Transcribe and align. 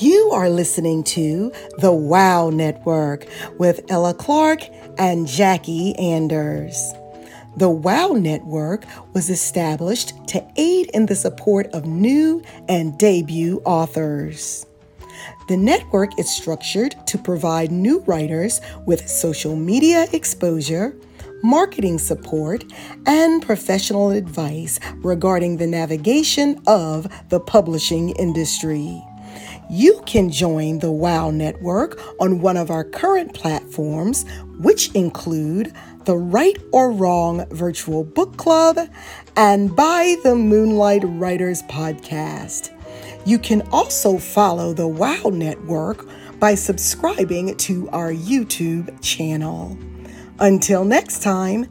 You 0.00 0.30
are 0.32 0.50
listening 0.50 1.04
to 1.04 1.52
the 1.78 1.92
Wow 1.92 2.50
Network 2.50 3.26
with 3.58 3.80
Ella 3.88 4.12
Clarke 4.12 4.62
and 4.98 5.24
Jackie 5.24 5.94
Anders. 5.94 6.92
The 7.58 7.70
Wow 7.70 8.08
Network 8.08 8.86
was 9.12 9.30
established 9.30 10.26
to 10.28 10.44
aid 10.56 10.90
in 10.94 11.06
the 11.06 11.14
support 11.14 11.68
of 11.68 11.86
new 11.86 12.42
and 12.68 12.98
debut 12.98 13.62
authors. 13.64 14.66
The 15.46 15.56
network 15.56 16.18
is 16.18 16.28
structured 16.28 16.96
to 17.06 17.16
provide 17.16 17.70
new 17.70 18.00
writers 18.00 18.60
with 18.86 19.08
social 19.08 19.54
media 19.54 20.08
exposure, 20.12 20.96
marketing 21.44 22.00
support, 22.00 22.64
and 23.06 23.40
professional 23.40 24.10
advice 24.10 24.80
regarding 24.96 25.58
the 25.58 25.68
navigation 25.68 26.60
of 26.66 27.06
the 27.28 27.38
publishing 27.38 28.10
industry. 28.16 29.00
You 29.76 30.02
can 30.06 30.30
join 30.30 30.78
the 30.78 30.92
WOW 30.92 31.32
Network 31.32 31.98
on 32.20 32.40
one 32.40 32.56
of 32.56 32.70
our 32.70 32.84
current 32.84 33.34
platforms, 33.34 34.24
which 34.60 34.94
include 34.94 35.74
the 36.04 36.16
Right 36.16 36.56
or 36.70 36.92
Wrong 36.92 37.44
Virtual 37.50 38.04
Book 38.04 38.36
Club 38.36 38.78
and 39.34 39.74
By 39.74 40.14
the 40.22 40.36
Moonlight 40.36 41.02
Writers 41.04 41.64
Podcast. 41.64 42.70
You 43.26 43.36
can 43.40 43.62
also 43.72 44.16
follow 44.16 44.74
the 44.74 44.86
WOW 44.86 45.30
Network 45.30 46.06
by 46.38 46.54
subscribing 46.54 47.56
to 47.56 47.88
our 47.88 48.12
YouTube 48.12 48.96
channel. 49.02 49.76
Until 50.38 50.84
next 50.84 51.20
time, 51.20 51.66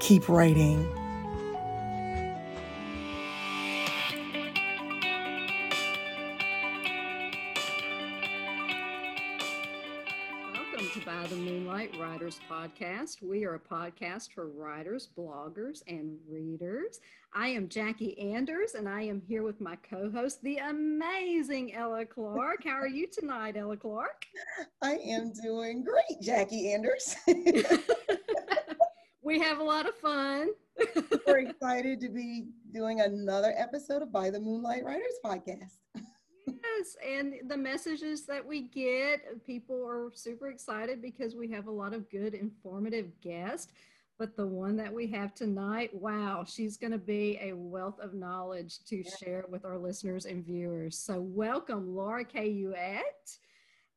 keep 0.00 0.28
writing. 0.28 0.93
Podcast. 12.64 13.20
We 13.20 13.44
are 13.44 13.56
a 13.56 13.60
podcast 13.60 14.32
for 14.32 14.48
writers, 14.48 15.10
bloggers, 15.18 15.82
and 15.86 16.16
readers. 16.26 16.98
I 17.34 17.48
am 17.48 17.68
Jackie 17.68 18.18
Anders, 18.18 18.74
and 18.74 18.88
I 18.88 19.02
am 19.02 19.20
here 19.20 19.42
with 19.42 19.60
my 19.60 19.76
co 19.76 20.10
host, 20.10 20.42
the 20.42 20.56
amazing 20.56 21.74
Ella 21.74 22.06
Clarke. 22.06 22.64
How 22.64 22.76
are 22.76 22.88
you 22.88 23.06
tonight, 23.06 23.58
Ella 23.58 23.76
Clarke? 23.76 24.24
I 24.82 24.94
am 24.94 25.32
doing 25.42 25.84
great, 25.84 26.22
Jackie 26.22 26.72
Anders. 26.72 27.14
we 29.22 29.40
have 29.40 29.58
a 29.58 29.64
lot 29.64 29.86
of 29.86 29.94
fun. 29.96 30.48
We're 31.26 31.40
excited 31.40 32.00
to 32.00 32.08
be 32.08 32.46
doing 32.72 33.00
another 33.02 33.52
episode 33.58 34.00
of 34.00 34.10
By 34.10 34.30
the 34.30 34.40
Moonlight 34.40 34.84
Writers 34.84 35.18
Podcast. 35.22 35.80
Yes, 36.76 36.96
and 37.06 37.34
the 37.48 37.56
messages 37.56 38.26
that 38.26 38.44
we 38.44 38.62
get, 38.62 39.44
people 39.44 39.86
are 39.86 40.10
super 40.14 40.48
excited 40.48 41.02
because 41.02 41.34
we 41.34 41.48
have 41.48 41.66
a 41.66 41.70
lot 41.70 41.94
of 41.94 42.08
good, 42.10 42.34
informative 42.34 43.08
guests. 43.20 43.72
But 44.16 44.36
the 44.36 44.46
one 44.46 44.76
that 44.76 44.92
we 44.92 45.08
have 45.08 45.34
tonight, 45.34 45.90
wow, 45.92 46.44
she's 46.46 46.76
going 46.76 46.92
to 46.92 46.98
be 46.98 47.36
a 47.42 47.52
wealth 47.52 47.98
of 47.98 48.14
knowledge 48.14 48.84
to 48.84 48.98
yeah. 48.98 49.10
share 49.16 49.44
with 49.48 49.64
our 49.64 49.76
listeners 49.76 50.24
and 50.24 50.44
viewers. 50.44 50.96
So, 50.96 51.20
welcome, 51.20 51.96
Laura 51.96 52.24
Cayouette. 52.24 53.36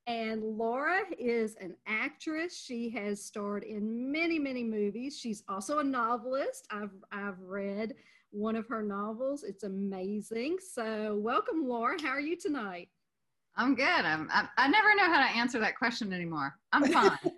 And 0.08 0.42
Laura 0.42 1.02
is 1.20 1.56
an 1.62 1.76
actress. 1.86 2.58
She 2.58 2.90
has 2.92 3.24
starred 3.24 3.64
in 3.64 4.12
many, 4.12 4.40
many 4.40 4.64
movies. 4.64 5.20
She's 5.20 5.44
also 5.48 5.80
a 5.80 5.84
novelist. 5.84 6.66
I've, 6.72 6.96
I've 7.12 7.40
read 7.42 7.94
one 8.38 8.56
of 8.56 8.68
her 8.68 8.84
novels. 8.84 9.44
It's 9.44 9.64
amazing. 9.64 10.58
So, 10.74 11.18
welcome, 11.20 11.68
Laura. 11.68 11.98
How 12.02 12.10
are 12.10 12.20
you 12.20 12.38
tonight? 12.38 12.90
I'm 13.56 13.74
good. 13.74 13.86
I'm, 13.86 14.30
I, 14.32 14.48
I 14.58 14.68
never 14.68 14.96
know 14.96 15.06
how 15.06 15.28
to 15.28 15.36
answer 15.36 15.60
that 15.60 15.78
question 15.78 16.14
anymore. 16.14 16.56
I'm 16.72 16.86
fine. 16.86 17.18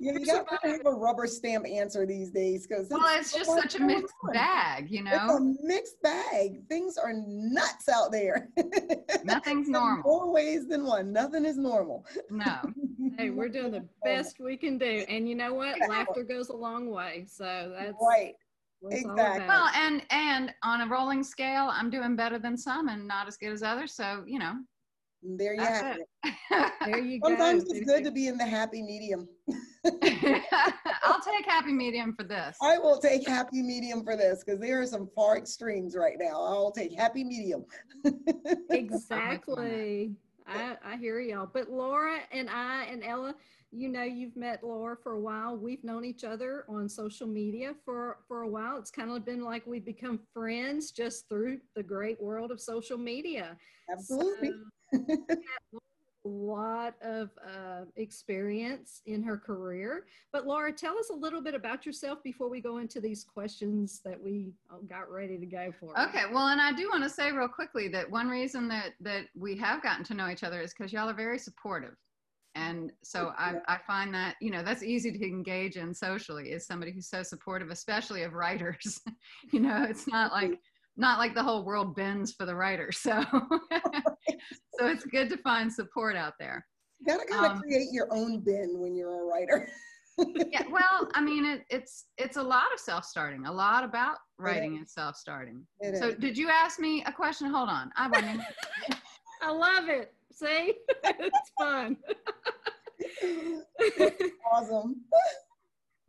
you, 0.00 0.18
you 0.18 0.26
got 0.26 0.48
to 0.48 0.68
have 0.68 0.80
a 0.84 0.90
rubber 0.90 1.28
stamp 1.28 1.64
answer 1.66 2.06
these 2.06 2.30
days 2.30 2.66
because 2.66 2.88
well, 2.90 3.06
it's, 3.16 3.32
just 3.32 3.50
such 3.50 3.76
a 3.76 3.80
mixed 3.80 4.14
bag, 4.32 4.90
you 4.90 5.04
know. 5.04 5.12
It's 5.12 5.34
a 5.34 5.64
mixed 5.64 6.02
bag. 6.02 6.66
Things 6.68 6.96
are 6.96 7.12
nuts 7.14 7.88
out 7.88 8.10
there. 8.10 8.48
Nothing's 9.24 9.68
normal. 9.68 10.02
More 10.02 10.32
ways 10.32 10.66
than 10.66 10.84
one. 10.84 11.12
Nothing 11.12 11.44
is 11.44 11.56
normal. 11.56 12.04
No. 12.30 12.56
Hey, 13.18 13.30
we're 13.30 13.48
doing 13.48 13.72
the 13.72 13.78
oh, 13.78 13.88
best 14.04 14.40
we 14.40 14.56
can 14.56 14.78
do, 14.78 15.04
and 15.08 15.28
you 15.28 15.34
know 15.34 15.54
what? 15.54 15.78
Laughter 15.88 16.22
goes 16.22 16.48
a 16.48 16.56
long 16.56 16.90
way. 16.90 17.24
So 17.28 17.74
that's 17.78 17.96
right. 18.00 18.34
Exactly. 18.90 19.46
Well, 19.46 19.68
and 19.74 20.02
and 20.10 20.54
on 20.62 20.80
a 20.80 20.86
rolling 20.86 21.22
scale, 21.22 21.68
I'm 21.70 21.90
doing 21.90 22.16
better 22.16 22.38
than 22.38 22.56
some 22.56 22.88
and 22.88 23.06
not 23.06 23.28
as 23.28 23.36
good 23.36 23.52
as 23.52 23.62
others. 23.62 23.92
So 23.92 24.24
you 24.26 24.38
know, 24.38 24.54
there 25.22 25.54
you 25.54 25.60
have 25.60 25.96
it. 25.96 26.06
it. 26.24 26.72
there 26.84 26.98
you 26.98 27.20
Sometimes 27.22 27.64
go. 27.64 27.68
Sometimes 27.68 27.72
it's 27.72 27.90
good 27.90 28.04
to 28.04 28.10
be 28.10 28.28
in 28.28 28.38
the 28.38 28.46
happy 28.46 28.82
medium. 28.82 29.28
I'll 29.84 31.20
take 31.20 31.44
happy 31.46 31.72
medium 31.72 32.14
for 32.14 32.24
this. 32.24 32.56
I 32.62 32.78
will 32.78 32.98
take 32.98 33.26
happy 33.26 33.62
medium 33.62 34.04
for 34.04 34.16
this 34.16 34.42
because 34.44 34.60
there 34.60 34.80
are 34.80 34.86
some 34.86 35.08
far 35.14 35.36
extremes 35.36 35.94
right 35.94 36.16
now. 36.18 36.42
I'll 36.42 36.72
take 36.72 36.92
happy 36.98 37.24
medium. 37.24 37.64
exactly. 38.70 40.14
I, 40.50 40.76
I 40.84 40.96
hear 40.96 41.20
y'all. 41.20 41.48
But 41.52 41.70
Laura 41.70 42.18
and 42.32 42.50
I 42.50 42.84
and 42.84 43.04
Ella, 43.04 43.34
you 43.72 43.88
know, 43.88 44.02
you've 44.02 44.36
met 44.36 44.64
Laura 44.64 44.96
for 45.02 45.12
a 45.12 45.20
while. 45.20 45.56
We've 45.56 45.82
known 45.84 46.04
each 46.04 46.24
other 46.24 46.64
on 46.68 46.88
social 46.88 47.26
media 47.26 47.74
for, 47.84 48.18
for 48.26 48.42
a 48.42 48.48
while. 48.48 48.78
It's 48.78 48.90
kind 48.90 49.10
of 49.10 49.24
been 49.24 49.44
like 49.44 49.66
we've 49.66 49.84
become 49.84 50.20
friends 50.34 50.90
just 50.90 51.28
through 51.28 51.60
the 51.76 51.82
great 51.82 52.20
world 52.20 52.50
of 52.50 52.60
social 52.60 52.98
media. 52.98 53.56
Absolutely. 53.90 54.52
So, 54.92 55.79
lot 56.28 56.94
of 57.02 57.30
uh, 57.46 57.84
experience 57.96 59.02
in 59.06 59.22
her 59.22 59.38
career. 59.38 60.04
But 60.32 60.46
Laura, 60.46 60.72
tell 60.72 60.98
us 60.98 61.10
a 61.10 61.14
little 61.14 61.40
bit 61.40 61.54
about 61.54 61.86
yourself 61.86 62.22
before 62.22 62.48
we 62.48 62.60
go 62.60 62.78
into 62.78 63.00
these 63.00 63.24
questions 63.24 64.00
that 64.04 64.22
we 64.22 64.52
uh, 64.70 64.76
got 64.88 65.10
ready 65.10 65.38
to 65.38 65.46
go 65.46 65.72
for. 65.78 65.98
Okay, 65.98 66.24
well, 66.32 66.48
and 66.48 66.60
I 66.60 66.72
do 66.72 66.88
want 66.88 67.04
to 67.04 67.10
say 67.10 67.32
real 67.32 67.48
quickly 67.48 67.88
that 67.88 68.10
one 68.10 68.28
reason 68.28 68.68
that 68.68 68.90
that 69.00 69.26
we 69.34 69.56
have 69.56 69.82
gotten 69.82 70.04
to 70.04 70.14
know 70.14 70.28
each 70.28 70.44
other 70.44 70.60
is 70.60 70.74
because 70.76 70.92
y'all 70.92 71.08
are 71.08 71.14
very 71.14 71.38
supportive. 71.38 71.94
And 72.56 72.92
so 73.04 73.32
I, 73.38 73.54
I 73.68 73.78
find 73.86 74.12
that, 74.14 74.34
you 74.40 74.50
know, 74.50 74.62
that's 74.64 74.82
easy 74.82 75.12
to 75.12 75.24
engage 75.24 75.76
in 75.76 75.94
socially 75.94 76.50
is 76.50 76.66
somebody 76.66 76.90
who's 76.90 77.08
so 77.08 77.22
supportive, 77.22 77.70
especially 77.70 78.22
of 78.22 78.32
writers. 78.32 79.00
you 79.52 79.60
know, 79.60 79.86
it's 79.88 80.08
not 80.08 80.32
like 80.32 80.58
not 80.96 81.18
like 81.18 81.34
the 81.34 81.42
whole 81.42 81.64
world 81.64 81.94
bends 81.94 82.32
for 82.32 82.44
the 82.44 82.54
writer. 82.54 82.90
So, 82.92 83.22
so 84.80 84.86
it's 84.86 85.04
good 85.04 85.28
to 85.28 85.36
find 85.36 85.72
support 85.72 86.16
out 86.16 86.34
there. 86.38 86.66
You 87.00 87.06
gotta 87.06 87.26
kind 87.26 87.46
of 87.46 87.52
um, 87.52 87.60
create 87.60 87.88
your 87.92 88.08
own 88.10 88.40
bin 88.40 88.78
when 88.78 88.96
you're 88.96 89.22
a 89.22 89.24
writer. 89.24 89.68
yeah, 90.50 90.64
well, 90.70 91.08
I 91.14 91.20
mean, 91.22 91.44
it, 91.44 91.64
it's 91.70 92.06
it's 92.18 92.36
a 92.36 92.42
lot 92.42 92.72
of 92.74 92.80
self-starting, 92.80 93.46
a 93.46 93.52
lot 93.52 93.84
about 93.84 94.16
writing 94.38 94.76
and 94.76 94.88
self-starting. 94.88 95.64
It 95.80 95.96
so, 95.96 96.08
is. 96.08 96.16
did 96.16 96.36
you 96.36 96.48
ask 96.48 96.78
me 96.78 97.02
a 97.06 97.12
question? 97.12 97.50
Hold 97.50 97.68
on, 97.68 97.90
I 97.96 98.08
want 98.08 98.26
I 99.42 99.50
love 99.50 99.88
it. 99.88 100.12
See, 100.32 100.74
it's 101.04 101.52
fun. 101.58 101.96
awesome. 104.52 104.96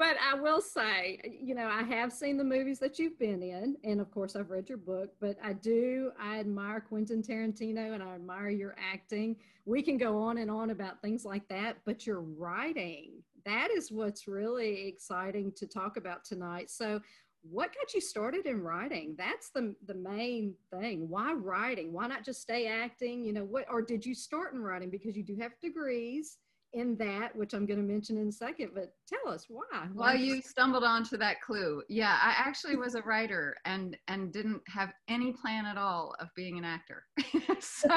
But 0.01 0.17
I 0.19 0.33
will 0.33 0.61
say, 0.61 1.21
you 1.39 1.53
know, 1.53 1.67
I 1.67 1.83
have 1.83 2.11
seen 2.11 2.35
the 2.35 2.43
movies 2.43 2.79
that 2.79 2.97
you've 2.97 3.19
been 3.19 3.43
in, 3.43 3.77
and 3.83 4.01
of 4.01 4.09
course, 4.09 4.35
I've 4.35 4.49
read 4.49 4.67
your 4.67 4.79
book. 4.79 5.11
But 5.19 5.37
I 5.43 5.53
do, 5.53 6.09
I 6.19 6.39
admire 6.39 6.79
Quentin 6.79 7.21
Tarantino, 7.21 7.93
and 7.93 8.01
I 8.01 8.15
admire 8.15 8.49
your 8.49 8.75
acting. 8.79 9.35
We 9.65 9.83
can 9.83 9.99
go 9.99 10.17
on 10.17 10.39
and 10.39 10.49
on 10.49 10.71
about 10.71 11.03
things 11.03 11.23
like 11.23 11.47
that, 11.49 11.77
but 11.85 12.07
your 12.07 12.21
writing, 12.21 13.21
that 13.45 13.69
is 13.69 13.91
what's 13.91 14.27
really 14.27 14.87
exciting 14.87 15.51
to 15.57 15.67
talk 15.67 15.97
about 15.97 16.25
tonight. 16.25 16.71
So, 16.71 16.99
what 17.43 17.69
got 17.75 17.93
you 17.93 18.01
started 18.01 18.47
in 18.47 18.63
writing? 18.63 19.13
That's 19.19 19.51
the 19.51 19.75
the 19.85 19.93
main 19.93 20.55
thing. 20.71 21.09
Why 21.09 21.33
writing? 21.33 21.93
Why 21.93 22.07
not 22.07 22.25
just 22.25 22.41
stay 22.41 22.65
acting? 22.65 23.23
You 23.23 23.33
know, 23.33 23.43
what? 23.43 23.65
Or 23.69 23.83
did 23.83 24.03
you 24.03 24.15
start 24.15 24.55
in 24.55 24.61
writing 24.61 24.89
because 24.89 25.15
you 25.15 25.23
do 25.23 25.35
have 25.35 25.51
degrees? 25.61 26.39
In 26.73 26.95
that, 26.97 27.35
which 27.35 27.53
I'm 27.53 27.65
going 27.65 27.79
to 27.79 27.93
mention 27.93 28.17
in 28.17 28.29
a 28.29 28.31
second, 28.31 28.71
but 28.73 28.93
tell 29.07 29.33
us 29.33 29.45
why. 29.49 29.87
why 29.93 30.13
well, 30.13 30.15
you 30.15 30.41
stumbled 30.41 30.83
onto 30.83 31.17
that 31.17 31.41
clue. 31.41 31.83
Yeah, 31.89 32.17
I 32.21 32.33
actually 32.37 32.77
was 32.77 32.95
a 32.95 33.01
writer 33.01 33.55
and 33.65 33.97
and 34.07 34.31
didn't 34.31 34.61
have 34.67 34.93
any 35.09 35.33
plan 35.33 35.65
at 35.65 35.77
all 35.77 36.15
of 36.19 36.29
being 36.35 36.57
an 36.57 36.63
actor. 36.63 37.03
so 37.59 37.89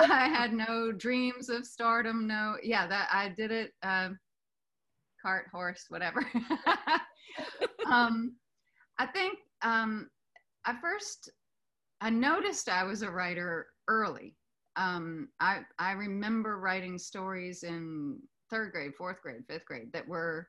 I 0.00 0.28
had 0.28 0.52
no 0.52 0.92
dreams 0.92 1.48
of 1.48 1.66
stardom. 1.66 2.26
No, 2.26 2.56
yeah, 2.62 2.86
that 2.86 3.08
I 3.12 3.28
did 3.28 3.50
it. 3.50 3.72
Um, 3.82 4.18
cart, 5.20 5.46
horse, 5.52 5.84
whatever. 5.88 6.26
um, 7.86 8.36
I 8.98 9.06
think 9.06 9.38
um, 9.62 10.08
I 10.64 10.74
first 10.80 11.30
I 12.00 12.08
noticed 12.08 12.68
I 12.70 12.84
was 12.84 13.02
a 13.02 13.10
writer 13.10 13.66
early 13.88 14.36
um, 14.80 15.28
I, 15.40 15.60
I 15.78 15.92
remember 15.92 16.58
writing 16.58 16.98
stories 16.98 17.62
in 17.64 18.18
third 18.48 18.72
grade, 18.72 18.94
fourth 18.96 19.20
grade, 19.22 19.42
fifth 19.48 19.66
grade 19.66 19.92
that 19.92 20.08
were 20.08 20.48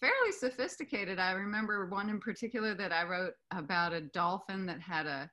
fairly 0.00 0.32
sophisticated. 0.32 1.18
I 1.18 1.32
remember 1.32 1.86
one 1.86 2.10
in 2.10 2.20
particular 2.20 2.74
that 2.74 2.92
I 2.92 3.04
wrote 3.04 3.32
about 3.50 3.92
a 3.94 4.02
dolphin 4.02 4.66
that 4.66 4.80
had 4.80 5.06
a, 5.06 5.30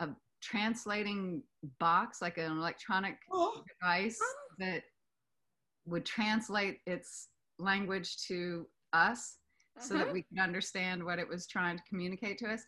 a 0.00 0.08
translating 0.42 1.42
box, 1.78 2.20
like 2.20 2.36
an 2.38 2.50
electronic 2.50 3.16
Oh, 3.32 3.62
device 3.80 4.20
that 4.58 4.82
would 5.86 6.04
translate 6.04 6.78
its 6.86 7.28
language 7.58 8.16
to 8.28 8.66
us 8.92 9.38
so 9.78 9.94
that 9.94 10.04
Uh-huh. 10.04 10.12
we 10.14 10.22
could 10.22 10.38
understand 10.40 11.02
what 11.04 11.18
it 11.18 11.28
was 11.28 11.46
trying 11.46 11.76
to 11.76 11.82
communicate 11.88 12.38
to 12.38 12.52
us. 12.52 12.62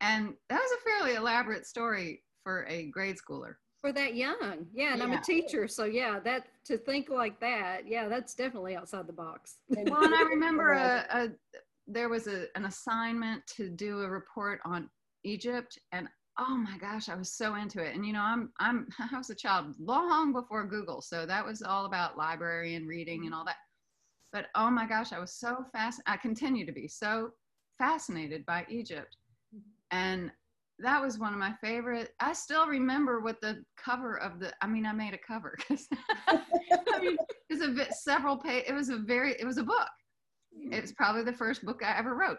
And 0.00 0.34
that 0.48 0.60
was 0.60 0.72
a 0.72 0.88
fairly 0.88 1.14
elaborate 1.16 1.66
story 1.66 2.24
for 2.42 2.66
a 2.66 2.90
grade 2.90 3.16
schooler. 3.16 3.54
For 3.80 3.92
that 3.92 4.14
young. 4.14 4.66
Yeah. 4.74 4.92
And 4.92 5.02
I'm 5.02 5.12
a 5.12 5.22
teacher. 5.22 5.66
So, 5.66 5.84
yeah, 5.84 6.20
that 6.20 6.44
to 6.66 6.76
think 6.76 7.08
like 7.08 7.40
that, 7.40 7.86
yeah, 7.86 8.08
that's 8.08 8.34
definitely 8.34 8.76
outside 8.76 9.06
the 9.06 9.12
box. 9.12 9.56
Well, 9.70 10.04
and 10.04 10.14
I 10.14 10.22
remember 10.22 10.72
a, 10.72 11.06
a 11.10 11.28
there 11.86 12.08
was 12.08 12.26
a, 12.26 12.46
an 12.56 12.66
assignment 12.66 13.46
to 13.56 13.68
do 13.68 14.02
a 14.02 14.08
report 14.08 14.60
on 14.64 14.88
Egypt, 15.24 15.78
and 15.92 16.08
oh 16.38 16.56
my 16.56 16.78
gosh, 16.78 17.08
I 17.08 17.14
was 17.14 17.32
so 17.32 17.56
into 17.56 17.82
it. 17.82 17.94
And 17.94 18.06
you 18.06 18.12
know, 18.12 18.22
I'm 18.22 18.50
I'm 18.60 18.86
I 19.12 19.16
was 19.16 19.30
a 19.30 19.34
child 19.34 19.74
long 19.78 20.32
before 20.32 20.66
Google, 20.66 21.00
so 21.00 21.26
that 21.26 21.44
was 21.44 21.62
all 21.62 21.86
about 21.86 22.16
library 22.16 22.74
and 22.74 22.88
reading 22.88 23.26
and 23.26 23.34
all 23.34 23.44
that. 23.44 23.56
But 24.32 24.46
oh 24.54 24.70
my 24.70 24.86
gosh, 24.86 25.12
I 25.12 25.18
was 25.18 25.32
so 25.32 25.64
fast. 25.72 26.00
I 26.06 26.16
continue 26.16 26.64
to 26.66 26.72
be 26.72 26.86
so 26.86 27.30
fascinated 27.78 28.46
by 28.46 28.64
Egypt, 28.68 29.16
mm-hmm. 29.54 29.96
and 29.96 30.30
that 30.82 31.02
was 31.02 31.18
one 31.18 31.32
of 31.32 31.38
my 31.38 31.54
favorite. 31.62 32.10
I 32.20 32.32
still 32.32 32.66
remember 32.66 33.20
what 33.20 33.40
the 33.40 33.64
cover 33.76 34.18
of 34.18 34.40
the. 34.40 34.52
I 34.62 34.66
mean, 34.66 34.86
I 34.86 34.92
made 34.92 35.14
a 35.14 35.18
cover 35.18 35.56
because 35.68 35.88
I 36.28 37.00
mean, 37.00 37.16
it 37.48 37.54
was 37.54 37.62
a 37.62 37.68
bit 37.68 37.92
several 37.92 38.36
page. 38.36 38.64
It 38.66 38.74
was 38.74 38.88
a 38.88 38.96
very. 38.96 39.34
It 39.38 39.46
was 39.46 39.58
a 39.58 39.62
book 39.62 39.88
it 40.52 40.82
was 40.82 40.92
probably 40.92 41.22
the 41.22 41.32
first 41.32 41.64
book 41.64 41.82
I 41.84 41.96
ever 41.98 42.14
wrote. 42.14 42.38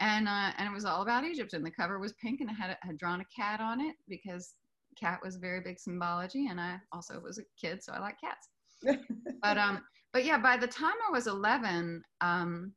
And 0.00 0.28
uh, 0.28 0.50
and 0.58 0.68
it 0.68 0.74
was 0.74 0.84
all 0.84 1.02
about 1.02 1.24
Egypt. 1.24 1.54
And 1.54 1.64
the 1.64 1.70
cover 1.70 1.98
was 1.98 2.12
pink 2.14 2.40
and 2.40 2.50
I 2.50 2.52
had, 2.52 2.76
had 2.82 2.98
drawn 2.98 3.20
a 3.20 3.24
cat 3.34 3.60
on 3.60 3.80
it 3.80 3.96
because 4.08 4.54
cat 4.98 5.20
was 5.22 5.36
very 5.36 5.60
big 5.60 5.78
symbology. 5.78 6.48
And 6.48 6.60
I 6.60 6.78
also 6.92 7.18
was 7.20 7.38
a 7.38 7.42
kid, 7.60 7.82
so 7.82 7.92
I 7.92 8.00
like 8.00 8.16
cats. 8.20 8.48
but 9.42 9.56
um, 9.56 9.82
but 10.12 10.24
yeah, 10.24 10.38
by 10.38 10.56
the 10.56 10.66
time 10.66 10.94
I 11.08 11.10
was 11.10 11.26
11, 11.26 12.02
um, 12.20 12.72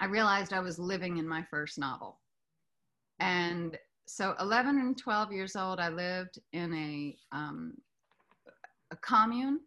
I 0.00 0.06
realized 0.06 0.52
I 0.52 0.60
was 0.60 0.78
living 0.78 1.18
in 1.18 1.28
my 1.28 1.44
first 1.50 1.78
novel. 1.78 2.20
And 3.20 3.78
so 4.06 4.34
11 4.40 4.78
and 4.78 4.96
12 4.96 5.32
years 5.32 5.56
old, 5.56 5.80
I 5.80 5.88
lived 5.88 6.38
in 6.52 6.74
a 6.74 7.16
um, 7.36 7.74
a 8.90 8.96
commune. 8.96 9.60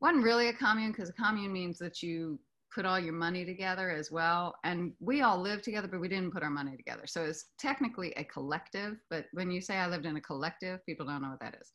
wasn't 0.00 0.24
really 0.24 0.48
a 0.48 0.52
commune 0.52 0.92
because 0.92 1.08
a 1.08 1.12
commune 1.12 1.52
means 1.52 1.78
that 1.78 2.02
you 2.02 2.38
put 2.74 2.84
all 2.84 2.98
your 2.98 3.12
money 3.12 3.44
together 3.44 3.90
as 3.90 4.10
well. 4.10 4.54
And 4.64 4.92
we 5.00 5.22
all 5.22 5.40
lived 5.40 5.64
together, 5.64 5.88
but 5.88 6.00
we 6.00 6.08
didn't 6.08 6.32
put 6.32 6.42
our 6.42 6.50
money 6.50 6.76
together. 6.76 7.06
So 7.06 7.24
it's 7.24 7.46
technically 7.58 8.12
a 8.16 8.24
collective. 8.24 8.96
But 9.10 9.26
when 9.32 9.50
you 9.50 9.60
say 9.60 9.76
I 9.76 9.88
lived 9.88 10.06
in 10.06 10.16
a 10.16 10.20
collective, 10.20 10.84
people 10.84 11.06
don't 11.06 11.22
know 11.22 11.30
what 11.30 11.40
that 11.40 11.56
is. 11.60 11.72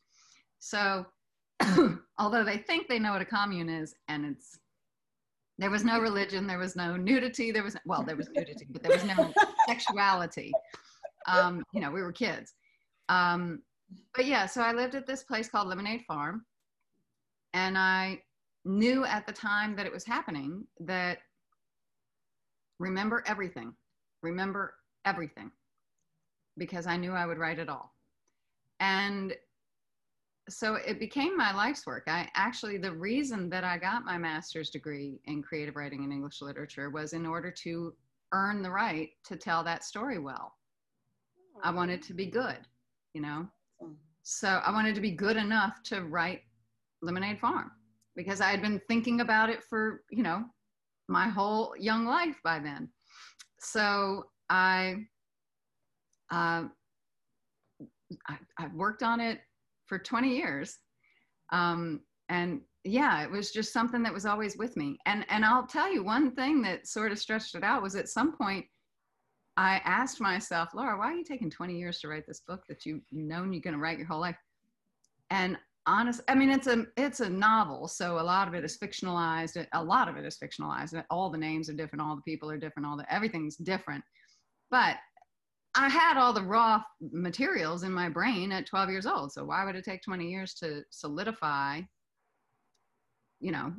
So 0.58 1.06
although 2.18 2.44
they 2.44 2.58
think 2.58 2.88
they 2.88 2.98
know 2.98 3.12
what 3.12 3.22
a 3.22 3.26
commune 3.26 3.68
is, 3.68 3.94
and 4.08 4.24
it's 4.24 4.58
there 5.58 5.70
was 5.70 5.84
no 5.84 6.00
religion, 6.00 6.46
there 6.46 6.58
was 6.58 6.74
no 6.74 6.96
nudity, 6.96 7.52
there 7.52 7.62
was 7.62 7.76
well, 7.86 8.02
there 8.02 8.16
was 8.16 8.28
nudity, 8.34 8.66
but 8.70 8.82
there 8.82 8.92
was 8.92 9.04
no 9.04 9.32
sexuality. 9.68 10.52
Um, 11.26 11.62
you 11.72 11.80
know, 11.80 11.90
we 11.90 12.02
were 12.02 12.12
kids. 12.12 12.54
Um, 13.08 13.62
but 14.14 14.26
yeah, 14.26 14.46
so 14.46 14.62
I 14.62 14.72
lived 14.72 14.94
at 14.94 15.06
this 15.06 15.22
place 15.22 15.48
called 15.48 15.68
Lemonade 15.68 16.02
Farm, 16.06 16.44
and 17.52 17.76
I 17.78 18.22
knew 18.64 19.04
at 19.04 19.26
the 19.26 19.32
time 19.32 19.76
that 19.76 19.86
it 19.86 19.92
was 19.92 20.04
happening 20.04 20.64
that 20.80 21.18
remember 22.78 23.22
everything, 23.26 23.74
remember 24.22 24.74
everything, 25.04 25.50
because 26.56 26.86
I 26.86 26.96
knew 26.96 27.12
I 27.12 27.26
would 27.26 27.38
write 27.38 27.58
it 27.58 27.68
all. 27.68 27.94
And 28.80 29.34
so 30.48 30.74
it 30.74 30.98
became 30.98 31.36
my 31.36 31.54
life's 31.54 31.86
work. 31.86 32.04
I 32.06 32.28
actually, 32.34 32.76
the 32.76 32.92
reason 32.92 33.48
that 33.50 33.64
I 33.64 33.78
got 33.78 34.04
my 34.04 34.18
master's 34.18 34.70
degree 34.70 35.20
in 35.24 35.42
creative 35.42 35.76
writing 35.76 36.04
and 36.04 36.12
English 36.12 36.42
literature 36.42 36.90
was 36.90 37.12
in 37.12 37.24
order 37.24 37.50
to 37.62 37.94
earn 38.32 38.62
the 38.62 38.70
right 38.70 39.10
to 39.26 39.36
tell 39.36 39.64
that 39.64 39.84
story 39.84 40.18
well. 40.18 40.52
I 41.62 41.70
wanted 41.70 42.02
to 42.02 42.14
be 42.14 42.26
good, 42.26 42.58
you 43.12 43.20
know? 43.20 43.46
So 44.22 44.48
I 44.48 44.70
wanted 44.72 44.94
to 44.94 45.00
be 45.00 45.10
good 45.10 45.36
enough 45.36 45.82
to 45.84 46.02
write 46.02 46.40
Lemonade 47.02 47.38
Farm 47.38 47.70
because 48.16 48.40
I 48.40 48.50
had 48.50 48.62
been 48.62 48.80
thinking 48.88 49.20
about 49.20 49.50
it 49.50 49.62
for, 49.62 50.02
you 50.10 50.22
know, 50.22 50.44
my 51.08 51.28
whole 51.28 51.74
young 51.78 52.06
life 52.06 52.40
by 52.42 52.58
then. 52.58 52.88
So 53.60 54.24
I, 54.48 54.96
uh, 56.32 56.64
I, 58.28 58.38
I 58.58 58.68
worked 58.74 59.02
on 59.02 59.20
it 59.20 59.40
for 59.86 59.98
20 59.98 60.34
years. 60.34 60.78
Um, 61.52 62.00
and 62.28 62.62
yeah, 62.84 63.22
it 63.22 63.30
was 63.30 63.50
just 63.50 63.72
something 63.72 64.02
that 64.02 64.14
was 64.14 64.26
always 64.26 64.56
with 64.56 64.76
me. 64.76 64.98
And, 65.06 65.24
and 65.28 65.44
I'll 65.44 65.66
tell 65.66 65.92
you 65.92 66.02
one 66.02 66.34
thing 66.34 66.62
that 66.62 66.86
sort 66.86 67.12
of 67.12 67.18
stretched 67.18 67.54
it 67.54 67.64
out 67.64 67.82
was 67.82 67.94
at 67.94 68.08
some 68.08 68.36
point, 68.36 68.66
I 69.56 69.80
asked 69.84 70.20
myself, 70.20 70.70
Laura, 70.74 70.98
why 70.98 71.06
are 71.06 71.14
you 71.14 71.24
taking 71.24 71.50
20 71.50 71.78
years 71.78 72.00
to 72.00 72.08
write 72.08 72.26
this 72.26 72.40
book 72.40 72.62
that 72.68 72.84
you, 72.84 73.00
you 73.10 73.22
known 73.22 73.52
you're 73.52 73.62
going 73.62 73.74
to 73.74 73.80
write 73.80 73.98
your 73.98 74.06
whole 74.06 74.20
life? 74.20 74.36
And 75.30 75.56
honest, 75.86 76.22
I 76.28 76.34
mean, 76.34 76.50
it's 76.50 76.66
a, 76.66 76.86
it's 76.96 77.20
a 77.20 77.30
novel. 77.30 77.86
So 77.86 78.18
a 78.18 78.22
lot 78.22 78.48
of 78.48 78.54
it 78.54 78.64
is 78.64 78.76
fictionalized. 78.76 79.64
A 79.72 79.84
lot 79.84 80.08
of 80.08 80.16
it 80.16 80.24
is 80.24 80.38
fictionalized. 80.38 81.02
All 81.08 81.30
the 81.30 81.38
names 81.38 81.70
are 81.70 81.74
different. 81.74 82.02
All 82.02 82.16
the 82.16 82.22
people 82.22 82.50
are 82.50 82.58
different. 82.58 82.86
All 82.86 82.96
the, 82.96 83.12
everything's 83.12 83.56
different. 83.56 84.02
But 84.70 84.96
I 85.76 85.88
had 85.88 86.16
all 86.16 86.32
the 86.32 86.42
raw 86.42 86.82
materials 87.00 87.82
in 87.82 87.92
my 87.92 88.08
brain 88.08 88.52
at 88.52 88.66
12 88.66 88.90
years 88.90 89.06
old. 89.06 89.32
So 89.32 89.44
why 89.44 89.64
would 89.64 89.76
it 89.76 89.84
take 89.84 90.02
20 90.02 90.28
years 90.28 90.54
to 90.54 90.82
solidify, 90.90 91.80
you 93.40 93.52
know, 93.52 93.72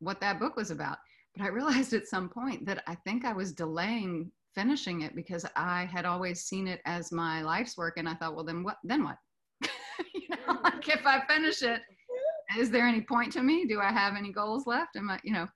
what 0.00 0.20
that 0.20 0.40
book 0.40 0.56
was 0.56 0.70
about? 0.70 0.98
But 1.36 1.44
I 1.44 1.48
realized 1.48 1.92
at 1.92 2.08
some 2.08 2.28
point 2.28 2.66
that 2.66 2.82
I 2.86 2.94
think 2.94 3.24
I 3.24 3.32
was 3.32 3.52
delaying 3.52 4.30
finishing 4.54 5.02
it 5.02 5.14
because 5.14 5.46
I 5.56 5.84
had 5.84 6.04
always 6.04 6.42
seen 6.42 6.66
it 6.66 6.80
as 6.84 7.12
my 7.12 7.42
life's 7.42 7.76
work. 7.76 7.94
And 7.96 8.08
I 8.08 8.14
thought, 8.14 8.34
well, 8.34 8.44
then 8.44 8.62
what, 8.62 8.76
then 8.84 9.04
what? 9.04 9.16
you 10.14 10.28
know, 10.30 10.58
like 10.62 10.88
if 10.88 11.06
I 11.06 11.24
finish 11.26 11.62
it, 11.62 11.80
is 12.58 12.70
there 12.70 12.86
any 12.86 13.00
point 13.00 13.32
to 13.32 13.42
me? 13.42 13.66
Do 13.66 13.80
I 13.80 13.90
have 13.90 14.14
any 14.16 14.32
goals 14.32 14.66
left? 14.66 14.96
Am 14.96 15.10
I, 15.10 15.18
you 15.24 15.32
know, 15.32 15.46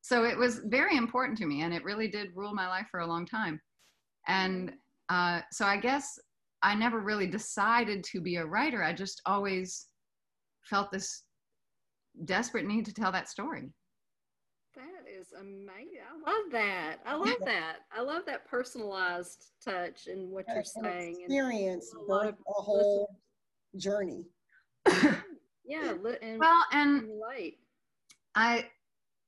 so 0.00 0.24
it 0.24 0.36
was 0.36 0.60
very 0.64 0.96
important 0.96 1.36
to 1.38 1.46
me 1.46 1.62
and 1.62 1.74
it 1.74 1.84
really 1.84 2.08
did 2.08 2.30
rule 2.34 2.54
my 2.54 2.68
life 2.68 2.86
for 2.90 3.00
a 3.00 3.06
long 3.06 3.26
time. 3.26 3.60
And 4.26 4.72
uh, 5.08 5.40
so 5.52 5.64
I 5.64 5.76
guess 5.76 6.18
I 6.62 6.74
never 6.74 7.00
really 7.00 7.26
decided 7.26 8.04
to 8.04 8.20
be 8.20 8.36
a 8.36 8.46
writer. 8.46 8.82
I 8.82 8.92
just 8.92 9.22
always 9.26 9.86
felt 10.62 10.90
this 10.90 11.24
desperate 12.24 12.66
need 12.66 12.84
to 12.86 12.94
tell 12.94 13.12
that 13.12 13.28
story. 13.28 13.70
That 15.32 15.36
is 15.36 15.42
amazing. 15.42 15.98
I 16.26 16.30
love 16.30 16.52
that. 16.52 16.96
I 17.06 17.14
love 17.16 17.38
that. 17.44 17.76
I 17.92 18.02
love 18.02 18.24
that 18.26 18.46
personalized 18.46 19.52
touch 19.64 20.06
and 20.06 20.30
what 20.30 20.46
you're 20.48 20.58
An 20.58 20.64
saying. 20.64 21.16
And 21.24 21.24
experience, 21.24 21.92
a 22.00 22.06
birth 22.06 22.34
a 22.48 22.52
whole 22.52 23.16
journey. 23.76 24.24
yeah, 25.64 25.94
li- 26.02 26.16
and 26.22 26.38
Well, 26.38 26.64
and 26.72 27.02
relate. 27.02 27.58
I, 28.34 28.68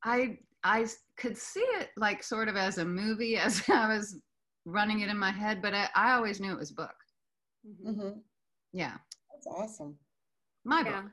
I, 0.04 0.38
I 0.64 0.86
could 1.16 1.36
see 1.36 1.60
it 1.60 1.90
like 1.96 2.22
sort 2.22 2.48
of 2.48 2.56
as 2.56 2.78
a 2.78 2.84
movie 2.84 3.36
as 3.36 3.62
I 3.68 3.88
was 3.88 4.18
running 4.64 5.00
it 5.00 5.08
in 5.08 5.18
my 5.18 5.30
head, 5.30 5.60
but 5.62 5.74
I, 5.74 5.88
I 5.94 6.12
always 6.12 6.40
knew 6.40 6.52
it 6.52 6.58
was 6.58 6.70
a 6.70 6.74
book. 6.74 6.94
Mhm. 7.66 7.94
hmm 7.94 8.18
Yeah, 8.72 8.96
That's 9.32 9.46
awesome. 9.46 9.96
my 10.64 10.82
Yeah. 10.82 11.02
book. 11.02 11.10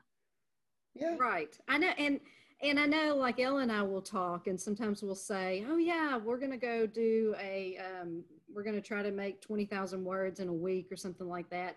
Yeah. 0.94 1.16
Right. 1.18 1.56
I 1.68 1.78
know 1.78 1.88
and 1.98 2.18
and 2.60 2.78
I 2.80 2.86
know 2.86 3.14
like 3.16 3.38
Ella 3.40 3.62
and 3.62 3.72
I 3.72 3.82
will 3.82 4.02
talk 4.02 4.46
and 4.46 4.60
sometimes 4.60 5.02
we'll 5.02 5.14
say, 5.14 5.64
Oh 5.68 5.76
yeah, 5.76 6.16
we're 6.16 6.38
gonna 6.38 6.56
go 6.56 6.86
do 6.86 7.34
a 7.40 7.78
um, 7.78 8.24
we're 8.52 8.64
gonna 8.64 8.80
try 8.80 9.02
to 9.02 9.10
make 9.10 9.40
twenty 9.40 9.64
thousand 9.64 10.04
words 10.04 10.40
in 10.40 10.48
a 10.48 10.52
week 10.52 10.90
or 10.90 10.96
something 10.96 11.28
like 11.28 11.48
that. 11.50 11.76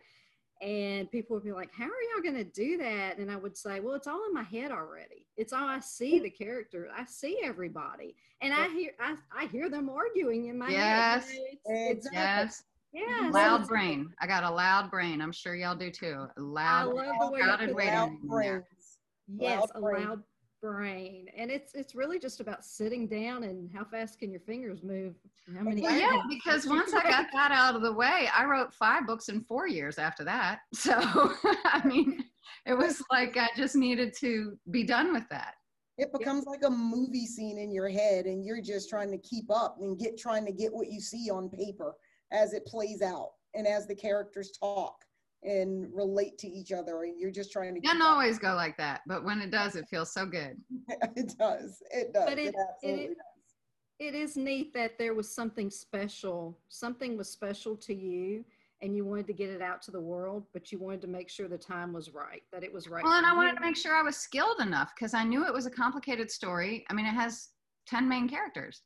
And 0.62 1.10
people 1.12 1.36
would 1.36 1.44
be 1.44 1.52
like, 1.52 1.72
How 1.74 1.86
are 1.86 1.88
y'all 2.14 2.24
gonna 2.24 2.44
do 2.44 2.78
that? 2.78 3.18
And 3.18 3.32
I 3.32 3.36
would 3.36 3.58
say, 3.58 3.80
Well, 3.80 3.94
it's 3.96 4.08
all 4.08 4.26
in 4.28 4.34
my 4.34 4.44
head 4.44 4.72
already. 4.72 5.28
It's 5.38 5.54
all 5.54 5.68
I 5.68 5.80
see 5.80 6.20
the 6.20 6.30
character. 6.30 6.90
I 6.96 7.06
see 7.06 7.40
everybody. 7.44 8.16
And 8.42 8.54
I 8.54 8.68
hear 8.70 8.92
I, 9.00 9.16
I 9.36 9.46
hear 9.48 9.70
them 9.70 9.90
arguing 9.90 10.48
in 10.48 10.58
my 10.58 10.70
Yes. 10.70 11.30
head. 11.30 11.34
You 11.34 11.40
know, 11.42 11.46
it's, 11.92 12.06
it's, 12.06 12.08
Exactly. 12.08 12.44
Yes, 12.44 12.64
yeah. 12.94 13.28
so 13.28 13.34
loud 13.34 13.68
brain. 13.68 14.10
I 14.20 14.28
got 14.28 14.44
a 14.44 14.50
loud 14.52 14.92
brain. 14.92 15.22
I'm 15.22 15.32
sure 15.32 15.56
y'all 15.56 15.76
do 15.76 15.90
too. 15.92 16.28
A 16.36 16.42
Loud, 16.42 16.94
love 16.94 17.06
the 17.20 17.32
way 17.32 17.40
you 17.40 17.46
crowded 17.46 17.76
waiting 17.76 17.94
Loud 17.94 18.10
room 18.10 18.28
brains. 18.28 18.98
Yes, 19.28 19.62
Loud 19.62 19.70
a 19.76 19.82
brain. 19.82 20.08
loud 20.08 20.24
brain. 20.62 21.27
And 21.36 21.50
it's 21.50 21.74
it's 21.74 21.96
really 21.96 22.20
just 22.20 22.39
about 22.39 22.63
sitting 22.63 23.08
down 23.08 23.44
and 23.44 23.70
how 23.74 23.84
fast 23.84 24.20
can 24.20 24.32
your 24.32 24.39
fingers 24.41 24.84
move? 24.84 25.15
How 25.56 25.63
many 25.63 25.82
Well, 25.82 25.98
yeah, 25.98 26.22
because 26.30 26.68
once 26.68 26.94
I 26.94 27.03
got 27.03 27.27
that 27.34 27.51
out 27.51 27.75
of 27.75 27.82
the 27.82 27.94
way, 27.94 28.30
I 28.36 28.46
wrote 28.46 28.74
five 28.74 29.08
books 29.08 29.30
in 29.30 29.41
four 29.41 29.68
years 29.68 29.98
after 29.98 30.24
that. 30.25 30.60
So, 30.74 30.94
I 30.96 31.82
mean, 31.86 32.24
it 32.65 32.74
was 32.74 33.03
like 33.12 33.38
I 33.38 33.50
just 33.56 33.75
needed 33.75 34.13
to 34.20 34.58
be 34.70 34.84
done 34.84 35.13
with 35.13 35.27
that. 35.30 35.56
It 35.98 36.12
becomes 36.12 36.46
like 36.46 36.63
a 36.65 36.70
movie 36.70 37.27
scene 37.27 37.58
in 37.60 37.72
your 37.72 37.89
head, 37.89 38.25
and 38.25 38.46
you're 38.46 38.62
just 38.62 38.89
trying 38.89 39.12
to 39.12 39.18
keep 39.20 39.51
up 39.51 39.77
and 39.80 40.00
get 40.00 40.18
trying 40.18 40.46
to 40.46 40.51
get 40.51 40.74
what 40.74 40.91
you 40.91 41.00
see 41.00 41.30
on 41.30 41.50
paper 41.50 41.94
as 42.32 42.53
it 42.53 42.65
plays 42.65 43.01
out. 43.01 43.32
and 43.53 43.68
as 43.68 43.86
the 43.86 43.96
characters 43.96 44.51
talk 44.58 44.96
and 45.43 45.88
relate 45.93 46.38
to 46.38 46.48
each 46.48 46.71
other 46.71 47.03
and 47.03 47.19
you're 47.19 47.31
just 47.31 47.51
trying 47.51 47.74
to 47.74 47.79
It 47.79 47.83
doesn't 47.83 48.01
always 48.01 48.38
go 48.38 48.53
like 48.53 48.77
that, 48.77 49.01
but 49.07 49.24
when 49.24 49.39
it 49.41 49.50
does, 49.51 49.75
it 49.75 49.88
feels 49.89 50.12
so 50.12 50.25
good. 50.25 50.57
it 51.15 51.33
does 51.38 51.81
it 51.91 52.13
does 52.13 52.25
But 52.25 52.38
it, 52.38 52.53
it- 52.53 52.55
absolutely 52.69 53.03
it- 53.05 53.07
does 53.10 53.55
It 54.00 54.15
is 54.15 54.36
neat 54.38 54.74
that 54.74 54.98
there 54.98 55.13
was 55.13 55.33
something 55.33 55.69
special. 55.69 56.57
Something 56.69 57.17
was 57.17 57.29
special 57.29 57.75
to 57.77 57.93
you 57.95 58.43
and 58.83 58.95
you 58.95 59.05
wanted 59.05 59.27
to 59.27 59.33
get 59.33 59.50
it 59.50 59.62
out 59.62 59.79
to 59.83 59.91
the 59.91 60.00
world, 60.00 60.43
but 60.53 60.71
you 60.71 60.79
wanted 60.79 61.01
to 61.01 61.07
make 61.07 61.29
sure 61.29 61.48
the 61.48 61.57
time 61.57 61.93
was 61.93 62.10
right, 62.13 62.41
that 62.51 62.63
it 62.63 62.74
was 62.74 62.88
right. 62.88 63.03
Well, 63.03 63.13
and 63.13 63.27
I 63.27 63.33
wanted 63.33 63.55
to 63.55 63.62
make 63.62 63.77
sure 63.77 63.93
I 63.95 64.01
was 64.01 64.17
skilled 64.17 64.60
enough 64.60 64.91
because 64.95 65.13
I 65.13 65.24
knew 65.24 65.45
it 65.45 65.53
was 65.53 65.67
a 65.67 65.71
complicated 65.71 66.31
story. 66.31 66.83
I 66.89 66.93
mean, 66.93 67.05
it 67.05 67.13
has 67.13 67.50
10 67.88 68.07
main 68.10 68.27
characters 68.27 68.81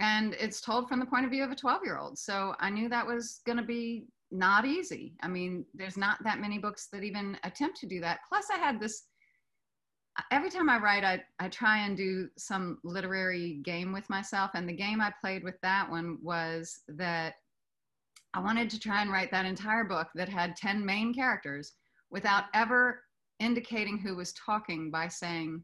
and 0.00 0.34
it's 0.34 0.60
told 0.60 0.88
from 0.88 0.98
the 1.00 1.06
point 1.06 1.24
of 1.24 1.30
view 1.30 1.42
of 1.44 1.50
a 1.50 1.56
12 1.56 1.82
year 1.84 1.98
old. 1.98 2.18
So 2.18 2.54
I 2.60 2.70
knew 2.70 2.88
that 2.88 3.06
was 3.06 3.40
going 3.46 3.58
to 3.58 3.64
be 3.64 4.06
not 4.30 4.64
easy. 4.64 5.14
I 5.22 5.28
mean, 5.28 5.64
there's 5.74 5.96
not 5.96 6.22
that 6.24 6.40
many 6.40 6.58
books 6.58 6.88
that 6.92 7.02
even 7.02 7.36
attempt 7.44 7.80
to 7.80 7.86
do 7.86 8.00
that. 8.00 8.20
Plus, 8.28 8.46
I 8.52 8.58
had 8.58 8.80
this 8.80 9.04
every 10.30 10.50
time 10.50 10.68
I 10.68 10.78
write, 10.78 11.04
I, 11.04 11.22
I 11.38 11.48
try 11.48 11.78
and 11.78 11.96
do 11.96 12.28
some 12.36 12.78
literary 12.84 13.60
game 13.62 13.92
with 13.92 14.08
myself. 14.10 14.50
And 14.54 14.68
the 14.68 14.72
game 14.72 15.00
I 15.00 15.12
played 15.20 15.44
with 15.44 15.60
that 15.62 15.90
one 15.90 16.18
was 16.22 16.80
that 16.88 17.34
I 18.34 18.40
wanted 18.40 18.70
to 18.70 18.78
try 18.78 19.02
and 19.02 19.10
write 19.10 19.30
that 19.32 19.46
entire 19.46 19.84
book 19.84 20.08
that 20.14 20.28
had 20.28 20.56
10 20.56 20.84
main 20.84 21.12
characters 21.12 21.72
without 22.10 22.44
ever 22.54 23.02
indicating 23.40 23.98
who 23.98 24.16
was 24.16 24.32
talking 24.34 24.90
by 24.90 25.08
saying 25.08 25.62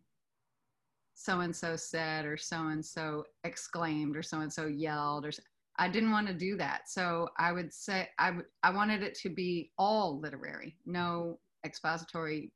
so 1.15 1.41
and 1.41 1.55
so 1.55 1.77
said 1.77 2.25
or 2.25 2.37
so 2.37 2.69
and 2.69 2.85
so 2.85 3.25
exclaimed 3.45 4.17
or 4.17 4.23
so 4.23 4.41
and 4.41 4.53
so 4.53 4.67
yelled 4.67 5.25
or 5.25 5.33
I 5.79 5.89
didn't 5.89 6.11
want 6.11 6.27
to 6.29 6.35
do 6.35 6.57
that. 6.57 6.89
So 6.89 7.29
I 7.39 7.53
would 7.53 7.73
say 7.73 8.09
I 8.19 8.31
would 8.31 8.47
I 8.63 8.71
wanted 8.71 9.03
it 9.03 9.15
to 9.21 9.29
be 9.29 9.71
all 9.79 10.21
literary, 10.21 10.77
no 10.87 11.39
expository 11.65 12.53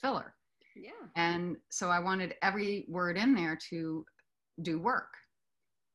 filler. 0.00 0.34
Yeah. 0.76 0.90
And 1.16 1.56
so 1.70 1.88
I 1.88 1.98
wanted 1.98 2.34
every 2.42 2.86
word 2.88 3.16
in 3.16 3.34
there 3.34 3.58
to 3.70 4.04
do 4.62 4.78
work. 4.78 5.12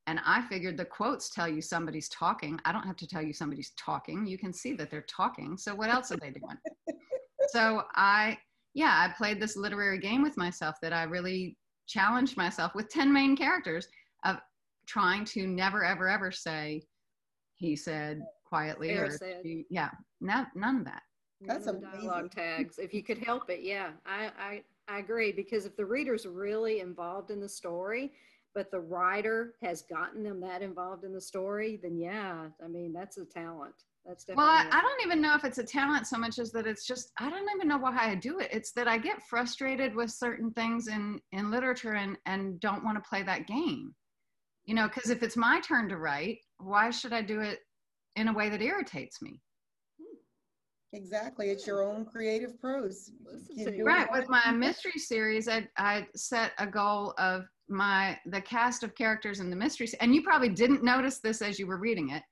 And 0.07 0.19
I 0.23 0.43
figured 0.47 0.77
the 0.77 0.85
quotes 0.85 1.29
tell 1.29 1.47
you 1.47 1.61
somebody's 1.61 2.09
talking. 2.09 2.59
I 2.65 2.71
don't 2.71 2.85
have 2.85 2.97
to 2.97 3.07
tell 3.07 3.23
you 3.23 3.33
somebody's 3.33 3.71
talking. 3.77 4.27
You 4.27 4.37
can 4.37 4.53
see 4.53 4.73
that 4.73 4.91
they're 4.91 5.05
talking. 5.09 5.57
So 5.57 5.73
what 5.73 5.89
else 5.89 6.11
are 6.11 6.17
they 6.17 6.29
doing? 6.29 6.57
so 7.49 7.83
I, 7.95 8.37
yeah, 8.75 9.07
I 9.09 9.15
played 9.17 9.41
this 9.41 9.57
literary 9.57 9.97
game 9.97 10.21
with 10.21 10.37
myself 10.37 10.75
that 10.83 10.93
I 10.93 11.03
really 11.03 11.57
challenged 11.87 12.37
myself 12.37 12.75
with 12.75 12.89
10 12.89 13.11
main 13.11 13.35
characters 13.35 13.87
of 14.25 14.37
trying 14.87 15.25
to 15.25 15.47
never, 15.47 15.83
ever, 15.83 16.07
ever 16.07 16.31
say, 16.31 16.81
he 17.55 17.75
said 17.75 18.21
quietly 18.45 18.89
Sarah 18.89 19.07
or 19.07 19.11
said. 19.17 19.39
she- 19.43 19.65
yeah, 19.69 19.89
no, 20.21 20.45
none 20.55 20.77
of 20.79 20.85
that. 20.85 21.01
That's 21.45 21.65
None 21.65 21.75
of 21.75 21.81
dialogue 21.81 22.13
amazing. 22.13 22.29
tags. 22.29 22.79
If 22.79 22.93
you 22.93 23.03
could 23.03 23.17
help 23.17 23.49
it, 23.49 23.61
yeah, 23.61 23.91
I, 24.05 24.31
I, 24.39 24.63
I 24.87 24.99
agree. 24.99 25.31
Because 25.31 25.65
if 25.65 25.75
the 25.75 25.85
reader's 25.85 26.25
really 26.25 26.79
involved 26.79 27.29
in 27.29 27.39
the 27.41 27.49
story, 27.49 28.13
but 28.53 28.71
the 28.71 28.79
writer 28.79 29.55
has 29.61 29.81
gotten 29.81 30.23
them 30.23 30.39
that 30.39 30.61
involved 30.61 31.03
in 31.03 31.13
the 31.13 31.19
story, 31.21 31.77
then 31.83 31.97
yeah, 31.97 32.47
I 32.63 32.67
mean, 32.67 32.93
that's 32.93 33.17
a 33.17 33.25
talent. 33.25 33.75
That's 34.05 34.23
definitely. 34.23 34.45
Well, 34.45 34.53
I, 34.53 34.63
a- 34.63 34.75
I 34.77 34.81
don't 34.81 35.01
even 35.05 35.21
know 35.21 35.35
if 35.35 35.43
it's 35.43 35.57
a 35.57 35.63
talent 35.63 36.07
so 36.07 36.17
much 36.17 36.39
as 36.39 36.51
that 36.53 36.65
it's 36.65 36.85
just 36.87 37.11
I 37.19 37.29
don't 37.29 37.49
even 37.53 37.67
know 37.67 37.77
why 37.77 37.97
I 37.97 38.15
do 38.15 38.39
it. 38.39 38.49
It's 38.51 38.71
that 38.71 38.87
I 38.87 38.97
get 38.97 39.21
frustrated 39.23 39.93
with 39.93 40.11
certain 40.11 40.51
things 40.51 40.87
in 40.87 41.19
in 41.33 41.51
literature 41.51 41.95
and 41.95 42.17
and 42.25 42.59
don't 42.61 42.83
want 42.83 42.97
to 43.01 43.07
play 43.09 43.23
that 43.23 43.45
game. 43.45 43.93
You 44.65 44.73
know, 44.75 44.87
because 44.87 45.09
if 45.09 45.21
it's 45.21 45.37
my 45.37 45.59
turn 45.61 45.87
to 45.89 45.97
write, 45.97 46.39
why 46.57 46.89
should 46.89 47.13
I 47.13 47.21
do 47.21 47.39
it 47.41 47.59
in 48.15 48.27
a 48.29 48.33
way 48.33 48.49
that 48.49 48.61
irritates 48.61 49.21
me? 49.21 49.41
exactly 50.93 51.49
it's 51.49 51.67
your 51.67 51.83
own 51.83 52.05
creative 52.05 52.57
prose 52.59 53.11
Listen 53.25 53.57
You 53.57 53.65
to 53.65 53.71
do 53.71 53.77
you. 53.77 53.83
it 53.83 53.87
Right. 53.87 54.11
With 54.11 54.29
my 54.29 54.49
mystery 54.51 54.97
series, 54.97 55.47
I 55.49 55.67
I 55.77 56.07
set 56.15 56.53
a 56.57 56.65
goal 56.65 57.13
of 57.17 57.45
my 57.67 58.17
the 58.27 58.41
cast 58.41 58.81
of 58.83 58.95
characters 58.95 59.39
in 59.39 59.49
the 59.49 59.55
mystery, 59.55 59.87
and 59.99 60.15
you 60.15 60.21
probably 60.23 60.49
didn't 60.49 60.83
notice 60.83 61.19
this 61.19 61.41
as 61.41 61.59
you 61.59 61.67
were 61.67 61.77
reading 61.77 62.09
it, 62.11 62.23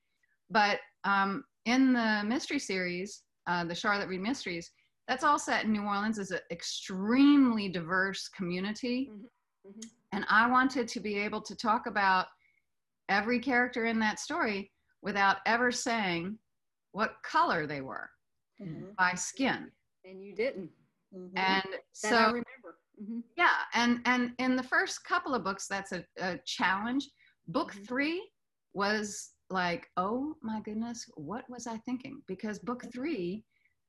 but 0.49 0.79
um, 1.03 1.43
in 1.65 1.93
the 1.93 2.23
mystery 2.25 2.59
series, 2.59 3.23
uh, 3.47 3.65
the 3.65 3.75
Charlotte 3.75 4.07
Reed 4.07 4.21
Mysteries, 4.21 4.71
that's 5.07 5.23
all 5.23 5.39
set 5.39 5.65
in 5.65 5.73
New 5.73 5.83
Orleans. 5.83 6.17
is 6.19 6.31
an 6.31 6.39
extremely 6.51 7.67
diverse 7.67 8.29
community, 8.29 9.11
Mhm. 9.65 9.89
And 10.13 10.25
I 10.29 10.47
wanted 10.49 10.87
to 10.89 10.99
be 10.99 11.17
able 11.17 11.41
to 11.41 11.55
talk 11.55 11.87
about 11.87 12.27
every 13.09 13.39
character 13.39 13.85
in 13.85 13.99
that 13.99 14.19
story 14.19 14.71
without 15.01 15.37
ever 15.45 15.71
saying 15.71 16.37
what 16.91 17.15
color 17.23 17.65
they 17.67 17.81
were 17.81 18.09
Mhm, 18.61 18.95
by 18.95 19.15
skin. 19.15 19.71
And 20.05 20.23
you 20.23 20.35
didn't. 20.35 20.71
mhm. 21.13 21.31
And 21.35 21.63
That 21.73 21.81
so 21.93 22.15
I 22.15 22.25
remember. 22.25 22.77
Mhm. 23.01 23.23
yeah 23.35 23.65
and 23.73 24.01
and 24.05 24.33
in 24.37 24.55
the 24.55 24.63
first 24.63 25.03
couple 25.03 25.33
of 25.33 25.43
books 25.43 25.67
that's 25.67 25.91
a, 25.91 26.05
a 26.19 26.37
challenge 26.45 27.09
book 27.47 27.73
Mhm. 27.73 27.87
three 27.87 28.29
was 28.73 29.31
like 29.49 29.87
oh 29.97 30.35
my 30.41 30.61
goodness 30.61 31.09
what 31.15 31.43
was 31.49 31.65
i 31.67 31.77
thinking 31.77 32.21
because 32.27 32.59
book 32.59 32.83
three 32.93 33.43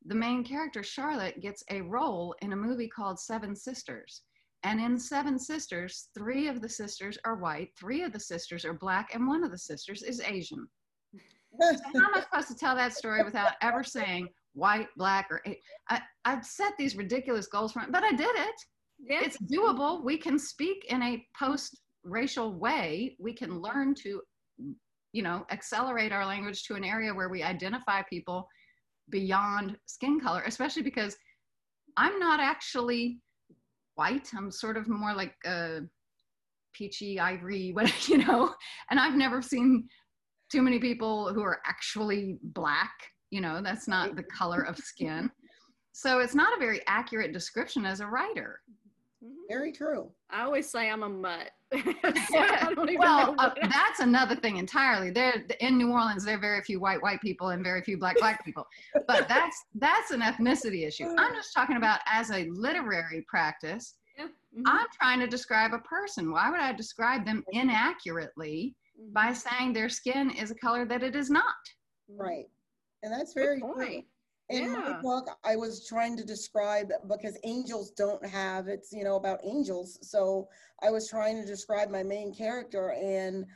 the 0.07 0.14
main 0.14 0.43
character 0.43 0.83
charlotte 0.83 1.40
gets 1.40 1.62
a 1.71 1.83
role 1.83 2.35
in 2.40 2.52
a 2.52 2.57
movie 2.57 2.88
called 2.88 3.19
seven 3.21 3.54
sisters 3.54 4.23
and 4.64 4.80
in 4.80 4.99
seven 4.99 5.38
sisters 5.38 6.09
three 6.16 6.49
of 6.49 6.61
the 6.61 6.68
sisters 6.68 7.18
are 7.25 7.37
white 7.37 7.71
three 7.78 8.02
of 8.02 8.12
the 8.12 8.21
sisters 8.21 8.64
are 8.64 8.75
black 8.75 9.14
and 9.14 9.26
one 9.26 9.44
of 9.44 9.50
the 9.50 9.59
sisters 9.59 10.02
is 10.02 10.21
asian 10.21 10.66
so 11.61 11.76
how 11.94 12.06
am 12.06 12.14
I 12.14 12.21
supposed 12.30 12.49
to 12.49 12.54
tell 12.56 12.75
that 12.75 12.94
story 12.94 13.23
without 13.23 13.52
ever 13.62 13.85
saying 13.85 14.28
white, 14.54 14.88
black, 14.97 15.28
or 15.30 15.42
I've 16.25 16.44
set 16.44 16.73
these 16.78 16.97
ridiculous 16.97 17.47
goals 17.47 17.73
for 17.73 17.83
it, 17.83 17.92
but 17.92 18.04
I 18.04 18.12
did 18.12 18.35
it 18.35 18.54
Yeah. 18.99 19.21
it's 19.23 19.37
doable. 19.42 20.04
We 20.04 20.16
can 20.16 20.38
speak 20.38 20.87
in 20.88 21.02
a 21.02 21.25
post 21.38 21.80
racial 22.04 22.52
way. 22.54 23.16
We 23.18 23.33
can 23.33 23.61
learn 23.61 23.94
to, 23.97 24.21
you 25.12 25.23
know, 25.23 25.44
accelerate 25.50 26.12
our 26.12 26.25
language 26.25 26.64
to 26.64 26.75
an 26.75 26.85
area 26.85 27.12
where 27.12 27.28
we 27.28 27.42
identify 27.42 28.02
people 28.02 28.49
beyond 29.11 29.76
skin 29.87 30.21
color, 30.21 30.42
especially 30.47 30.83
because 30.83 31.16
I'm 31.97 32.18
not 32.18 32.40
actually 32.40 33.21
white. 33.94 34.30
I'm 34.36 34.50
sort 34.50 34.76
of 34.76 34.88
more 34.88 35.14
like 35.14 35.34
a 35.44 35.80
peachy 36.74 37.20
ivory, 37.20 37.72
what 37.74 38.08
you 38.08 38.18
know, 38.18 38.54
and 38.90 38.98
I've 38.98 39.16
never 39.16 39.40
seen 39.42 39.88
too 40.50 40.62
many 40.62 40.78
people 40.78 41.32
who 41.32 41.42
are 41.42 41.60
actually 41.66 42.38
black. 42.42 42.92
You 43.30 43.40
know, 43.40 43.60
that's 43.62 43.88
not 43.88 44.14
the 44.14 44.22
color 44.22 44.62
of 44.62 44.78
skin. 44.78 45.30
So 45.92 46.18
it's 46.18 46.34
not 46.34 46.56
a 46.56 46.60
very 46.60 46.80
accurate 46.86 47.32
description 47.32 47.86
as 47.86 48.00
a 48.00 48.06
writer. 48.06 48.60
Very 49.48 49.72
true 49.72 50.10
I 50.30 50.42
always 50.42 50.68
say 50.70 50.90
I'm 50.90 51.02
a 51.02 51.08
mutt. 51.08 51.50
So 51.72 52.38
I 52.38 52.72
don't 52.74 52.88
even 52.88 53.00
know 53.00 53.34
well, 53.36 53.36
uh, 53.38 53.50
that's 53.62 54.00
another 54.00 54.36
thing 54.36 54.56
entirely. 54.58 55.10
There 55.10 55.44
in 55.60 55.76
New 55.76 55.90
Orleans, 55.90 56.24
there 56.24 56.36
are 56.36 56.40
very 56.40 56.62
few 56.62 56.78
white 56.80 57.02
white 57.02 57.20
people 57.20 57.48
and 57.50 57.62
very 57.64 57.82
few 57.82 57.98
black 57.98 58.18
black 58.18 58.44
people. 58.44 58.64
But 59.06 59.28
that's 59.28 59.56
that's 59.74 60.10
an 60.12 60.20
ethnicity 60.20 60.86
issue. 60.86 61.06
I'm 61.18 61.34
just 61.34 61.52
talking 61.54 61.76
about 61.76 62.00
as 62.06 62.30
a 62.30 62.48
literary 62.50 63.24
practice. 63.28 63.96
Yeah. 64.16 64.26
Mhm. 64.56 64.62
I'm 64.66 64.86
trying 65.00 65.20
to 65.20 65.26
describe 65.26 65.72
a 65.74 65.78
person. 65.80 66.30
Why 66.32 66.50
would 66.50 66.60
I 66.60 66.72
describe 66.72 67.24
them 67.26 67.44
inaccurately 67.52 68.74
by 69.12 69.28
Mhm. 69.30 69.36
saying 69.36 69.72
their 69.72 69.88
skin 69.88 70.30
is 70.30 70.50
a 70.50 70.54
color 70.54 70.84
that 70.86 71.02
it 71.02 71.14
is 71.16 71.30
not? 71.30 71.54
right 72.08 72.44
and 73.02 73.10
that's 73.12 73.32
Good 73.34 73.40
very 73.40 73.60
true 73.60 74.02
in 74.50 74.72
my 74.72 74.92
book 75.00 75.28
i 75.44 75.56
was 75.56 75.86
trying 75.86 76.16
to 76.16 76.24
describe 76.24 76.90
because 77.08 77.38
angels 77.44 77.90
don't 77.92 78.24
have 78.26 78.68
it's 78.68 78.92
you 78.92 79.02
know 79.04 79.16
about 79.16 79.40
angels. 79.44 79.98
So 80.02 80.48
i 80.82 80.90
was 80.90 81.08
trying 81.08 81.40
to 81.40 81.46
describe 81.46 81.90
my 81.90 82.02
main 82.02 82.34
character 82.34 82.92
and 82.92 83.46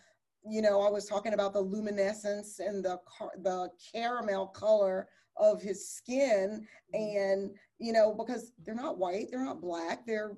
you 0.49 0.63
know 0.63 0.81
i 0.81 0.91
was 0.91 1.05
talking 1.07 1.35
about 1.35 1.53
the 1.53 1.61
luminescence 1.61 2.59
and 2.59 2.83
the 2.85 2.99
car- 3.07 3.33
the 3.43 3.69
caramel 3.93 4.47
color 4.49 5.09
of 5.37 5.61
his 5.63 5.89
skin. 5.89 6.67
And 6.95 7.51
you 7.79 7.93
know 7.93 8.15
because 8.15 8.53
they're 8.65 8.75
not 8.75 8.99
white 8.99 9.27
they're 9.31 9.45
not 9.45 9.61
black 9.61 10.07
they're 10.07 10.33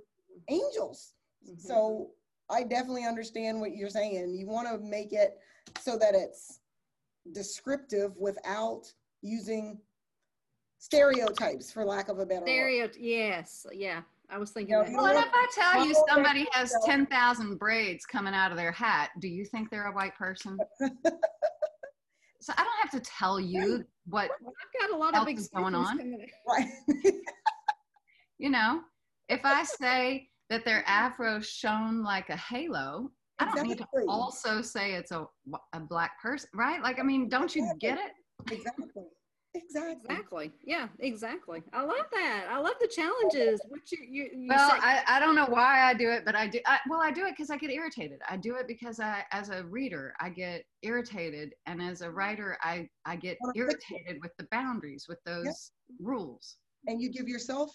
angels. 0.49 1.15
Mhm. 1.49 1.61
so 1.61 2.11
i 2.51 2.65
definitely 2.65 3.05
understand 3.07 3.61
what 3.61 3.77
you're 3.77 3.89
saying. 3.89 4.35
You 4.35 4.49
want 4.49 4.67
to 4.69 4.79
make 4.79 5.13
it 5.13 5.39
so 5.81 5.97
that 5.97 6.15
it's 6.17 6.61
descriptive 7.33 8.17
without 8.17 8.93
using 9.23 9.79
stereotypes 10.81 11.71
for 11.71 11.85
lack 11.85 12.09
of 12.09 12.19
a 12.19 12.27
better 12.27 12.41
word 12.41 12.97
yes, 12.99 13.67
yeah. 13.73 14.01
I 14.31 14.39
was 14.39 14.51
thinking 14.51 14.75
know, 14.75 14.83
that. 14.83 14.91
you 14.91 14.97
Well, 14.97 15.07
and 15.07 15.17
look- 15.17 15.27
if 15.27 15.33
I 15.35 15.47
tell 15.55 15.87
you 15.87 15.95
somebody 16.09 16.47
has 16.53 16.71
so- 16.71 16.79
10,000 16.87 17.59
braids 17.59 18.07
coming 18.07 18.35
out 18.35 18.51
of 18.51 18.57
their 18.57 18.73
hat, 18.73 19.11
do 19.21 19.29
you 19.29 19.45
think 19.45 19.71
they're 19.71 19.89
a 19.89 19.93
white 19.93 20.17
person? 20.17 20.59
so 22.41 22.53
I 22.57 22.65
don't 22.65 22.81
have 22.81 22.91
to 22.93 23.01
tell 23.01 23.39
you 23.39 23.85
what, 24.07 24.31
I've 24.31 24.89
got 24.89 24.97
a 24.97 24.97
lot 24.97 25.17
of 25.17 25.29
is 25.29 25.49
going 25.49 25.75
on? 25.75 26.17
right 26.49 26.69
you 28.39 28.51
know, 28.51 28.81
if 29.29 29.41
I 29.45 29.65
say 29.65 30.29
that 30.49 30.65
their 30.65 30.83
afro 30.87 31.41
shone 31.41 32.03
like 32.03 32.31
a 32.31 32.37
halo, 32.37 33.11
I 33.39 33.55
don't 33.55 33.67
need 33.67 33.79
to 33.79 33.87
also 34.09 34.63
say 34.63 34.93
it's 34.93 35.13
a, 35.13 35.27
a 35.73 35.81
black 35.81 36.21
person, 36.23 36.49
right? 36.55 36.83
Like, 36.83 36.99
I 36.99 37.03
mean, 37.03 37.29
don't 37.29 37.55
you 37.55 37.71
get 37.81 37.99
it? 37.99 38.53
Exactly. 38.53 39.05
Exactly. 39.55 40.15
Exactly. 40.15 40.53
Yeah, 40.65 40.89
exactly. 41.01 41.63
I 41.73 41.83
love 41.83 42.07
that. 42.13 42.47
I 42.51 42.59
love 42.59 42.75
the 42.81 42.87
challenges. 42.87 43.61
What 43.69 43.91
you 43.91 43.99
you, 44.09 44.25
you 44.33 44.49
well 44.49 44.71
I, 44.71 45.03
I 45.07 45.19
don't 45.21 45.35
know 45.35 45.47
why 45.47 45.83
i 45.83 45.95
do 45.95 46.11
it 46.11 46.25
but 46.25 46.35
i 46.35 46.47
do 46.47 46.61
I, 46.67 46.79
well 46.89 47.01
i 47.03 47.11
do 47.11 47.25
it 47.27 47.33
because 47.37 47.51
i 47.51 47.57
get 47.57 47.71
irritated 47.71 48.21
i 48.29 48.37
do 48.37 48.57
it 48.57 48.67
because 48.67 49.01
i 49.01 49.25
as 49.33 49.49
a 49.49 49.65
reader 49.65 50.15
i 50.21 50.29
get 50.29 50.65
irritated 50.83 51.55
and 51.67 51.83
as 51.83 52.01
a 52.01 52.11
writer 52.11 52.57
i 52.63 52.89
i 53.05 53.17
get 53.17 53.39
Wanna 53.41 53.53
fix 53.55 53.75
it. 53.75 53.93
irritated 53.93 54.23
with 54.23 54.33
the 54.39 54.47
boundaries 54.51 55.07
with 55.09 55.19
those 55.25 55.73
rules 56.01 56.57
And 56.87 57.01
you 57.01 57.11
give 57.11 57.29
yourself 57.29 57.71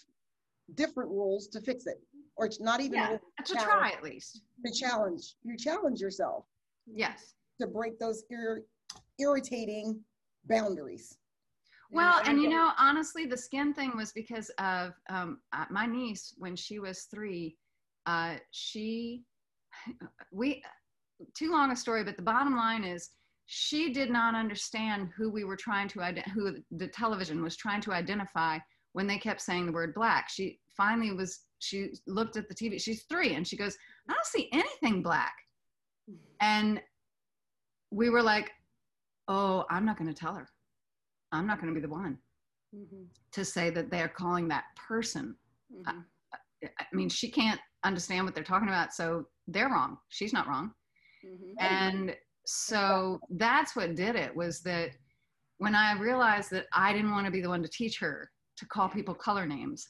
different 0.74 1.10
rules 1.10 1.48
to 1.48 1.60
fix 1.60 1.86
it, 1.86 2.00
or 2.36 2.46
it's 2.46 2.60
not 2.60 2.80
even 2.80 2.94
yeah 2.98 3.18
to 3.44 3.54
try 3.54 3.92
at 3.96 4.02
least 4.02 4.42
to 4.64 4.72
challenge. 4.72 5.36
You 5.44 5.56
challenge 5.56 6.00
yourself 6.00 6.44
yes 6.86 7.34
to 7.60 7.66
break 7.66 7.98
those 7.98 8.24
ir- 8.30 8.62
irritating 9.18 10.00
boundaries. 10.48 11.18
Well, 11.90 12.20
and 12.24 12.40
you 12.40 12.48
know, 12.48 12.72
honestly, 12.78 13.26
the 13.26 13.36
skin 13.36 13.72
thing 13.72 13.96
was 13.96 14.12
because 14.12 14.50
of 14.58 14.92
um, 15.08 15.38
uh, 15.52 15.66
my 15.70 15.86
niece 15.86 16.34
when 16.38 16.56
she 16.56 16.78
was 16.78 17.02
three. 17.02 17.56
Uh, 18.06 18.36
she, 18.50 19.24
we, 20.32 20.62
too 21.36 21.50
long 21.50 21.70
a 21.70 21.76
story, 21.76 22.04
but 22.04 22.16
the 22.16 22.22
bottom 22.22 22.56
line 22.56 22.84
is 22.84 23.10
she 23.46 23.92
did 23.92 24.10
not 24.10 24.34
understand 24.34 25.10
who 25.16 25.30
we 25.30 25.44
were 25.44 25.56
trying 25.56 25.88
to 25.88 26.00
who 26.34 26.56
the 26.72 26.88
television 26.88 27.42
was 27.42 27.56
trying 27.56 27.80
to 27.82 27.92
identify 27.92 28.58
when 28.92 29.06
they 29.06 29.18
kept 29.18 29.40
saying 29.40 29.66
the 29.66 29.72
word 29.72 29.94
black. 29.94 30.28
She 30.28 30.58
finally 30.76 31.12
was. 31.12 31.40
She 31.58 31.92
looked 32.06 32.36
at 32.36 32.48
the 32.48 32.54
TV. 32.54 32.80
She's 32.80 33.04
three, 33.04 33.34
and 33.34 33.46
she 33.46 33.56
goes, 33.56 33.76
"I 34.08 34.12
don't 34.12 34.26
see 34.26 34.48
anything 34.52 35.02
black," 35.02 35.34
and 36.40 36.82
we 37.92 38.10
were 38.10 38.22
like, 38.22 38.50
"Oh, 39.28 39.64
I'm 39.70 39.84
not 39.84 39.96
going 39.96 40.12
to 40.12 40.20
tell 40.20 40.34
her." 40.34 40.48
I'm 41.36 41.46
not 41.46 41.60
going 41.60 41.72
to 41.72 41.78
be 41.78 41.84
the 41.86 41.92
one 41.92 42.18
Mhm, 42.74 43.06
to 43.32 43.44
say 43.44 43.70
that 43.70 43.90
they're 43.90 44.08
calling 44.08 44.48
that 44.48 44.64
person. 44.76 45.36
mhm. 45.72 46.04
I 46.80 46.86
mean, 46.92 47.08
she 47.08 47.30
can't 47.30 47.60
understand 47.84 48.24
what 48.24 48.34
they're 48.34 48.42
talking 48.44 48.68
about, 48.68 48.92
so 48.94 49.28
they're 49.46 49.68
wrong. 49.68 49.98
She's 50.08 50.32
not 50.32 50.48
wrong. 50.48 50.74
Mhm. 51.24 51.54
And 51.60 52.16
so 52.44 53.20
that's 53.30 53.76
what 53.76 53.94
did 53.94 54.16
it 54.16 54.34
was 54.34 54.62
that 54.62 54.96
when 55.58 55.74
I 55.74 55.92
realized 55.98 56.50
that 56.52 56.66
I 56.72 56.92
didn't 56.92 57.10
want 57.12 57.26
to 57.26 57.30
be 57.32 57.40
the 57.40 57.48
one 57.48 57.62
to 57.62 57.68
teach 57.68 57.98
her 58.00 58.30
to 58.56 58.66
call 58.66 58.88
people 58.88 59.14
color 59.14 59.46
names, 59.46 59.88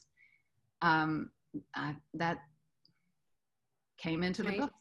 um, 0.81 1.31
I, 1.73 1.95
that 2.15 2.37
came 3.97 4.23
into 4.23 4.43
the 4.43 4.51
book. 4.59 4.73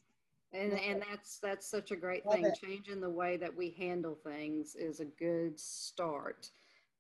And 0.57 0.73
Love 0.73 0.81
and 0.89 1.03
that's 1.11 1.39
that's 1.39 1.69
such 1.71 1.91
a 1.91 1.97
great 1.97 2.25
Love 2.25 2.37
thing. 2.37 2.45
it. 2.47 2.59
Changing 2.63 3.01
the 3.01 3.11
way 3.11 3.37
that 3.37 3.55
we 3.55 3.71
handle 3.79 4.15
things 4.25 4.75
is 4.75 5.01
a 5.01 5.05
good 5.05 5.59
start. 5.61 6.51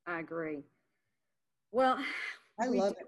I 0.06 0.20
agree. 0.20 0.62
Well, 1.72 1.98
I 2.60 2.68
we 2.68 2.78
love 2.78 2.94
do- 2.94 3.00
it. 3.00 3.06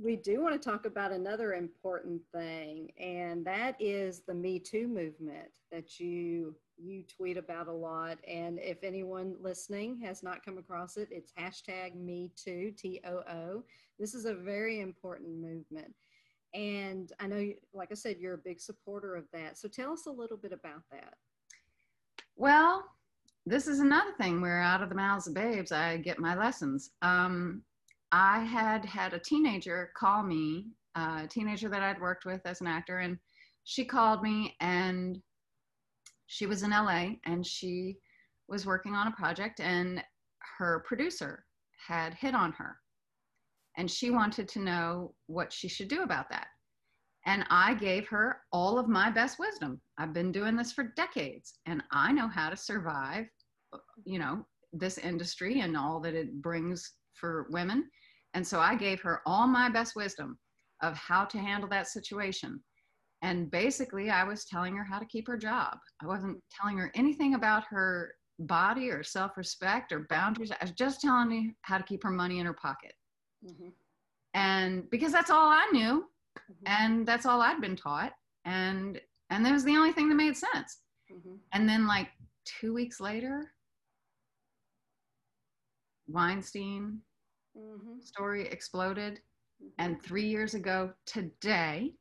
We 0.00 0.14
do 0.14 0.40
want 0.40 0.60
to 0.60 0.70
talk 0.70 0.86
about 0.86 1.10
another 1.10 1.54
important 1.54 2.22
thing, 2.32 2.92
and 3.00 3.44
that 3.46 3.74
is 3.80 4.20
the 4.20 4.34
Me 4.34 4.60
Too 4.60 4.86
movement 4.86 5.48
that 5.72 5.98
you 5.98 6.54
you 6.76 7.02
tweet 7.02 7.36
about 7.36 7.66
a 7.66 7.72
lot. 7.72 8.18
And 8.28 8.60
if 8.60 8.84
anyone 8.84 9.34
listening 9.40 10.00
has 10.02 10.22
not 10.22 10.44
come 10.44 10.58
across 10.58 10.96
it, 10.96 11.08
it's 11.10 11.32
hashtag 11.36 11.96
Me 11.96 12.30
Too 12.36 12.72
T 12.76 13.00
O 13.04 13.22
O. 13.28 13.64
This 13.98 14.14
is 14.14 14.26
a 14.26 14.34
very 14.34 14.80
important 14.80 15.30
movement, 15.40 15.92
and 16.54 17.12
I 17.20 17.26
know, 17.26 17.52
like 17.74 17.90
I 17.90 17.94
said, 17.94 18.16
you're 18.18 18.34
a 18.34 18.38
big 18.38 18.60
supporter 18.60 19.16
of 19.16 19.24
that. 19.32 19.58
So 19.58 19.68
tell 19.68 19.92
us 19.92 20.06
a 20.06 20.10
little 20.10 20.36
bit 20.36 20.52
about 20.52 20.82
that. 20.90 21.14
Well, 22.36 22.84
this 23.46 23.66
is 23.66 23.80
another 23.80 24.12
thing 24.12 24.40
where 24.40 24.60
out 24.60 24.82
of 24.82 24.88
the 24.88 24.94
mouths 24.94 25.26
of 25.26 25.34
babes, 25.34 25.72
I 25.72 25.98
get 25.98 26.18
my 26.18 26.36
lessons. 26.36 26.90
Um, 27.02 27.62
I 28.12 28.40
had 28.40 28.84
had 28.84 29.12
a 29.12 29.18
teenager 29.18 29.90
call 29.96 30.22
me, 30.22 30.66
a 30.94 31.26
teenager 31.28 31.68
that 31.68 31.82
I'd 31.82 32.00
worked 32.00 32.24
with 32.24 32.40
as 32.44 32.60
an 32.60 32.66
actor, 32.66 32.98
and 32.98 33.18
she 33.64 33.84
called 33.84 34.22
me 34.22 34.56
and 34.60 35.20
she 36.26 36.46
was 36.46 36.62
in 36.62 36.70
LA 36.70 37.10
and 37.26 37.46
she 37.46 37.98
was 38.48 38.64
working 38.64 38.94
on 38.94 39.08
a 39.08 39.12
project 39.12 39.60
and 39.60 40.02
her 40.58 40.82
producer 40.86 41.44
had 41.86 42.14
hit 42.14 42.34
on 42.34 42.52
her 42.52 42.76
and 43.78 43.88
she 43.90 44.10
wanted 44.10 44.48
to 44.48 44.58
know 44.58 45.14
what 45.28 45.52
she 45.52 45.68
should 45.68 45.88
do 45.88 46.02
about 46.02 46.28
that. 46.28 46.48
And 47.26 47.44
I 47.48 47.74
gave 47.74 48.08
her 48.08 48.40
all 48.52 48.78
of 48.78 48.88
my 48.88 49.10
best 49.10 49.38
wisdom. 49.38 49.80
I've 49.98 50.12
been 50.12 50.32
doing 50.32 50.56
this 50.56 50.72
for 50.72 50.92
decades 50.96 51.54
and 51.66 51.82
I 51.92 52.12
know 52.12 52.28
how 52.28 52.50
to 52.50 52.56
survive, 52.56 53.26
you 54.04 54.18
know, 54.18 54.44
this 54.72 54.98
industry 54.98 55.60
and 55.60 55.76
all 55.76 56.00
that 56.00 56.14
it 56.14 56.42
brings 56.42 56.94
for 57.14 57.46
women. 57.50 57.88
And 58.34 58.46
so 58.46 58.60
I 58.60 58.74
gave 58.74 59.00
her 59.02 59.22
all 59.26 59.46
my 59.46 59.68
best 59.68 59.94
wisdom 59.94 60.38
of 60.82 60.96
how 60.96 61.24
to 61.26 61.38
handle 61.38 61.68
that 61.70 61.88
situation. 61.88 62.60
And 63.22 63.50
basically, 63.50 64.10
I 64.10 64.22
was 64.24 64.44
telling 64.44 64.76
her 64.76 64.84
how 64.84 64.98
to 64.98 65.06
keep 65.06 65.26
her 65.26 65.36
job. 65.36 65.76
I 66.02 66.06
wasn't 66.06 66.38
telling 66.50 66.78
her 66.78 66.92
anything 66.94 67.34
about 67.34 67.64
her 67.68 68.14
body 68.38 68.90
or 68.90 69.02
self 69.02 69.36
respect 69.36 69.90
or 69.92 70.06
boundaries. 70.08 70.52
I 70.52 70.56
was 70.62 70.70
just 70.72 71.00
telling 71.00 71.30
her 71.46 71.52
how 71.62 71.78
to 71.78 71.84
keep 71.84 72.02
her 72.04 72.10
money 72.10 72.38
in 72.38 72.46
her 72.46 72.54
pocket. 72.54 72.92
Mhm, 73.42 73.72
And 74.34 74.88
because 74.90 75.12
that's 75.12 75.30
all 75.30 75.48
I 75.50 75.68
knew 75.72 76.10
mhm, 76.48 76.66
and 76.66 77.06
that's 77.06 77.26
all 77.26 77.40
I'd 77.42 77.60
been 77.60 77.76
taught. 77.76 78.14
And 78.44 79.00
and 79.30 79.44
that 79.44 79.52
was 79.52 79.64
the 79.64 79.76
only 79.76 79.92
thing 79.92 80.08
that 80.08 80.14
made 80.16 80.36
sense. 80.36 80.82
mhm. 81.10 81.38
And 81.52 81.68
then 81.68 81.86
like 81.86 82.10
two 82.44 82.74
weeks 82.74 83.00
later, 83.00 83.52
Weinstein 86.08 87.02
Mhm, 87.54 88.00
story 88.00 88.46
exploded. 88.48 89.22
mhm. 89.60 89.72
And 89.78 90.02
three 90.02 90.28
years 90.28 90.54
ago 90.54 90.94
today, 91.06 91.94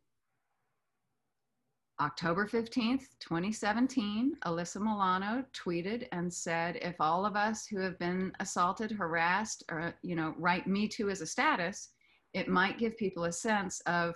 October 2.00 2.46
15th, 2.46 3.06
2017, 3.20 4.34
Alyssa 4.46 4.80
Milano 4.80 5.44
tweeted 5.52 6.08
and 6.12 6.32
said, 6.32 6.78
if 6.82 6.96
all 7.00 7.26
of 7.26 7.36
us 7.36 7.66
who 7.66 7.80
have 7.80 7.98
been 7.98 8.32
assaulted, 8.40 8.92
harassed, 8.92 9.64
or, 9.72 9.96
you 10.04 10.16
know, 10.16 10.36
write 10.38 10.68
Me 10.68 10.88
Too 10.88 11.10
as 11.10 11.22
a 11.22 11.26
status, 11.26 11.90
it 12.34 12.48
might 12.48 12.78
give 12.78 12.96
people 12.98 13.24
a 13.24 13.32
sense 13.32 13.80
of 13.88 14.14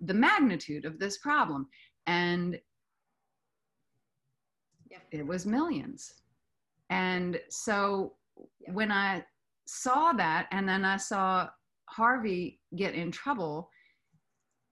the 0.00 0.14
magnitude 0.14 0.86
of 0.86 0.98
this 0.98 1.18
problem. 1.18 1.68
And 2.06 2.58
Yeah. 4.90 5.00
it 5.10 5.26
was 5.26 5.44
millions. 5.44 6.22
And 6.88 7.38
so 7.50 8.16
Yeah. 8.60 8.72
when 8.72 8.90
I 8.90 9.26
saw 9.66 10.14
that, 10.14 10.48
and 10.52 10.66
then 10.66 10.86
I 10.86 10.96
saw 10.96 11.50
Harvey 11.90 12.62
get 12.74 12.94
in 12.94 13.12
trouble, 13.12 13.70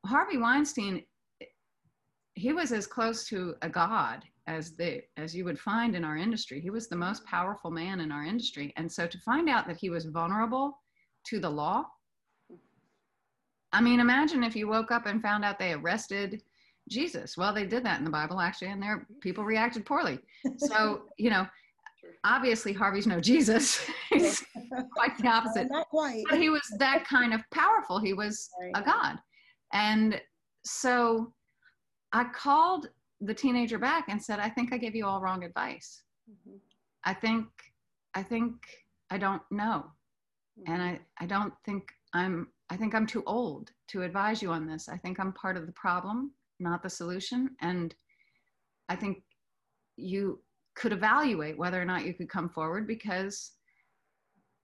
Harvey 0.07 0.39
Weinstein, 0.39 1.05
he 2.39 2.53
was 2.53 2.73
as 2.73 2.87
close 2.87 3.27
to 3.29 3.55
a 3.63 3.69
god 3.69 4.25
as 4.47 4.77
the 4.77 5.03
as 5.17 5.35
you 5.35 5.45
would 5.45 5.59
find 5.59 5.95
in 5.95 6.05
our 6.05 6.17
industry. 6.17 6.61
He 6.61 6.71
was 6.71 6.89
the 6.89 6.97
most 6.97 7.25
powerful 7.27 7.71
man 7.71 8.01
in 8.01 8.13
our 8.13 8.25
industry, 8.25 8.73
and 8.77 8.91
so 8.91 9.07
to 9.07 9.19
find 9.21 9.49
out 9.49 9.67
that 9.67 9.77
he 9.77 9.91
was 9.91 10.07
vulnerable 10.07 10.79
to 11.27 11.41
the 11.41 11.51
law. 11.51 11.85
I 13.73 13.83
mean, 13.83 14.01
imagine 14.01 14.43
if 14.43 14.57
you 14.57 14.69
woke 14.69 14.91
up 14.91 15.05
and 15.07 15.21
found 15.21 15.45
out 15.45 15.59
they 15.59 15.75
arrested 15.75 16.43
Jesus. 16.89 17.37
Well, 17.37 17.53
they 17.53 17.67
did 17.67 17.85
that 17.85 17.99
in 17.99 18.05
the 18.05 18.11
Bible 18.11 18.41
actually, 18.41 18.69
and 18.69 18.83
their 18.83 19.07
people 19.21 19.45
reacted 19.45 19.85
poorly. 19.85 20.19
So 20.59 21.03
you 21.19 21.31
know, 21.31 21.47
obviously 22.25 22.73
Harvey's 22.73 23.07
no 23.07 23.21
Jesus. 23.21 23.85
He's 24.11 24.45
quite 24.95 25.19
the 25.19 25.29
opposite 25.29 25.71
not 25.71 25.89
quite. 25.89 26.23
but 26.31 26.39
he 26.39 26.51
was 26.51 26.63
that 26.79 27.05
kind 27.05 27.35
of 27.35 27.43
powerful. 27.53 27.99
He 27.99 28.13
was 28.13 28.49
a 28.75 28.83
god. 28.83 29.19
And 29.73 30.21
so 30.65 31.33
I 32.13 32.25
called 32.25 32.89
the 33.21 33.35
teenager 33.35 33.79
back 33.79 34.07
and 34.09 34.23
said, 34.23 34.39
I 34.39 34.49
think 34.49 34.73
I 34.73 34.79
gave 34.79 34.95
you 34.95 35.07
all 35.07 35.21
wrong 35.21 35.45
advice. 35.45 36.03
Mhm, 36.31 36.59
I 37.05 37.15
think, 37.15 37.47
I 38.15 38.23
think 38.23 38.55
I 39.11 39.19
don't 39.19 39.43
know. 39.51 39.93
And 40.67 40.83
mhm. 40.83 40.99
I, 40.99 41.01
I 41.19 41.27
don't 41.27 41.55
think 41.65 41.93
I'm, 42.13 42.49
I 42.71 42.77
think 42.77 42.95
I'm 42.95 43.07
too 43.07 43.23
old 43.27 43.71
to 43.89 44.03
advise 44.03 44.43
you 44.43 44.51
on 44.51 44.67
this. 44.67 44.89
I 44.89 44.97
think 44.97 45.19
I'm 45.19 45.33
part 45.33 45.57
of 45.57 45.67
the 45.67 45.73
problem, 45.73 46.33
not 46.61 46.83
the 46.83 46.91
solution. 46.91 47.57
And 47.61 47.95
I 48.89 48.97
think 48.97 49.23
you 49.97 50.41
could 50.75 50.93
evaluate 50.93 51.59
whether 51.59 51.81
or 51.81 51.85
not 51.85 52.07
you 52.07 52.15
could 52.15 52.29
come 52.29 52.49
forward 52.49 52.87
because 52.87 53.53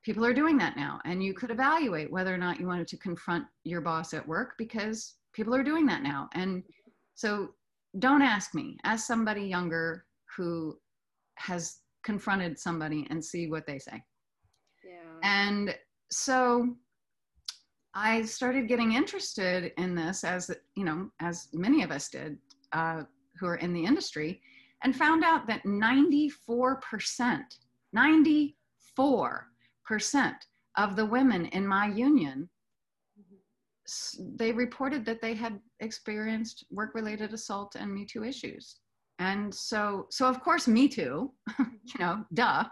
people 0.05 0.25
are 0.25 0.35
doing 0.35 0.57
that 0.59 0.77
now. 0.77 1.01
And 1.05 1.23
you 1.23 1.35
could 1.35 1.51
evaluate 1.51 2.11
whether 2.11 2.33
or 2.33 2.39
not 2.39 2.61
you 2.61 2.67
wanted 2.67 2.89
to 2.89 2.97
confront 2.99 3.47
your 3.65 3.81
boss 3.81 4.15
at 4.15 4.27
work 4.27 4.55
because 4.59 5.15
people 5.33 5.55
are 5.55 5.63
doing 5.65 5.87
that 5.87 6.03
now. 6.03 6.29
And 6.35 6.63
so 7.15 7.51
don't 7.99 8.23
ask 8.23 8.55
me, 8.55 8.77
ask 8.85 9.07
somebody 9.07 9.43
younger 9.43 10.05
who 10.37 10.77
has 11.37 11.79
confronted 12.05 12.59
somebody 12.59 13.07
and 13.11 13.25
see 13.25 13.49
what 13.49 13.67
they 13.67 13.79
say. 13.79 14.03
yeah. 14.85 15.19
And 15.23 15.75
so 16.11 16.75
I 17.95 18.23
started 18.23 18.69
getting 18.69 18.93
interested 18.93 19.73
in 19.79 19.95
this 19.95 20.25
as, 20.25 20.51
you 20.77 20.85
know, 20.85 21.11
as 21.21 21.49
many 21.53 21.83
of 21.83 21.91
us 21.91 22.09
did 22.09 22.37
uh, 22.73 23.05
who 23.39 23.47
are 23.47 23.57
in 23.57 23.73
the 23.73 23.85
industry 23.85 24.41
and 24.83 24.95
found 24.95 25.25
out 25.25 25.47
that 25.47 25.63
94%, 25.65 26.33
94% 27.97 28.53
of 30.77 30.97
the 30.97 31.07
women 31.07 31.47
in 31.47 31.67
my 31.67 31.87
union 31.87 32.49
they 34.37 34.53
reported 34.53 35.05
that 35.05 35.21
they 35.21 35.35
had 35.35 35.61
experienced 35.81 36.65
work-related 36.71 37.33
assault 37.33 37.75
and 37.77 37.93
Me 37.93 38.07
Too 38.07 38.25
issues. 38.25 38.81
And 39.19 39.55
so, 39.55 40.07
so 40.11 40.27
of 40.27 40.41
course, 40.41 40.67
Me 40.67 40.89
Too, 40.89 41.33
you 41.59 41.99
know, 41.99 42.25
duh. 42.33 42.65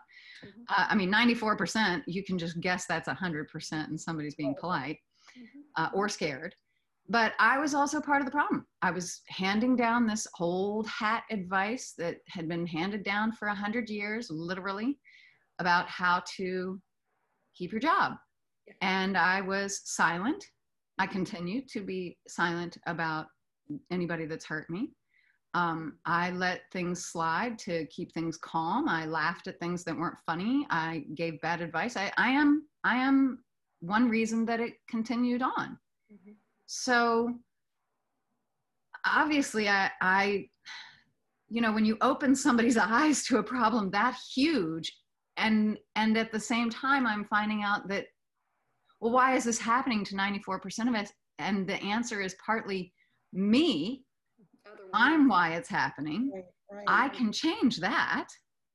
Mhm. 0.45 0.65
Uh, 0.69 0.87
I 0.89 0.95
mean, 0.95 1.13
94%, 1.13 2.03
you 2.07 2.25
can 2.25 2.39
just 2.39 2.61
guess 2.61 2.87
that's 2.87 3.09
100% 3.09 3.73
and 3.73 4.01
somebody's 4.01 4.35
being 4.35 4.55
polite 4.59 4.99
uh, 5.77 5.89
or 5.95 6.09
scared. 6.09 6.55
But 7.09 7.35
I 7.39 7.59
was 7.59 7.75
also 7.75 8.01
part 8.01 8.21
of 8.21 8.27
the 8.27 8.33
problem. 8.33 8.67
I 8.81 8.91
was 8.91 9.21
handing 9.29 9.77
down 9.77 10.07
this 10.07 10.27
old 10.41 10.87
hat 10.87 11.25
advice 11.31 11.95
that 11.99 12.19
had 12.29 12.49
been 12.49 12.67
handed 12.67 13.03
down 13.03 13.33
for 13.33 13.49
100 13.49 13.91
years, 13.91 14.29
literally, 14.31 14.99
about 15.59 15.89
how 15.89 16.23
to 16.37 16.81
keep 17.55 17.71
your 17.73 17.81
job. 17.81 18.15
And 18.81 19.17
I 19.17 19.41
was 19.41 19.83
silent. 19.85 20.45
I 20.99 21.07
continue 21.07 21.63
to 21.69 21.81
be 21.81 22.19
silent 22.29 22.79
about 22.87 23.27
anybody 23.91 24.27
that's 24.27 24.45
hurt 24.45 24.69
me. 24.71 24.91
Um, 25.55 25.99
I 26.07 26.31
let 26.31 26.63
things 26.73 27.07
slide 27.07 27.59
to 27.61 27.87
keep 27.87 28.13
things 28.13 28.39
calm. 28.39 28.89
I 28.89 29.05
laughed 29.05 29.47
at 29.49 29.61
things 29.61 29.85
that 29.85 29.97
weren't 29.97 30.19
funny. 30.25 30.67
I 30.71 31.05
gave 31.15 31.41
bad 31.43 31.61
advice. 31.61 31.97
I, 31.97 32.11
I 32.17 32.31
am 32.31 32.67
I 32.85 32.97
am 32.97 33.45
one 33.81 34.09
reason 34.09 34.47
that 34.47 34.61
it 34.61 34.75
continued 34.89 35.43
on. 35.43 35.79
Mhm. 36.11 36.37
So 36.67 37.35
obviously 39.05 39.69
I, 39.69 39.91
I 40.01 40.49
you 41.49 41.61
know 41.61 41.73
when 41.73 41.85
you 41.85 41.97
open 42.01 42.35
somebody's 42.35 42.77
eyes 42.79 43.25
to 43.25 43.39
a 43.39 43.43
problem 43.43 43.91
that 43.91 44.17
huge 44.35 44.93
and 45.37 45.79
and 45.97 46.17
at 46.17 46.33
the 46.33 46.41
same 46.41 46.71
time 46.71 47.07
i'm 47.07 47.25
finding 47.25 47.63
out 47.63 47.89
that 47.89 48.07
well 49.03 49.13
why 49.13 49.35
is 49.37 49.45
this 49.45 49.59
happening 49.59 50.05
to 50.05 50.15
94% 50.15 50.89
of 50.89 50.95
us 50.95 51.13
and 51.39 51.67
the 51.67 51.83
answer 51.83 52.21
is 52.23 52.35
partly 52.45 52.93
me 53.33 54.05
i'm 54.95 55.29
why 55.29 55.55
it's 55.55 55.69
happening 55.69 56.31
Right, 56.33 56.45
right. 56.71 56.85
i 56.89 57.09
can 57.11 57.33
change 57.33 57.79
that 57.81 58.29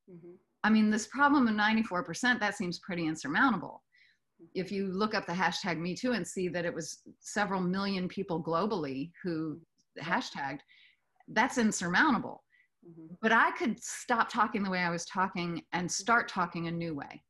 Mhm. 0.10 0.38
I 0.64 0.70
mean, 0.70 0.90
this 0.90 1.08
problem 1.08 1.48
of 1.48 1.56
94%, 1.56 2.40
that 2.40 2.56
seems 2.56 2.80
pretty 2.80 3.06
insurmountable. 3.06 3.84
If 4.54 4.72
you 4.72 4.88
look 4.88 5.14
up 5.14 5.26
the 5.26 5.34
hashtag 5.34 5.78
Me 5.78 5.96
Too 5.96 6.14
and 6.14 6.28
see 6.28 6.48
that 6.50 6.66
it 6.66 6.74
was 6.74 7.02
several 7.20 7.62
million 7.62 8.08
people 8.08 8.44
globally 8.44 9.12
who 9.24 9.62
hashtagged, 10.02 10.60
that's 11.28 11.58
insurmountable. 11.58 12.44
Mhm. 12.86 13.18
But 13.22 13.32
I 13.34 13.52
could 13.52 13.82
stop 13.84 14.30
talking 14.30 14.64
the 14.64 14.70
way 14.70 14.80
I 14.80 14.90
was 14.90 15.06
talking 15.06 15.64
and 15.74 15.90
start 15.92 16.28
talking 16.28 16.68
a 16.68 16.72
new 16.72 16.96
way. 16.96 17.24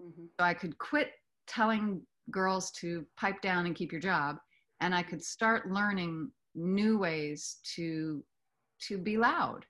Mhm. 0.00 0.28
So 0.36 0.44
I 0.44 0.54
could 0.54 0.76
quit 0.78 1.12
telling 1.46 2.06
girls 2.30 2.70
to 2.72 3.04
pipe 3.16 3.40
down 3.40 3.66
and 3.66 3.74
keep 3.74 3.92
your 3.92 4.00
job, 4.00 4.36
and 4.80 4.94
I 4.94 5.02
could 5.02 5.22
start 5.22 5.70
learning 5.70 6.30
new 6.54 6.98
ways 6.98 7.58
to 7.74 8.24
to 8.88 8.98
be 8.98 9.16
loud. 9.16 9.64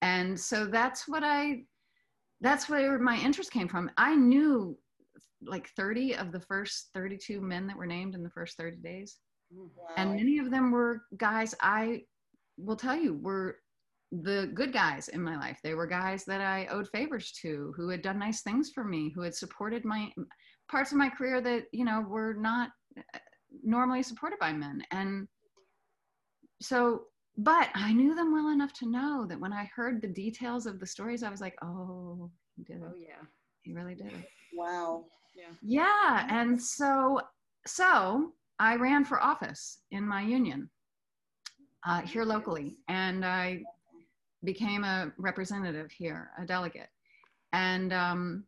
And 0.00 0.38
so 0.38 0.66
that's 0.66 1.08
what 1.08 1.22
I 1.24 1.64
that's 2.40 2.68
where 2.68 2.98
my 2.98 3.16
interest 3.18 3.52
came 3.52 3.68
from. 3.68 3.90
I 3.96 4.16
knew 4.16 4.76
like 5.44 5.68
30 5.70 6.16
of 6.16 6.32
the 6.32 6.40
first 6.40 6.90
32 6.94 7.40
men 7.40 7.66
that 7.66 7.76
were 7.76 7.86
named 7.86 8.14
in 8.14 8.22
the 8.22 8.30
first 8.30 8.56
30 8.56 8.76
days. 8.78 9.18
Wow. 9.52 9.68
And 9.96 10.14
many 10.14 10.38
of 10.38 10.50
them 10.50 10.70
were 10.70 11.02
guys 11.16 11.54
I 11.60 12.02
will 12.56 12.76
tell 12.76 12.96
you 12.96 13.14
were 13.14 13.56
the 14.10 14.50
good 14.54 14.72
guys 14.72 15.08
in 15.08 15.22
my 15.22 15.36
life. 15.36 15.58
They 15.62 15.74
were 15.74 15.86
guys 15.86 16.24
that 16.26 16.40
I 16.40 16.66
owed 16.66 16.88
favors 16.88 17.32
to, 17.42 17.72
who 17.76 17.88
had 17.88 18.02
done 18.02 18.18
nice 18.18 18.42
things 18.42 18.70
for 18.74 18.84
me, 18.84 19.10
who 19.14 19.22
had 19.22 19.34
supported 19.34 19.84
my 19.84 20.12
parts 20.72 20.90
of 20.90 20.98
my 20.98 21.10
career 21.10 21.40
that, 21.42 21.66
you 21.70 21.84
know, 21.84 22.00
were 22.00 22.34
not 22.34 22.70
uh, 22.98 23.18
normally 23.62 24.02
supported 24.02 24.38
by 24.40 24.52
men. 24.52 24.82
And 24.90 25.28
so, 26.60 27.02
but 27.36 27.68
I 27.74 27.92
knew 27.92 28.14
them 28.14 28.32
well 28.32 28.48
enough 28.48 28.72
to 28.74 28.88
know 28.88 29.26
that 29.28 29.38
when 29.38 29.52
I 29.52 29.70
heard 29.76 30.00
the 30.00 30.08
details 30.08 30.66
of 30.66 30.80
the 30.80 30.86
stories, 30.86 31.22
I 31.22 31.30
was 31.30 31.42
like, 31.42 31.56
oh, 31.62 32.30
he 32.56 32.64
did 32.64 32.78
it. 32.78 32.88
Oh 32.88 32.94
yeah. 32.98 33.22
He 33.62 33.72
really 33.74 33.94
did 33.94 34.06
it. 34.06 34.26
wow. 34.54 35.04
Yeah. 35.36 35.52
Yeah, 35.62 36.26
and 36.28 36.60
so 36.60 37.20
so 37.66 38.32
I 38.58 38.76
ran 38.76 39.04
for 39.04 39.22
office 39.22 39.78
in 39.90 40.06
my 40.06 40.22
union 40.22 40.68
uh, 41.86 42.02
here 42.02 42.24
locally, 42.24 42.76
and 42.88 43.24
I 43.24 43.62
became 44.44 44.84
a 44.84 45.12
representative 45.16 45.90
here, 45.90 46.30
a 46.38 46.44
delegate, 46.44 46.90
and 47.52 47.92
um, 47.92 48.44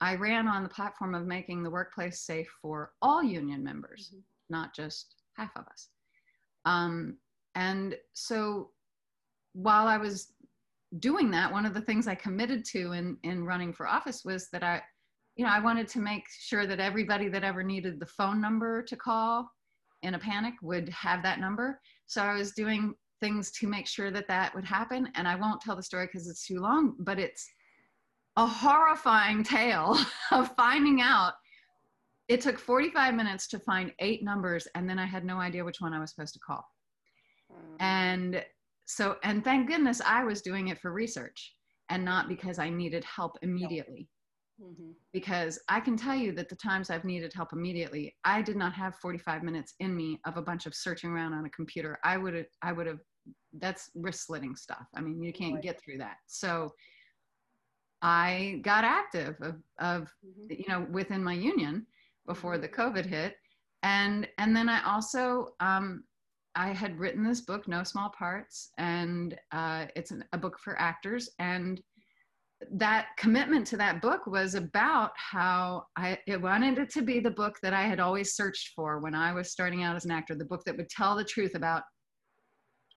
I 0.00 0.14
ran 0.14 0.46
on 0.46 0.62
the 0.62 0.68
platform 0.68 1.14
of 1.14 1.26
making 1.26 1.62
the 1.62 1.70
workplace 1.70 2.20
safe 2.20 2.48
for 2.62 2.92
all 3.02 3.22
union 3.22 3.64
members, 3.64 4.10
Mhm. 4.14 4.22
not 4.48 4.74
just 4.74 5.16
half 5.36 5.56
of 5.56 5.66
us. 5.66 5.90
Um, 6.64 7.18
and 7.54 7.98
so 8.12 8.72
while 9.52 9.86
I 9.86 9.96
was 9.96 10.32
doing 11.00 11.30
that, 11.32 11.52
one 11.52 11.66
of 11.66 11.74
the 11.74 11.80
things 11.80 12.06
I 12.06 12.14
committed 12.14 12.64
to 12.66 12.92
in 12.92 13.18
in 13.22 13.44
running 13.44 13.72
for 13.72 13.86
office 13.86 14.24
was 14.24 14.48
that 14.50 14.62
I, 14.62 14.82
you 15.36 15.44
know, 15.44 15.50
I 15.50 15.60
wanted 15.60 15.88
to 15.88 16.00
make 16.00 16.24
sure 16.30 16.66
that 16.66 16.80
everybody 16.80 17.28
that 17.28 17.44
ever 17.44 17.62
needed 17.62 17.98
the 17.98 18.06
phone 18.06 18.40
number 18.40 18.82
to 18.82 18.96
call 18.96 19.50
in 20.02 20.14
a 20.14 20.18
panic 20.18 20.54
would 20.62 20.88
have 20.90 21.22
that 21.24 21.40
number. 21.40 21.80
So 22.06 22.22
I 22.22 22.34
was 22.34 22.52
doing 22.52 22.94
things 23.20 23.50
to 23.52 23.66
make 23.66 23.86
sure 23.86 24.10
that 24.12 24.28
that 24.28 24.54
would 24.54 24.64
happen. 24.64 25.10
And 25.16 25.26
I 25.26 25.34
won't 25.34 25.60
tell 25.60 25.74
the 25.74 25.82
story 25.82 26.06
because 26.06 26.28
it's 26.28 26.46
too 26.46 26.60
long, 26.60 26.94
but 27.00 27.18
it's 27.18 27.48
a 28.38 28.46
horrifying 28.46 29.42
tale 29.42 29.98
of 30.32 30.54
finding 30.56 31.00
out. 31.02 31.34
It 32.28 32.40
took 32.40 32.58
45 32.58 33.14
minutes 33.14 33.48
to 33.48 33.58
find 33.58 33.92
eight 34.00 34.22
numbers, 34.22 34.68
and 34.74 34.88
then 34.88 34.98
I 34.98 35.06
had 35.06 35.24
no 35.24 35.38
idea 35.38 35.64
which 35.64 35.80
one 35.80 35.92
I 35.92 35.98
was 35.98 36.10
supposed 36.10 36.34
to 36.34 36.40
call. 36.40 36.64
Um, 37.50 37.76
and 37.80 38.44
so 38.88 39.16
and 39.22 39.44
thank 39.44 39.68
goodness 39.68 40.00
i 40.06 40.24
was 40.24 40.40
doing 40.40 40.68
it 40.68 40.80
for 40.80 40.92
research 40.92 41.54
and 41.90 42.04
not 42.04 42.26
because 42.28 42.58
i 42.58 42.68
needed 42.70 43.04
help 43.04 43.36
immediately. 43.42 44.08
Mhm. 44.62 44.94
because 45.12 45.60
i 45.68 45.78
can 45.78 45.96
tell 45.96 46.16
you 46.16 46.32
that 46.32 46.48
the 46.48 46.56
times 46.56 46.90
i've 46.90 47.04
needed 47.04 47.32
help 47.34 47.50
immediately 47.52 48.16
i 48.24 48.42
did 48.42 48.56
not 48.56 48.72
have 48.72 48.96
45 48.96 49.42
minutes 49.42 49.74
in 49.78 49.94
me 49.94 50.18
of 50.26 50.36
a 50.36 50.42
bunch 50.42 50.66
of 50.66 50.74
searching 50.74 51.10
around 51.10 51.32
on 51.32 51.44
a 51.46 51.50
computer. 51.50 51.98
I 52.02 52.16
would 52.16 52.34
have 52.34 52.46
i 52.62 52.72
would 52.72 52.86
have 52.86 52.98
that's 53.60 53.90
wrist 53.94 54.26
slitting 54.26 54.56
stuff. 54.56 54.86
I 54.96 55.00
mean 55.00 55.22
you 55.22 55.32
can't 55.32 55.62
get 55.62 55.80
through 55.80 55.98
that. 55.98 56.16
So 56.26 56.72
i 58.02 58.60
got 58.62 58.84
active 58.84 59.36
of, 59.40 59.56
of 59.78 60.12
Mhm. 60.24 60.58
you 60.58 60.64
know 60.68 60.86
within 60.90 61.22
my 61.22 61.32
union 61.32 61.86
before 62.26 62.58
the 62.58 62.68
covid 62.68 63.06
hit. 63.06 63.36
And 63.82 64.28
and 64.38 64.54
then 64.56 64.68
i 64.68 64.82
also 64.84 65.54
um 65.60 66.04
i 66.54 66.68
had 66.72 66.98
written 66.98 67.22
this 67.24 67.42
book 67.42 67.66
know 67.68 67.82
small 67.84 68.10
parts 68.10 68.70
and 68.78 69.38
uh, 69.52 69.86
it's 69.96 70.10
an, 70.10 70.24
a 70.32 70.38
book 70.38 70.58
for 70.58 70.78
actors. 70.80 71.30
And 71.38 71.80
that 72.72 73.06
commitment 73.16 73.66
to 73.68 73.76
that 73.76 74.02
book 74.02 74.26
was 74.26 74.54
about 74.56 75.12
how 75.14 75.84
i 75.96 76.18
it 76.26 76.40
wanted 76.40 76.76
it 76.78 76.90
to 76.90 77.02
be 77.02 77.20
the 77.20 77.30
book 77.30 77.56
that 77.62 77.72
i 77.72 77.82
had 77.82 78.00
always 78.00 78.34
searched 78.34 78.72
for 78.74 78.98
when 78.98 79.14
i 79.14 79.32
was 79.32 79.52
starting 79.52 79.84
out 79.84 79.94
as 79.94 80.04
an 80.04 80.10
actor 80.10 80.34
the 80.34 80.44
book 80.44 80.64
that 80.64 80.76
would 80.76 80.88
tell 80.88 81.14
the 81.14 81.22
truth 81.24 81.54
about 81.54 81.84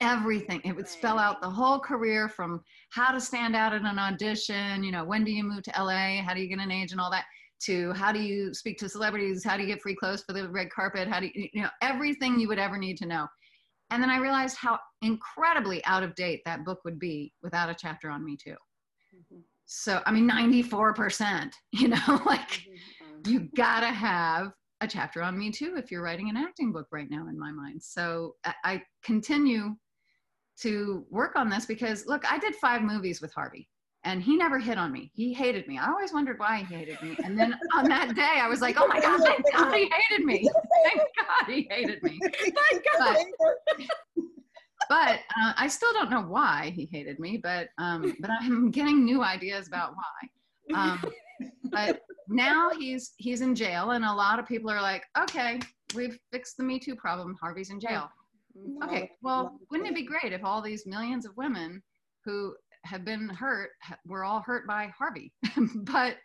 everything. 0.01 0.61
It 0.63 0.75
would 0.75 0.87
spell 0.89 1.17
out 1.19 1.41
the 1.41 1.49
whole 1.49 1.79
career 1.79 2.27
from 2.27 2.61
how 2.89 3.11
to 3.11 3.21
stand 3.21 3.55
out 3.55 3.73
at 3.73 3.81
an 3.83 3.99
audition 3.99 4.83
you 4.83 4.91
know 4.91 5.03
when 5.05 5.23
do 5.23 5.31
you 5.31 5.43
move 5.43 5.63
to 5.63 5.71
la 5.83 6.21
how 6.21 6.33
do 6.33 6.41
you 6.41 6.47
get 6.47 6.59
an 6.59 6.71
agent 6.71 6.99
all 6.99 7.11
that 7.11 7.25
to 7.61 7.93
how 7.93 8.11
do 8.11 8.19
you 8.19 8.53
speak 8.53 8.77
to 8.79 8.89
celebrities? 8.89 9.43
How 9.43 9.55
do 9.55 9.61
you 9.63 9.67
get 9.67 9.81
free 9.81 9.95
clothes 9.95 10.23
for 10.23 10.33
the 10.33 10.49
red 10.49 10.69
carpet? 10.71 11.07
How 11.07 11.19
do 11.19 11.27
you 11.33 11.47
you 11.53 11.61
know 11.61 11.69
everything 11.81 12.39
you 12.39 12.47
would 12.47 12.59
ever 12.59 12.77
need 12.77 12.97
to 12.97 13.05
know. 13.05 13.27
And 13.91 14.01
then 14.01 14.09
i 14.09 14.17
realized 14.17 14.57
how 14.57 14.79
incredibly 15.01 15.83
out 15.85 16.03
of 16.03 16.15
date 16.15 16.41
that 16.45 16.65
book 16.65 16.79
would 16.85 16.99
be 16.99 17.33
without 17.43 17.69
a 17.69 17.75
chapter 17.75 18.09
on 18.09 18.23
me 18.25 18.35
too. 18.37 18.55
Mhm. 19.15 19.41
so 19.65 20.01
i 20.05 20.11
mean 20.11 20.27
94% 20.27 21.51
you 21.71 21.87
know 21.89 22.21
like 22.25 22.49
Mhm. 22.51 22.77
Um, 23.01 23.21
you 23.25 23.49
gotta 23.55 23.87
have 23.87 24.53
a 24.81 24.87
chapter 24.87 25.21
on 25.21 25.37
me 25.37 25.51
too 25.51 25.75
if 25.77 25.91
you're 25.91 26.01
writing 26.01 26.29
an 26.29 26.37
acting 26.37 26.71
book 26.71 26.87
right 26.91 27.09
now 27.09 27.27
in 27.27 27.37
my 27.39 27.51
mind. 27.51 27.81
So 27.83 28.35
i, 28.45 28.53
I 28.63 28.83
continue 29.03 29.75
to 30.61 31.05
work 31.09 31.35
on 31.35 31.49
this 31.49 31.65
because 31.65 32.05
look 32.05 32.23
i 32.31 32.37
did 32.39 32.55
five 32.55 32.81
movies 32.81 33.21
with 33.21 33.33
harvey 33.33 33.67
and 34.03 34.21
he 34.23 34.35
never 34.35 34.57
hit 34.57 34.77
on 34.77 34.91
me 34.91 35.11
he 35.13 35.33
hated 35.33 35.67
me 35.67 35.77
i 35.77 35.87
always 35.87 36.13
wondered 36.13 36.39
why 36.39 36.57
he 36.57 36.75
hated 36.75 37.01
me 37.01 37.15
and 37.23 37.37
then 37.37 37.55
on 37.75 37.85
that 37.85 38.15
day 38.15 38.39
i 38.41 38.47
was 38.47 38.61
like 38.61 38.75
oh 38.79 38.87
my 38.87 38.99
god 38.99 39.19
thank 39.23 39.43
god 39.53 39.73
he 39.73 39.89
hated 40.09 40.25
me 40.25 40.49
thank 40.83 41.01
god 41.17 41.51
he 41.51 41.67
hated 41.69 42.01
me 42.03 42.19
thank 42.41 42.85
god 42.97 43.17
but 44.91 45.19
uh, 45.39 45.53
I 45.55 45.69
still 45.69 45.93
don't 45.93 46.09
know 46.09 46.23
why 46.23 46.73
he 46.75 46.85
hated 46.91 47.17
me, 47.17 47.37
but 47.37 47.69
um, 47.77 48.13
but 48.19 48.29
I'm 48.29 48.71
getting 48.71 49.05
new 49.05 49.23
ideas 49.23 49.69
about 49.69 49.93
why. 49.95 50.77
Um, 50.77 51.03
but 51.71 52.01
now 52.27 52.71
he's 52.77 53.13
he's 53.15 53.39
in 53.39 53.55
jail, 53.55 53.91
and 53.91 54.03
a 54.03 54.13
lot 54.13 54.37
of 54.37 54.45
people 54.45 54.69
are 54.69 54.81
like, 54.81 55.03
okay, 55.17 55.59
we've 55.95 56.19
fixed 56.33 56.57
the 56.57 56.63
Me 56.63 56.77
Too 56.77 56.95
problem. 56.95 57.37
Harvey's 57.41 57.69
in 57.69 57.79
jail. 57.79 58.09
Mhm. 58.57 58.83
Okay, 58.83 59.11
well, 59.21 59.59
wouldn't 59.69 59.89
it 59.89 59.95
be 59.95 60.05
great 60.05 60.33
if 60.33 60.43
all 60.43 60.61
these 60.61 60.85
millions 60.85 61.25
of 61.25 61.35
women 61.37 61.81
who 62.25 62.55
have 62.83 63.05
been 63.05 63.29
hurt 63.29 63.71
were 64.05 64.23
all 64.23 64.41
hurt 64.41 64.67
by 64.67 64.87
Harvey? 64.87 65.33
but 65.85 66.17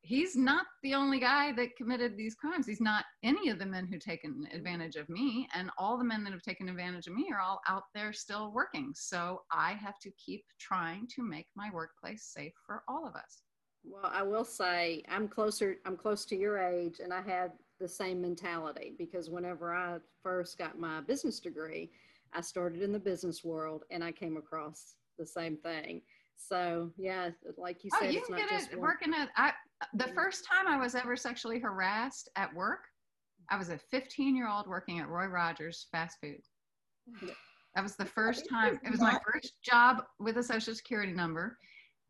he's 0.00 0.36
not 0.36 0.66
the 0.84 0.94
only 0.94 1.18
guy 1.18 1.52
that 1.52 1.76
committed 1.76 2.16
these 2.16 2.36
crimes. 2.36 2.66
He's 2.66 2.80
not 2.80 3.04
any 3.24 3.50
of 3.50 3.58
the 3.58 3.66
men 3.66 3.86
who 3.86 3.98
taken 3.98 4.46
advantage 4.52 4.94
of 4.94 5.08
me, 5.08 5.48
and 5.52 5.70
all 5.78 5.98
the 5.98 6.04
men 6.04 6.22
that 6.24 6.32
have 6.32 6.42
taken 6.42 6.68
advantage 6.68 7.08
of 7.08 7.14
me 7.14 7.28
are 7.32 7.40
all 7.40 7.60
out 7.66 7.84
there 7.94 8.12
still 8.12 8.52
working. 8.52 8.92
So 8.94 9.42
I 9.50 9.72
have 9.72 9.98
to 10.00 10.10
keep 10.12 10.44
trying 10.60 11.08
to 11.16 11.22
make 11.22 11.48
my 11.56 11.70
workplace 11.72 12.24
safe 12.24 12.52
for 12.64 12.84
all 12.88 13.06
of 13.06 13.16
us. 13.16 13.42
Well, 13.84 14.10
I 14.12 14.22
will 14.22 14.44
say 14.44 15.02
I'm 15.08 15.28
closer. 15.28 15.76
I'm 15.84 15.96
close 15.96 16.24
to 16.26 16.36
your 16.36 16.58
age, 16.58 17.00
and 17.02 17.12
I 17.12 17.22
had 17.22 17.52
the 17.80 17.88
same 17.88 18.20
mentality 18.20 18.94
because 18.98 19.30
whenever 19.30 19.74
I 19.74 19.98
first 20.22 20.58
got 20.58 20.78
my 20.78 21.00
business 21.00 21.40
degree, 21.40 21.90
I 22.32 22.40
started 22.40 22.82
in 22.82 22.92
the 22.92 22.98
business 22.98 23.44
world, 23.44 23.84
and 23.90 24.02
I 24.02 24.12
came 24.12 24.36
across 24.36 24.94
the 25.18 25.26
same 25.26 25.56
thing. 25.56 26.02
So 26.36 26.90
yeah, 26.96 27.30
like 27.56 27.82
you 27.82 27.90
Oh, 27.94 27.98
said, 28.00 28.12
you 28.12 28.20
it's 28.20 28.28
not 28.30 28.48
just 28.48 28.76
working 28.76 29.14
at 29.14 29.30
I, 29.36 29.52
the 29.94 30.08
first 30.08 30.46
time 30.46 30.66
I 30.66 30.76
was 30.76 30.94
ever 30.94 31.16
sexually 31.16 31.58
harassed 31.58 32.28
at 32.36 32.54
work. 32.54 32.80
I 33.50 33.56
was 33.56 33.70
a 33.70 33.78
15 33.78 34.36
year 34.36 34.48
old 34.48 34.66
working 34.66 34.98
at 34.98 35.08
Roy 35.08 35.26
Rogers 35.26 35.86
fast 35.92 36.18
food. 36.20 36.40
That 37.74 37.82
was 37.82 37.96
the 37.96 38.04
first 38.04 38.48
time. 38.50 38.80
It 38.84 38.90
was 38.90 39.00
my 39.00 39.18
first 39.32 39.62
job 39.62 40.02
with 40.18 40.38
a 40.38 40.42
social 40.42 40.74
security 40.74 41.12
number, 41.12 41.58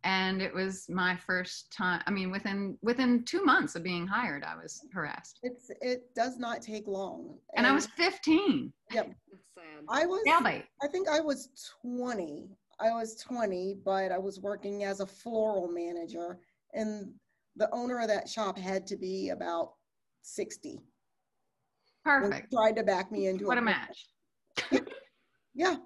and 0.05 0.41
it 0.41 0.55
was 0.55 0.89
my 0.89 1.17
first 1.17 1.73
time. 1.73 2.03
I 2.07 2.11
mean, 2.11 2.31
within 2.31 2.79
within 2.83 3.25
two 3.25 3.45
months 3.45 3.75
of 3.77 3.83
being 3.83 4.07
hired, 4.07 4.45
I 4.45 4.55
was 4.57 4.81
harassed, 4.93 5.39
It's 5.43 5.71
it 5.81 6.15
does 6.15 6.39
not 6.39 6.63
take 6.63 6.87
long. 6.87 7.39
and 7.57 7.67
I 7.67 7.73
was 7.73 7.87
15. 7.87 8.73
It's 8.91 8.97
sad. 8.97 9.15
I 9.89 10.07
was 10.07 10.23
Jailbait. 10.27 10.65
I 10.83 10.87
think 10.89 11.09
I 11.09 11.21
was 11.21 11.49
20. 11.83 12.49
I 12.79 12.91
was 12.91 13.17
20, 13.17 13.77
but 13.85 14.13
I 14.13 14.19
was 14.19 14.39
working 14.41 14.85
as 14.85 15.01
a 15.01 15.07
floral 15.07 15.69
manager, 15.69 16.39
and 16.75 17.13
the 17.57 17.69
owner 17.75 17.99
of 18.01 18.09
that 18.09 18.29
shop 18.29 18.59
had 18.59 18.87
to 18.89 18.97
be 18.97 19.31
about 19.31 19.73
60. 20.23 20.79
Perfect. 22.05 22.53
Tried 22.53 22.77
to 22.77 22.83
back 22.85 23.11
me 23.11 23.27
into 23.29 23.47
What 23.47 23.59
a 23.59 23.63
business. 23.63 24.07
match. 24.73 24.83
Yeah. 25.55 25.77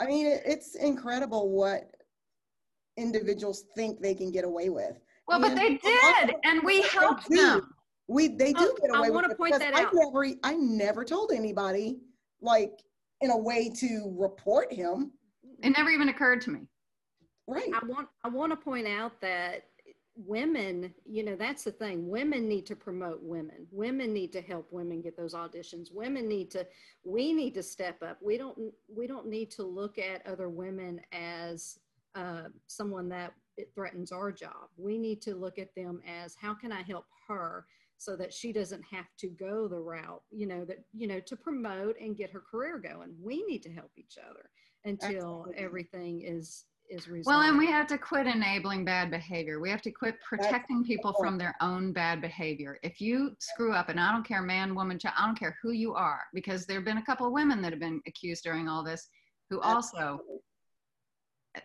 I 0.00 0.06
mean, 0.06 0.26
it, 0.26 0.42
it's 0.46 0.76
incredible 0.76 1.50
what 1.50 1.90
individuals 2.96 3.64
think 3.74 4.00
they 4.00 4.14
can 4.14 4.30
get 4.30 4.44
away 4.44 4.68
with. 4.68 4.98
Well, 5.28 5.40
but 5.40 5.50
And 5.50 5.58
they 5.58 5.66
a 5.66 6.06
lot 6.06 6.22
of 6.24 6.28
did, 6.28 6.36
and 6.44 6.62
we 6.62 6.82
they 6.82 6.88
helped 6.88 7.28
do. 7.28 7.36
them. 7.36 7.74
We 8.08 8.28
they 8.28 8.52
do 8.52 8.72
Oh, 8.72 8.76
get 8.80 8.94
I 8.94 8.98
away 8.98 9.10
wanna 9.10 9.28
with 9.28 9.32
it 9.34 9.38
point 9.38 9.52
because 9.54 9.60
that 9.60 9.74
I 9.76 9.82
never 9.92 10.26
I 10.42 10.54
never 10.54 11.04
told 11.04 11.32
anybody 11.32 11.98
like 12.40 12.72
in 13.20 13.30
a 13.30 13.36
way 13.36 13.70
to 13.70 14.14
report 14.18 14.72
him. 14.72 15.12
It 15.62 15.70
never 15.70 15.90
even 15.90 16.08
occurred 16.08 16.40
to 16.42 16.50
me. 16.50 16.66
Right. 17.46 17.70
I 17.72 17.84
want 17.86 18.08
I 18.24 18.28
want 18.28 18.50
to 18.52 18.56
point 18.56 18.86
out 18.86 19.20
that 19.20 19.66
women, 20.16 20.92
you 21.06 21.24
know, 21.24 21.36
that's 21.36 21.64
the 21.64 21.72
thing. 21.72 22.08
Women 22.08 22.48
need 22.48 22.66
to 22.66 22.76
promote 22.76 23.22
women. 23.22 23.66
Women 23.70 24.12
need 24.12 24.32
to 24.32 24.42
help 24.42 24.66
women 24.70 25.00
get 25.00 25.16
those 25.16 25.34
auditions. 25.34 25.92
Women 25.92 26.28
need 26.28 26.50
to 26.50 26.66
we 27.04 27.32
need 27.32 27.54
to 27.54 27.62
step 27.62 28.02
up. 28.02 28.18
We 28.20 28.36
don't 28.36 28.58
we 28.88 29.06
don't 29.06 29.28
need 29.28 29.50
to 29.52 29.62
look 29.62 29.98
at 29.98 30.26
other 30.26 30.48
women 30.48 31.00
as 31.12 31.78
uh, 32.14 32.44
someone 32.66 33.08
that 33.08 33.32
it 33.56 33.70
threatens 33.74 34.12
our 34.12 34.32
job. 34.32 34.68
We 34.76 34.98
need 34.98 35.20
to 35.22 35.34
look 35.34 35.58
at 35.58 35.74
them 35.74 36.00
as 36.06 36.34
how 36.40 36.54
can 36.54 36.72
I 36.72 36.82
help 36.82 37.06
her 37.28 37.66
so 37.98 38.16
that 38.16 38.32
she 38.32 38.52
doesn't 38.52 38.82
have 38.90 39.06
to 39.18 39.28
go 39.28 39.68
the 39.68 39.78
route, 39.78 40.22
you 40.30 40.46
know, 40.46 40.64
that 40.64 40.84
you 40.92 41.06
know, 41.06 41.20
to 41.20 41.36
promote 41.36 41.96
and 42.00 42.16
get 42.16 42.30
her 42.30 42.42
career 42.50 42.78
going. 42.78 43.14
We 43.20 43.44
need 43.46 43.62
to 43.62 43.72
help 43.72 43.92
each 43.96 44.16
other 44.18 44.50
until 44.84 45.44
Absolutely. 45.46 45.54
everything 45.56 46.22
is 46.22 46.64
is 46.90 47.08
resolved. 47.08 47.36
Well, 47.36 47.48
and 47.48 47.58
we 47.58 47.66
have 47.66 47.86
to 47.88 47.98
quit 47.98 48.26
enabling 48.26 48.84
bad 48.84 49.10
behavior. 49.10 49.60
We 49.60 49.70
have 49.70 49.82
to 49.82 49.90
quit 49.90 50.16
protecting 50.20 50.84
people 50.84 51.14
from 51.18 51.38
their 51.38 51.54
own 51.60 51.92
bad 51.92 52.20
behavior. 52.20 52.78
If 52.82 53.00
you 53.00 53.36
screw 53.38 53.72
up, 53.72 53.88
and 53.88 54.00
I 54.00 54.12
don't 54.12 54.26
care, 54.26 54.42
man, 54.42 54.74
woman, 54.74 54.98
child, 54.98 55.14
I 55.18 55.26
don't 55.26 55.38
care 55.38 55.56
who 55.62 55.70
you 55.70 55.94
are, 55.94 56.22
because 56.34 56.66
there 56.66 56.78
have 56.78 56.84
been 56.84 56.98
a 56.98 57.04
couple 57.04 57.26
of 57.26 57.32
women 57.32 57.62
that 57.62 57.72
have 57.72 57.80
been 57.80 58.02
accused 58.06 58.42
during 58.42 58.68
all 58.68 58.82
this 58.82 59.08
who 59.48 59.60
also 59.60 60.20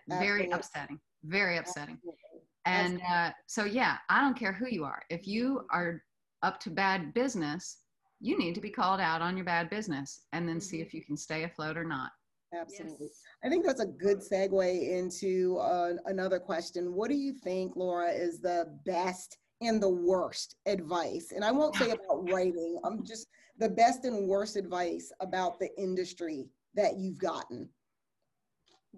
very 0.08 0.44
Absolutely. 0.44 0.52
upsetting, 0.54 1.00
very 1.24 1.58
upsetting. 1.58 1.96
Absolutely. 1.96 2.22
And 2.66 3.02
uh, 3.10 3.32
so, 3.46 3.64
yeah, 3.64 3.98
I 4.10 4.22
don't 4.22 4.38
care 4.38 4.52
who 4.52 4.68
you 4.68 4.84
are. 4.84 5.02
If 5.10 5.28
you 5.28 5.66
are 5.72 6.04
up 6.44 6.60
to 6.62 6.70
bad 6.70 7.14
business, 7.14 7.78
you 8.20 8.38
need 8.38 8.56
to 8.56 8.62
be 8.62 8.70
called 8.70 9.00
out 9.00 9.22
on 9.22 9.38
your 9.38 9.46
bad 9.46 9.70
business 9.70 10.26
and 10.34 10.48
then 10.48 10.60
see 10.60 10.78
Mhm. 10.80 10.86
if 10.86 10.94
you 10.94 11.04
can 11.04 11.16
stay 11.16 11.44
afloat 11.44 11.78
or 11.78 11.84
not. 11.84 12.12
Absolutely. 12.54 13.08
Yes. 13.08 13.22
I 13.44 13.50
think 13.50 13.66
that's 13.66 13.82
a 13.82 13.86
good 13.86 14.20
segue 14.20 14.90
into 14.90 15.58
uh, 15.58 15.94
another 16.06 16.40
question. 16.40 16.94
What 16.94 17.10
do 17.10 17.16
you 17.16 17.34
think, 17.34 17.76
Laura, 17.76 18.12
is 18.12 18.40
the 18.40 18.80
best 18.86 19.38
and 19.62 19.82
the 19.82 19.90
worst 19.90 20.56
advice? 20.66 21.32
And 21.34 21.44
I 21.44 21.52
won't 21.52 21.76
say 21.76 21.92
about 21.92 22.30
writing, 22.30 22.80
I'm 22.84 23.04
just 23.06 23.28
the 23.58 23.70
best 23.70 24.06
and 24.06 24.28
worst 24.28 24.56
advice 24.56 25.12
about 25.20 25.60
the 25.60 25.70
industry 25.80 26.50
that 26.76 26.98
you've 26.98 27.18
gotten. 27.20 27.70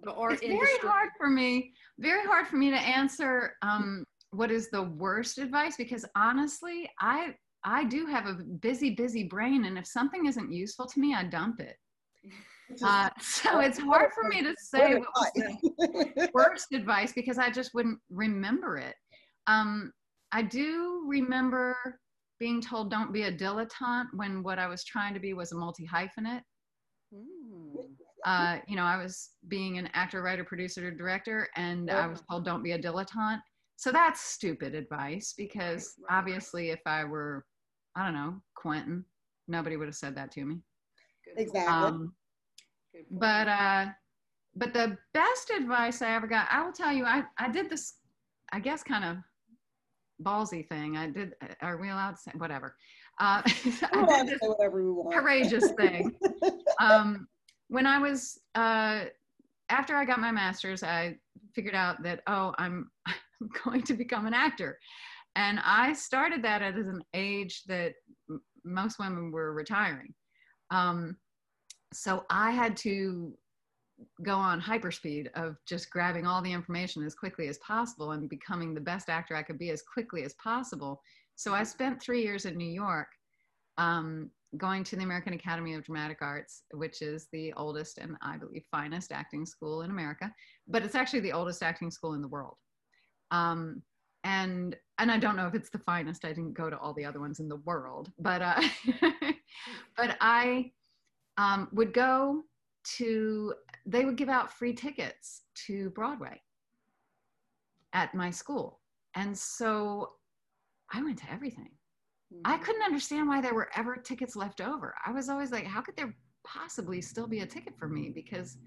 Art 0.08 0.32
it's 0.32 0.40
very 0.40 0.54
industry. 0.54 0.88
hard 0.88 1.10
for 1.18 1.28
me 1.28 1.72
very 1.98 2.24
hard 2.24 2.46
for 2.46 2.56
me 2.56 2.70
to 2.70 2.76
answer 2.76 3.54
um, 3.62 4.04
what 4.30 4.50
is 4.50 4.70
the 4.70 4.82
worst 4.82 5.38
advice 5.38 5.76
because 5.76 6.04
honestly 6.16 6.88
i 7.00 7.34
i 7.64 7.84
do 7.84 8.06
have 8.06 8.26
a 8.26 8.34
busy 8.60 8.94
busy 8.94 9.24
brain 9.24 9.64
and 9.66 9.76
if 9.76 9.86
something 9.86 10.26
isn't 10.26 10.52
useful 10.52 10.86
to 10.86 11.00
me 11.00 11.14
i 11.14 11.24
dump 11.24 11.60
it 11.60 11.76
uh, 12.84 13.08
so 13.20 13.58
it's 13.58 13.78
hard 13.78 14.12
for 14.12 14.28
me 14.28 14.42
to 14.42 14.54
say 14.58 14.94
what 14.94 15.08
was 15.16 15.30
the 15.34 16.30
worst 16.34 16.68
advice 16.72 17.12
because 17.12 17.38
i 17.38 17.50
just 17.50 17.74
wouldn't 17.74 17.98
remember 18.10 18.76
it 18.76 18.94
um, 19.46 19.92
i 20.32 20.40
do 20.40 21.04
remember 21.06 21.76
being 22.38 22.60
told 22.60 22.90
don't 22.90 23.12
be 23.12 23.24
a 23.24 23.32
dilettante 23.32 24.06
when 24.14 24.42
what 24.42 24.58
i 24.58 24.66
was 24.66 24.84
trying 24.84 25.12
to 25.12 25.20
be 25.20 25.34
was 25.34 25.52
a 25.52 25.56
multi 25.56 25.86
hyphenate. 25.86 26.42
Uh, 28.24 28.58
you 28.66 28.76
know, 28.76 28.82
I 28.84 28.96
was 29.02 29.30
being 29.48 29.78
an 29.78 29.88
actor, 29.94 30.22
writer, 30.22 30.44
producer, 30.44 30.90
director, 30.90 31.48
and 31.56 31.90
I 31.90 32.06
was 32.06 32.22
told 32.30 32.44
don't 32.44 32.62
be 32.62 32.72
a 32.72 32.78
dilettante. 32.78 33.40
So 33.76 33.90
that's 33.90 34.20
stupid 34.20 34.74
advice 34.74 35.32
because 35.36 35.94
Right, 35.98 36.14
right. 36.14 36.18
obviously, 36.18 36.70
if 36.70 36.80
I 36.86 37.04
were, 37.04 37.46
I 37.96 38.04
don't 38.04 38.14
know, 38.14 38.40
Quentin, 38.54 39.04
nobody 39.48 39.76
would 39.76 39.88
have 39.88 39.94
said 39.94 40.14
that 40.16 40.30
to 40.32 40.44
me. 40.44 40.58
Exactly. 41.36 41.72
Um, 41.72 42.14
but 43.10 43.48
uh, 43.48 43.86
but 44.54 44.74
the 44.74 44.98
best 45.14 45.50
advice 45.50 46.02
I 46.02 46.14
ever 46.14 46.26
got, 46.26 46.48
I 46.50 46.62
will 46.64 46.72
tell 46.72 46.92
you, 46.92 47.04
I 47.04 47.22
I 47.38 47.48
did 47.50 47.70
this, 47.70 47.94
I 48.52 48.60
guess, 48.60 48.82
kind 48.82 49.04
of 49.04 49.16
ballsy 50.22 50.68
thing. 50.68 50.96
I 50.96 51.08
did. 51.08 51.34
Are 51.62 51.78
we 51.78 51.88
allowed 51.88 52.12
to 52.12 52.16
say 52.16 52.32
whatever? 52.36 52.76
Uh, 53.18 53.42
I 53.92 54.00
allowed 54.00 54.06
did 54.06 54.18
to 54.18 54.30
this 54.32 54.40
say 54.42 54.48
whatever 54.48 54.84
we 54.84 54.90
want. 54.90 55.14
courageous 55.14 55.70
thing. 55.72 56.14
um, 56.80 57.26
when 57.70 57.86
I 57.86 57.98
was 57.98 58.38
uh, 58.56 59.04
after 59.70 59.94
I 59.94 60.04
got 60.04 60.18
my 60.18 60.32
master's, 60.32 60.82
I 60.82 61.16
figured 61.54 61.74
out 61.74 62.02
that 62.02 62.20
oh, 62.26 62.52
I'm 62.58 62.90
going 63.64 63.82
to 63.84 63.94
become 63.94 64.26
an 64.26 64.34
actor, 64.34 64.78
and 65.36 65.60
I 65.64 65.94
started 65.94 66.42
that 66.42 66.62
at 66.62 66.74
an 66.74 67.02
age 67.14 67.62
that 67.68 67.94
m- 68.28 68.42
most 68.64 68.98
women 68.98 69.30
were 69.30 69.54
retiring. 69.54 70.12
Um, 70.70 71.16
so 71.92 72.24
I 72.28 72.50
had 72.50 72.76
to 72.78 73.32
go 74.22 74.34
on 74.34 74.60
hyperspeed 74.60 75.28
of 75.34 75.56
just 75.66 75.90
grabbing 75.90 76.26
all 76.26 76.42
the 76.42 76.52
information 76.52 77.04
as 77.04 77.14
quickly 77.14 77.48
as 77.48 77.58
possible 77.58 78.12
and 78.12 78.28
becoming 78.28 78.74
the 78.74 78.80
best 78.80 79.08
actor 79.08 79.36
I 79.36 79.42
could 79.42 79.58
be 79.58 79.70
as 79.70 79.82
quickly 79.82 80.24
as 80.24 80.34
possible. 80.34 81.02
So 81.36 81.54
I 81.54 81.64
spent 81.64 82.02
three 82.02 82.22
years 82.22 82.46
in 82.46 82.56
New 82.56 82.70
York 82.70 83.08
um, 83.78 84.30
going 84.56 84.82
to 84.84 84.96
the 84.96 85.02
American 85.02 85.32
Academy 85.32 85.74
of 85.74 85.84
Dramatic 85.84 86.18
Arts, 86.20 86.62
which 86.72 87.02
is 87.02 87.28
the 87.32 87.52
oldest 87.54 87.98
and 87.98 88.16
I 88.22 88.36
believe 88.36 88.64
finest 88.70 89.12
acting 89.12 89.46
school 89.46 89.82
in 89.82 89.90
America, 89.90 90.32
but 90.66 90.82
it's 90.82 90.94
actually 90.94 91.20
the 91.20 91.32
oldest 91.32 91.62
acting 91.62 91.90
school 91.90 92.14
in 92.14 92.22
the 92.22 92.28
world. 92.28 92.56
Um, 93.30 93.82
and 94.24 94.76
and 94.98 95.10
I 95.10 95.18
don't 95.18 95.36
know 95.36 95.46
if 95.46 95.54
it's 95.54 95.70
the 95.70 95.78
finest. 95.78 96.24
I 96.24 96.28
didn't 96.28 96.52
go 96.54 96.68
to 96.68 96.78
all 96.78 96.92
the 96.92 97.04
other 97.04 97.20
ones 97.20 97.40
in 97.40 97.48
the 97.48 97.56
world, 97.64 98.10
but 98.18 98.42
uh, 98.42 98.60
but 99.96 100.16
I 100.20 100.72
um, 101.38 101.68
would 101.72 101.94
go 101.94 102.42
to. 102.96 103.54
They 103.86 104.04
would 104.04 104.16
give 104.16 104.28
out 104.28 104.52
free 104.52 104.74
tickets 104.74 105.42
to 105.66 105.90
Broadway 105.90 106.40
at 107.94 108.14
my 108.14 108.30
school, 108.30 108.80
and 109.14 109.36
so 109.36 110.10
I 110.92 111.02
went 111.02 111.18
to 111.20 111.32
everything. 111.32 111.70
I 112.44 112.56
Mhm. 112.56 112.62
couldn't 112.62 112.82
understand 112.82 113.28
why 113.28 113.40
there 113.40 113.54
were 113.54 113.70
ever 113.76 113.96
tickets 113.96 114.36
left 114.36 114.60
over. 114.60 114.94
I 115.04 115.10
was 115.12 115.28
always 115.28 115.50
like, 115.50 115.64
how 115.64 115.80
could 115.82 115.96
there 115.96 116.16
possibly 116.44 117.00
still 117.02 117.26
be 117.26 117.40
a 117.40 117.46
ticket 117.46 117.76
for 117.78 117.88
me? 117.88 118.10
Because 118.10 118.58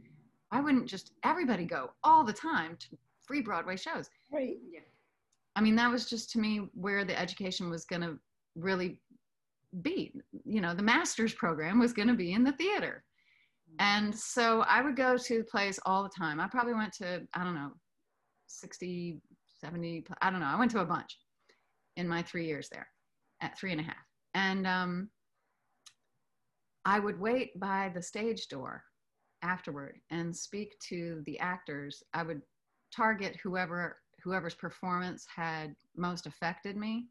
why 0.49 0.59
wouldn't 0.59 0.87
just 0.87 1.13
everybody 1.23 1.65
go 1.65 1.93
all 2.03 2.23
the 2.23 2.33
time 2.33 2.77
to 2.77 2.97
free 3.21 3.41
Broadway 3.41 3.77
shows? 3.77 4.09
Right. 4.31 4.57
Yeah. 4.69 4.81
I 5.55 5.61
mean, 5.61 5.75
that 5.75 5.89
was 5.91 6.09
just 6.09 6.29
to 6.31 6.39
me 6.39 6.57
where 6.73 7.05
the 7.05 7.17
education 7.17 7.69
was 7.69 7.85
going 7.85 8.01
to 8.01 8.19
really 8.55 8.99
be. 9.81 10.13
You 10.45 10.61
know, 10.61 10.73
the 10.75 10.83
master's 10.83 11.33
program 11.33 11.79
was 11.79 11.93
going 11.93 12.07
to 12.09 12.13
be 12.15 12.33
in 12.33 12.43
the 12.43 12.53
theater. 12.53 13.03
And 13.79 14.15
so 14.15 14.61
I 14.61 14.81
would 14.81 14.95
go 14.95 15.17
to 15.17 15.37
the 15.39 15.43
plays 15.45 15.79
all 15.85 16.03
the 16.03 16.09
time. 16.09 16.39
I 16.39 16.47
probably 16.47 16.75
went 16.75 16.93
to, 16.93 17.27
I 17.33 17.43
don't 17.43 17.55
know, 17.55 17.71
60, 18.47 19.19
70, 19.47 20.05
I 20.21 20.29
don't 20.29 20.39
know. 20.41 20.45
I 20.45 20.55
went 20.59 20.69
to 20.71 20.79
a 20.81 20.85
bunch. 20.85 21.17
in 21.95 22.07
my 22.07 22.23
three 22.23 22.45
years 22.47 22.69
there, 22.69 22.87
at 23.43 23.59
three 23.59 23.71
and 23.71 23.81
a 23.81 23.83
half. 23.83 24.07
And 24.33 24.65
um, 24.65 25.09
I 26.85 26.99
would 26.99 27.19
wait 27.19 27.59
by 27.59 27.91
the 27.93 28.01
stage 28.01 28.47
door 28.47 28.83
afterward 29.43 29.99
and 30.09 30.35
speak 30.35 30.79
to 30.87 31.21
the 31.25 31.37
actors. 31.39 32.01
I 32.13 32.23
would 32.23 32.41
target 32.95 33.37
whoever 33.43 33.97
whoever's 34.23 34.55
performance 34.55 35.27
had 35.35 35.75
most 35.97 36.25
affected 36.25 36.77
me. 36.77 37.07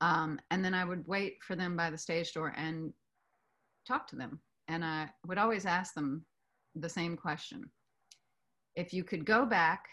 Um, 0.00 0.40
and 0.50 0.64
then 0.64 0.72
I 0.72 0.84
would 0.84 1.06
wait 1.06 1.36
for 1.42 1.54
them 1.54 1.76
by 1.76 1.90
the 1.90 1.98
stage 1.98 2.32
door 2.32 2.54
and 2.56 2.92
talk 3.86 4.06
to 4.08 4.16
them. 4.16 4.40
And 4.68 4.82
I 4.82 5.10
would 5.26 5.36
always 5.36 5.66
ask 5.66 5.92
them 5.92 6.24
the 6.74 6.88
same 6.88 7.14
question. 7.14 7.70
If 8.74 8.94
you 8.94 9.04
could 9.04 9.26
go 9.26 9.44
back 9.44 9.84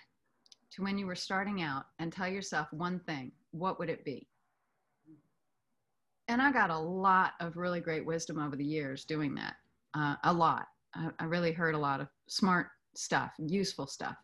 to 0.71 0.83
when 0.83 0.97
you 0.97 1.05
were 1.05 1.15
starting 1.15 1.61
out 1.61 1.85
and 1.99 2.13
tell 2.13 2.29
yourself 2.29 2.71
one 2.71 2.99
thing, 2.99 3.31
what 3.51 3.77
would 3.79 3.89
it 3.89 4.05
be? 4.05 4.29
And 6.27 6.41
I 6.41 6.51
got 6.51 6.69
a 6.69 6.77
lot 6.77 7.33
of 7.39 7.55
really 7.55 7.79
great 7.79 8.05
wisdom 8.05 8.39
over 8.39 8.55
the 8.55 8.65
years 8.65 9.05
doing 9.05 9.35
that. 9.35 9.55
Uh, 9.93 10.15
a 10.23 10.33
lot. 10.33 10.67
I, 10.93 11.09
I 11.19 11.25
really 11.25 11.51
heard 11.51 11.75
a 11.75 11.79
lot 11.79 12.01
of 12.01 12.07
smart 12.27 12.67
stuff, 12.95 13.31
useful 13.37 13.87
stuff. 13.87 14.15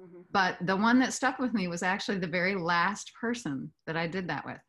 Mm-hmm. 0.00 0.20
But 0.32 0.56
the 0.62 0.76
one 0.76 0.98
that 1.00 1.12
stuck 1.12 1.38
with 1.38 1.54
me 1.54 1.68
was 1.68 1.82
actually 1.82 2.18
the 2.18 2.26
very 2.26 2.54
last 2.54 3.12
person 3.18 3.70
that 3.86 3.96
I 3.96 4.06
did 4.06 4.28
that 4.28 4.44
with. 4.44 4.60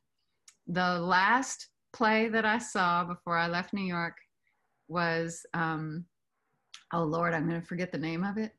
The 0.67 0.99
last 0.99 1.67
play 1.93 2.29
that 2.29 2.45
I 2.45 2.57
saw 2.57 3.03
before 3.03 3.37
I 3.37 3.47
left 3.47 3.73
New 3.73 3.85
York 3.85 4.15
was, 4.87 5.45
um, 5.53 6.05
oh 6.93 7.03
Lord, 7.03 7.33
I'm 7.33 7.47
going 7.47 7.61
to 7.61 7.67
forget 7.67 7.91
the 7.91 7.97
name 7.97 8.23
of 8.23 8.37
it. 8.37 8.53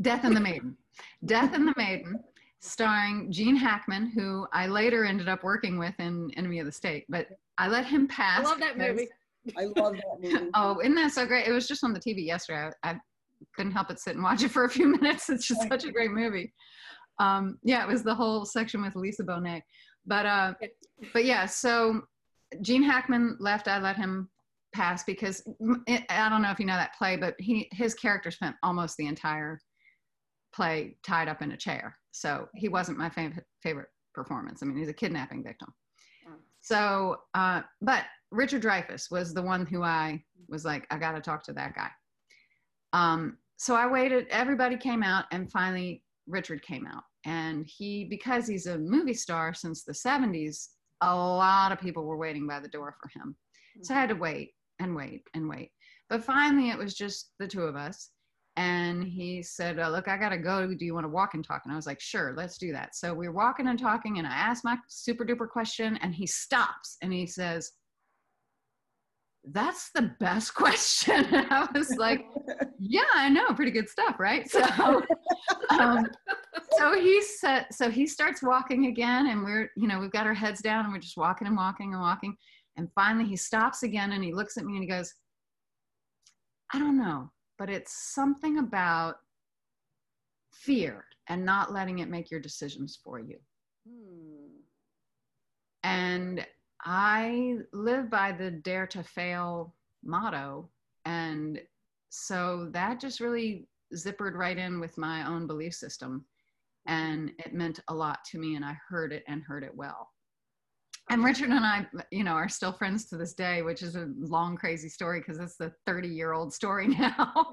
Death 0.00 0.24
and 0.24 0.36
the 0.36 0.40
Maiden. 0.40 0.76
Death 1.24 1.54
and 1.54 1.68
the 1.68 1.74
Maiden, 1.76 2.20
starring 2.64 3.30
Gene 3.30 3.56
Hackman, 3.56 4.10
who 4.10 4.46
I 4.52 4.66
later 4.66 5.04
ended 5.04 5.28
up 5.28 5.44
working 5.44 5.78
with 5.78 5.94
in 5.98 6.30
Enemy 6.36 6.60
of 6.60 6.66
the 6.66 6.72
State. 6.72 7.04
But 7.08 7.28
I 7.58 7.68
let 7.68 7.84
him 7.84 8.08
pass. 8.08 8.40
I 8.40 8.48
love 8.48 8.58
that 8.60 8.78
movie. 8.78 9.08
I 9.56 9.64
love 9.64 9.94
that 9.94 10.18
movie. 10.20 10.50
oh, 10.54 10.80
isn't 10.80 10.94
that 10.94 11.12
so 11.12 11.26
great? 11.26 11.46
It 11.46 11.52
was 11.52 11.68
just 11.68 11.84
on 11.84 11.92
the 11.92 12.00
TV 12.00 12.24
yesterday. 12.24 12.70
I, 12.82 12.90
I 12.90 13.00
couldn't 13.54 13.72
help 13.72 13.88
but 13.88 14.00
sit 14.00 14.14
and 14.14 14.24
watch 14.24 14.42
it 14.42 14.50
for 14.50 14.64
a 14.64 14.70
few 14.70 14.88
minutes. 15.00 15.28
It's 15.28 15.46
just 15.46 15.68
such 15.68 15.84
a 15.84 15.92
great 15.92 16.10
movie. 16.10 16.52
Um, 17.18 17.58
yeah, 17.62 17.84
it 17.84 17.88
was 17.88 18.02
the 18.02 18.14
whole 18.14 18.46
section 18.46 18.82
with 18.82 18.96
Lisa 18.96 19.24
Bonet. 19.24 19.62
But 20.06 20.26
uh, 20.26 20.54
but 21.12 21.24
yeah, 21.24 21.46
so 21.46 22.02
Gene 22.62 22.82
Hackman 22.82 23.36
left. 23.40 23.68
I 23.68 23.78
let 23.78 23.96
him 23.96 24.30
pass 24.74 25.04
because 25.04 25.42
it, 25.86 26.02
I 26.08 26.28
don't 26.28 26.42
know 26.42 26.50
if 26.50 26.58
you 26.58 26.66
know 26.66 26.76
that 26.76 26.96
play, 26.96 27.16
but 27.16 27.34
he 27.38 27.68
his 27.72 27.94
character 27.94 28.30
spent 28.30 28.56
almost 28.62 28.96
the 28.96 29.06
entire 29.06 29.60
play 30.54 30.96
tied 31.02 31.28
up 31.28 31.42
in 31.42 31.52
a 31.52 31.56
chair. 31.56 31.96
So 32.14 32.48
he 32.54 32.68
wasn't 32.68 32.96
my 32.96 33.10
favorite 33.10 33.44
favorite 33.60 33.88
performance. 34.14 34.62
I 34.62 34.66
mean, 34.66 34.76
he's 34.76 34.88
a 34.88 34.94
kidnapping 34.94 35.42
victim. 35.42 35.74
So, 36.60 37.16
uh, 37.34 37.62
but 37.82 38.04
Richard 38.30 38.62
Dreyfuss 38.62 39.10
was 39.10 39.34
the 39.34 39.42
one 39.42 39.66
who 39.66 39.82
I 39.82 40.22
was 40.48 40.64
like, 40.64 40.86
I 40.90 40.98
got 40.98 41.12
to 41.12 41.20
talk 41.20 41.42
to 41.44 41.52
that 41.54 41.74
guy. 41.74 41.90
Um, 42.92 43.38
so 43.56 43.74
I 43.74 43.86
waited, 43.86 44.28
everybody 44.30 44.76
came 44.76 45.02
out, 45.02 45.24
and 45.32 45.50
finally 45.50 46.04
Richard 46.26 46.62
came 46.62 46.86
out. 46.86 47.02
And 47.26 47.66
he, 47.66 48.04
because 48.04 48.46
he's 48.46 48.66
a 48.66 48.78
movie 48.78 49.14
star 49.14 49.52
since 49.52 49.82
the 49.82 49.92
70s, 49.92 50.68
a 51.00 51.14
lot 51.14 51.72
of 51.72 51.80
people 51.80 52.04
were 52.04 52.16
waiting 52.16 52.46
by 52.46 52.60
the 52.60 52.68
door 52.68 52.94
for 53.00 53.08
him. 53.18 53.36
So 53.82 53.94
I 53.94 54.00
had 54.00 54.08
to 54.10 54.14
wait 54.14 54.52
and 54.78 54.94
wait 54.94 55.22
and 55.34 55.48
wait. 55.48 55.70
But 56.08 56.24
finally, 56.24 56.70
it 56.70 56.78
was 56.78 56.94
just 56.94 57.32
the 57.38 57.48
two 57.48 57.62
of 57.62 57.74
us. 57.74 58.10
And 58.56 59.02
he 59.02 59.42
said, 59.42 59.78
oh, 59.80 59.90
Look, 59.90 60.06
I 60.06 60.16
got 60.16 60.28
to 60.28 60.38
go. 60.38 60.72
Do 60.72 60.84
you 60.84 60.94
want 60.94 61.04
to 61.04 61.10
walk 61.10 61.34
and 61.34 61.44
talk? 61.44 61.62
And 61.64 61.72
I 61.72 61.76
was 61.76 61.86
like, 61.86 62.00
Sure, 62.00 62.34
let's 62.36 62.58
do 62.58 62.72
that. 62.72 62.94
So 62.94 63.12
we 63.12 63.28
were 63.28 63.34
walking 63.34 63.66
and 63.66 63.78
talking, 63.78 64.18
and 64.18 64.26
I 64.26 64.32
asked 64.32 64.64
my 64.64 64.76
super 64.88 65.24
duper 65.24 65.48
question, 65.48 65.98
and 66.02 66.14
he 66.14 66.26
stops 66.26 66.96
and 67.02 67.12
he 67.12 67.26
says, 67.26 67.72
that's 69.52 69.90
the 69.94 70.14
best 70.20 70.54
question. 70.54 71.26
I 71.32 71.68
was 71.74 71.96
like, 71.96 72.26
yeah, 72.78 73.02
I 73.14 73.28
know, 73.28 73.52
pretty 73.54 73.70
good 73.70 73.88
stuff, 73.88 74.18
right? 74.18 74.48
So, 74.48 74.62
um, 75.70 76.06
so 76.78 76.94
he 76.94 77.22
said, 77.22 77.66
so 77.70 77.90
he 77.90 78.06
starts 78.06 78.42
walking 78.42 78.86
again, 78.86 79.28
and 79.28 79.42
we're, 79.42 79.70
you 79.76 79.86
know, 79.86 80.00
we've 80.00 80.10
got 80.10 80.26
our 80.26 80.34
heads 80.34 80.62
down, 80.62 80.84
and 80.84 80.92
we're 80.92 81.00
just 81.00 81.16
walking 81.16 81.46
and 81.46 81.56
walking 81.56 81.92
and 81.92 82.00
walking, 82.00 82.36
and 82.76 82.88
finally 82.94 83.26
he 83.26 83.36
stops 83.36 83.82
again, 83.82 84.12
and 84.12 84.24
he 84.24 84.32
looks 84.32 84.56
at 84.56 84.64
me, 84.64 84.74
and 84.74 84.82
he 84.82 84.88
goes, 84.88 85.12
I 86.72 86.78
don't 86.78 86.98
know, 86.98 87.30
but 87.58 87.70
it's 87.70 87.92
something 88.14 88.58
about 88.58 89.16
fear 90.52 91.04
and 91.28 91.44
not 91.44 91.72
letting 91.72 92.00
it 92.00 92.08
make 92.08 92.30
your 92.30 92.40
decisions 92.40 92.98
for 93.02 93.18
you. 93.18 93.38
Hmm. 93.88 94.60
And 95.82 96.46
I 96.84 97.58
live 97.72 98.10
by 98.10 98.32
the 98.32 98.50
dare 98.50 98.86
to 98.88 99.02
fail 99.02 99.74
motto. 100.02 100.68
And 101.04 101.60
so 102.10 102.68
that 102.72 103.00
just 103.00 103.20
really 103.20 103.68
zippered 103.94 104.34
right 104.34 104.56
in 104.56 104.80
with 104.80 104.98
my 104.98 105.26
own 105.26 105.46
belief 105.46 105.74
system. 105.74 106.24
And 106.86 107.32
it 107.38 107.54
meant 107.54 107.80
a 107.88 107.94
lot 107.94 108.24
to 108.26 108.38
me, 108.38 108.56
and 108.56 108.64
I 108.64 108.76
heard 108.88 109.12
it 109.12 109.24
and 109.26 109.42
heard 109.42 109.64
it 109.64 109.74
well. 109.74 110.10
And 111.10 111.22
Richard 111.22 111.50
and 111.50 111.64
I, 111.64 111.86
you 112.10 112.24
know, 112.24 112.32
are 112.32 112.48
still 112.48 112.72
friends 112.72 113.04
to 113.06 113.16
this 113.16 113.34
day, 113.34 113.62
which 113.62 113.82
is 113.82 113.94
a 113.94 114.08
long, 114.16 114.56
crazy 114.56 114.88
story 114.88 115.20
because 115.20 115.38
it's 115.38 115.56
the 115.56 115.72
30 115.86 116.08
year 116.08 116.32
old 116.32 116.52
story 116.52 116.88
now. 116.98 117.52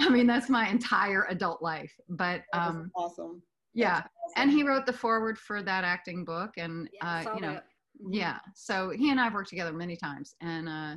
I 0.00 0.08
mean, 0.08 0.26
that's 0.26 0.48
my 0.48 0.68
entire 0.68 1.26
adult 1.28 1.60
life. 1.62 1.92
But 2.08 2.42
um, 2.54 2.90
awesome. 2.96 3.42
Yeah. 3.74 3.96
Awesome. 3.96 4.08
And 4.36 4.50
he 4.50 4.62
wrote 4.62 4.86
the 4.86 4.92
foreword 4.92 5.38
for 5.38 5.62
that 5.62 5.84
acting 5.84 6.24
book. 6.24 6.52
And, 6.56 6.88
yeah, 6.94 7.24
uh, 7.26 7.34
you 7.34 7.40
know, 7.42 7.52
that. 7.54 7.64
Mm-hmm. 8.00 8.14
yeah 8.14 8.38
so 8.54 8.90
he 8.90 9.10
and 9.10 9.20
i've 9.20 9.34
worked 9.34 9.50
together 9.50 9.72
many 9.72 9.96
times 9.96 10.34
and 10.40 10.68
uh 10.68 10.94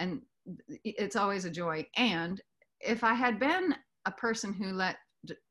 and 0.00 0.22
it's 0.84 1.14
always 1.14 1.44
a 1.44 1.50
joy 1.50 1.86
and 1.96 2.40
if 2.80 3.04
i 3.04 3.12
had 3.12 3.38
been 3.38 3.74
a 4.06 4.10
person 4.10 4.52
who 4.52 4.72
let 4.72 4.96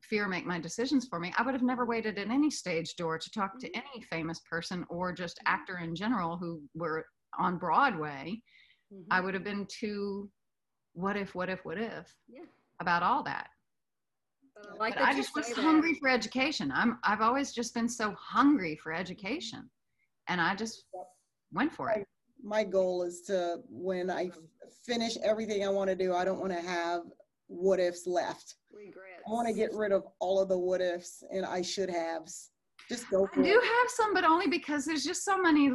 fear 0.01 0.27
make 0.27 0.45
my 0.45 0.59
decisions 0.59 1.07
for 1.07 1.19
me 1.19 1.33
i 1.37 1.43
would 1.43 1.53
have 1.53 1.63
never 1.63 1.85
waited 1.85 2.17
at 2.17 2.29
any 2.29 2.49
stage 2.49 2.95
door 2.95 3.17
to 3.17 3.29
talk 3.31 3.59
to 3.59 3.67
mm-hmm. 3.67 3.81
any 3.93 4.03
famous 4.03 4.39
person 4.49 4.85
or 4.89 5.13
just 5.13 5.37
mm-hmm. 5.37 5.53
actor 5.53 5.77
in 5.79 5.95
general 5.95 6.37
who 6.37 6.61
were 6.75 7.05
on 7.37 7.57
broadway 7.57 8.39
mm-hmm. 8.93 9.03
i 9.11 9.21
would 9.21 9.33
have 9.33 9.43
been 9.43 9.67
too 9.67 10.29
what 10.93 11.15
if 11.15 11.35
what 11.35 11.49
if 11.49 11.63
what 11.65 11.77
if 11.77 12.15
yeah. 12.27 12.41
about 12.81 13.03
all 13.03 13.23
that 13.23 13.47
but 14.55 14.73
I, 14.73 14.77
like 14.77 14.93
but 14.95 15.03
I 15.03 15.13
just 15.13 15.35
was 15.35 15.47
that. 15.47 15.55
hungry 15.55 15.93
for 15.93 16.09
education. 16.09 16.69
I'm 16.75 16.97
I've 17.05 17.21
always 17.21 17.53
just 17.53 17.73
been 17.73 17.87
so 17.87 18.13
hungry 18.19 18.75
for 18.75 18.91
education 18.91 19.69
and 20.29 20.39
I 20.39 20.55
just 20.55 20.85
went 21.51 21.73
for 21.73 21.89
it. 21.89 22.07
My 22.41 22.63
goal 22.63 23.03
is 23.03 23.21
to, 23.23 23.57
when 23.69 24.09
I 24.09 24.31
finish 24.85 25.17
everything 25.23 25.65
I 25.65 25.69
want 25.69 25.89
to 25.89 25.95
do, 25.95 26.13
I 26.13 26.23
don't 26.23 26.39
want 26.39 26.53
to 26.53 26.61
have 26.61 27.01
what 27.47 27.79
ifs 27.79 28.07
left. 28.07 28.55
Regrets. 28.71 29.18
I 29.29 29.31
want 29.31 29.47
to 29.47 29.53
get 29.53 29.73
rid 29.73 29.91
of 29.91 30.05
all 30.19 30.41
of 30.41 30.49
the 30.49 30.57
what 30.57 30.81
ifs 30.81 31.23
and 31.31 31.45
I 31.45 31.61
should 31.61 31.89
haves. 31.89 32.49
Just 32.89 33.07
go 33.11 33.27
I 33.31 33.35
do 33.35 33.43
it. 33.43 33.63
have 33.63 33.89
some, 33.89 34.15
but 34.15 34.23
only 34.23 34.47
because 34.47 34.83
there's 34.83 35.03
just 35.03 35.23
so 35.23 35.39
many. 35.39 35.69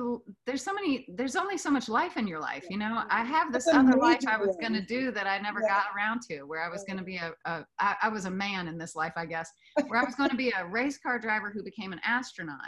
There's 0.47 0.65
so 0.65 0.75
many. 0.75 1.07
There's 1.15 1.37
only 1.37 1.57
so 1.57 1.71
much 1.71 1.89
life 1.89 2.17
in 2.17 2.27
your 2.27 2.41
life. 2.41 2.65
You 2.69 2.77
know, 2.77 3.05
I 3.09 3.23
have 3.23 3.53
this 3.53 3.69
other 3.69 3.97
life 3.97 4.19
I 4.27 4.37
was 4.37 4.57
going 4.61 4.73
to 4.73 4.81
do 4.81 5.13
that 5.13 5.29
I 5.29 5.39
never 5.39 5.61
yeah. 5.61 5.69
got 5.69 5.85
around 5.97 6.23
to. 6.23 6.43
Where 6.43 6.61
I 6.61 6.69
was 6.69 6.83
going 6.83 6.99
to 6.99 7.05
be 7.05 7.19
a. 7.19 7.33
a 7.45 7.65
I, 7.79 7.95
I 8.03 8.09
was 8.09 8.25
a 8.25 8.31
man 8.31 8.67
in 8.67 8.77
this 8.77 8.97
life, 8.97 9.13
I 9.15 9.27
guess. 9.27 9.49
Where 9.87 10.01
I 10.01 10.05
was 10.05 10.17
going 10.17 10.31
to 10.31 10.37
be 10.37 10.51
a 10.51 10.67
race 10.67 10.99
car 10.99 11.21
driver 11.21 11.53
who 11.55 11.63
became 11.63 11.93
an 11.93 12.01
astronaut. 12.05 12.59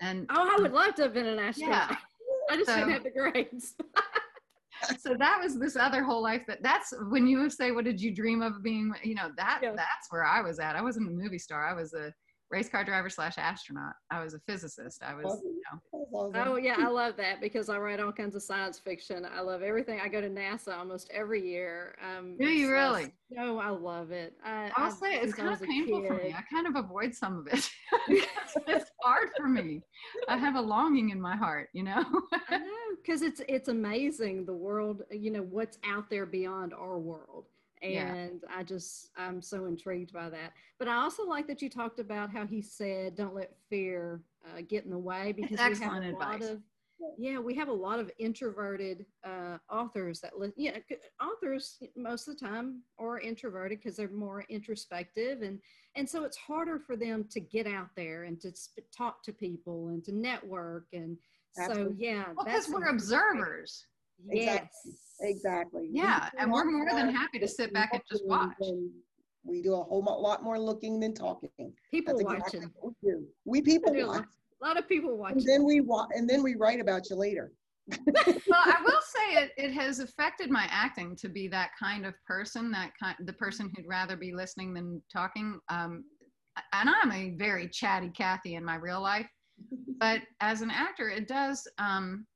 And 0.00 0.26
oh, 0.30 0.54
I 0.56 0.62
would 0.62 0.72
love 0.72 0.94
to 0.96 1.02
have 1.02 1.14
been 1.14 1.26
an 1.26 1.40
astronaut. 1.40 1.90
Yeah. 1.90 1.96
I 2.50 2.56
just 2.56 2.68
so, 2.68 2.76
didn't 2.76 2.92
have 2.92 3.04
the 3.04 3.10
grades. 3.10 3.74
so 4.98 5.14
that 5.18 5.40
was 5.42 5.58
this 5.58 5.76
other 5.76 6.02
whole 6.02 6.22
life 6.22 6.42
that 6.46 6.62
that's 6.62 6.92
when 7.08 7.26
you 7.26 7.48
say 7.50 7.70
what 7.72 7.84
did 7.84 8.00
you 8.00 8.14
dream 8.14 8.42
of 8.42 8.62
being 8.62 8.92
you 9.02 9.14
know 9.14 9.30
that 9.36 9.60
yeah. 9.62 9.72
that's 9.74 10.10
where 10.10 10.24
i 10.24 10.40
was 10.40 10.58
at 10.58 10.76
i 10.76 10.82
wasn't 10.82 11.06
a 11.06 11.10
movie 11.10 11.38
star 11.38 11.66
i 11.66 11.72
was 11.72 11.94
a 11.94 12.12
race 12.52 12.68
car 12.68 12.84
driver 12.84 13.08
slash 13.08 13.38
astronaut. 13.38 13.94
I 14.10 14.22
was 14.22 14.34
a 14.34 14.38
physicist. 14.40 15.02
I 15.02 15.14
was, 15.14 15.40
you 15.42 15.62
know. 15.72 16.30
Oh 16.34 16.56
yeah, 16.56 16.76
I 16.78 16.88
love 16.88 17.16
that 17.16 17.40
because 17.40 17.70
I 17.70 17.78
write 17.78 17.98
all 17.98 18.12
kinds 18.12 18.36
of 18.36 18.42
science 18.42 18.78
fiction. 18.78 19.26
I 19.26 19.40
love 19.40 19.62
everything. 19.62 20.00
I 20.00 20.08
go 20.08 20.20
to 20.20 20.28
NASA 20.28 20.76
almost 20.76 21.10
every 21.12 21.42
year. 21.42 21.96
Um, 22.02 22.36
Do 22.38 22.46
you 22.46 22.70
really? 22.70 23.14
No, 23.30 23.58
I 23.58 23.70
love 23.70 24.12
it. 24.12 24.34
I, 24.44 24.70
I'll 24.76 24.90
say 24.90 25.14
it's 25.14 25.32
kind 25.32 25.48
of 25.48 25.62
painful 25.62 26.04
for 26.06 26.16
me. 26.16 26.34
I 26.36 26.42
kind 26.42 26.66
of 26.66 26.76
avoid 26.76 27.14
some 27.14 27.38
of 27.38 27.46
it. 27.46 27.70
it's 28.68 28.90
hard 29.00 29.30
for 29.36 29.48
me. 29.48 29.80
I 30.28 30.36
have 30.36 30.56
a 30.56 30.60
longing 30.60 31.08
in 31.08 31.20
my 31.20 31.34
heart, 31.34 31.70
you 31.72 31.82
know. 31.82 32.04
I 32.48 32.58
know 32.58 32.66
because 33.02 33.22
it's 33.22 33.40
it's 33.48 33.68
amazing 33.68 34.44
the 34.44 34.52
world. 34.52 35.02
You 35.10 35.30
know 35.30 35.42
what's 35.42 35.78
out 35.84 36.10
there 36.10 36.26
beyond 36.26 36.74
our 36.74 36.98
world 36.98 37.46
and 37.82 38.40
yeah. 38.42 38.56
i 38.56 38.62
just 38.62 39.10
i'm 39.16 39.42
so 39.42 39.66
intrigued 39.66 40.12
by 40.12 40.28
that 40.28 40.52
but 40.78 40.88
i 40.88 40.94
also 40.94 41.24
like 41.26 41.46
that 41.46 41.60
you 41.60 41.68
talked 41.68 41.98
about 41.98 42.30
how 42.30 42.46
he 42.46 42.62
said 42.62 43.14
don't 43.16 43.34
let 43.34 43.52
fear 43.68 44.22
uh, 44.46 44.60
get 44.68 44.84
in 44.84 44.90
the 44.90 44.98
way 44.98 45.32
because 45.32 45.58
we 45.58 45.84
have 45.84 46.02
a 46.02 46.06
advice. 46.06 46.40
lot 46.40 46.42
of 46.42 46.60
yeah, 47.18 47.38
we 47.38 47.54
have 47.56 47.68
a 47.68 47.72
lot 47.72 47.98
of 47.98 48.10
introverted 48.18 49.06
uh, 49.24 49.58
authors 49.70 50.20
that 50.20 50.38
li- 50.38 50.52
yeah, 50.56 50.78
authors 51.20 51.82
most 51.96 52.28
of 52.28 52.38
the 52.38 52.46
time 52.46 52.82
are 52.98 53.18
introverted 53.18 53.80
because 53.80 53.96
they're 53.96 54.08
more 54.08 54.44
introspective, 54.48 55.42
and 55.42 55.58
and 55.96 56.08
so 56.08 56.24
it's 56.24 56.36
harder 56.36 56.78
for 56.78 56.96
them 56.96 57.24
to 57.30 57.40
get 57.40 57.66
out 57.66 57.88
there 57.96 58.24
and 58.24 58.40
to 58.40 58.54
sp- 58.54 58.86
talk 58.96 59.22
to 59.24 59.32
people 59.32 59.88
and 59.88 60.04
to 60.04 60.12
network, 60.12 60.86
and 60.92 61.18
so 61.54 61.64
Absolutely. 61.64 61.96
yeah, 61.98 62.24
Well, 62.36 62.44
because 62.44 62.68
we're 62.68 62.88
observers. 62.88 63.86
Yes, 64.30 64.68
Exactly. 65.20 65.82
We 65.82 66.00
Yeah, 66.00 66.28
do 66.32 66.38
and 66.38 66.52
we're 66.52 66.64
more 66.64 66.88
than 66.92 67.14
happy 67.14 67.38
to 67.38 67.48
sit 67.48 67.72
back 67.72 67.90
and 67.92 68.02
just 68.10 68.26
watch. 68.26 68.54
We 69.44 69.62
do 69.62 69.74
a 69.74 69.82
whole 69.82 70.02
lot 70.02 70.42
more 70.44 70.58
looking 70.58 71.00
than 71.00 71.14
talking. 71.14 71.50
People 71.90 72.14
That's 72.14 72.22
watching. 72.24 72.62
exactly 72.62 72.68
we 72.82 73.10
do. 73.10 73.26
We 73.44 73.62
people 73.62 73.92
do 73.92 74.04
a 74.04 74.06
watch, 74.06 74.16
lot, 74.16 74.26
a 74.62 74.66
lot 74.66 74.78
of 74.78 74.88
people 74.88 75.16
watch. 75.16 75.32
and 75.32 75.42
then 75.46 75.64
we 75.64 75.80
wa, 75.80 76.06
and 76.14 76.28
then 76.28 76.42
we 76.42 76.54
write 76.54 76.80
about 76.80 77.10
you 77.10 77.16
later. 77.16 77.52
well, 77.90 78.62
I 78.64 78.80
will 78.84 79.00
say 79.06 79.42
it, 79.42 79.52
it 79.56 79.72
has 79.72 79.98
affected 79.98 80.50
my 80.50 80.66
acting 80.70 81.16
to 81.16 81.28
be 81.28 81.48
that 81.48 81.70
kind 81.78 82.06
of 82.06 82.14
person, 82.26 82.70
that 82.70 82.92
kind, 83.00 83.16
the 83.26 83.32
person 83.32 83.70
who'd 83.74 83.86
rather 83.88 84.16
be 84.16 84.32
listening 84.32 84.74
than 84.74 85.02
talking. 85.12 85.58
Um, 85.68 86.04
and 86.72 86.88
I'm 86.88 87.10
a 87.12 87.34
very 87.36 87.68
chatty 87.68 88.10
Kathy 88.10 88.54
in 88.54 88.64
my 88.64 88.76
real 88.76 89.00
life, 89.00 89.28
but 89.98 90.20
as 90.40 90.62
an 90.62 90.70
actor, 90.70 91.08
it 91.08 91.26
does, 91.26 91.66
um, 91.78 92.26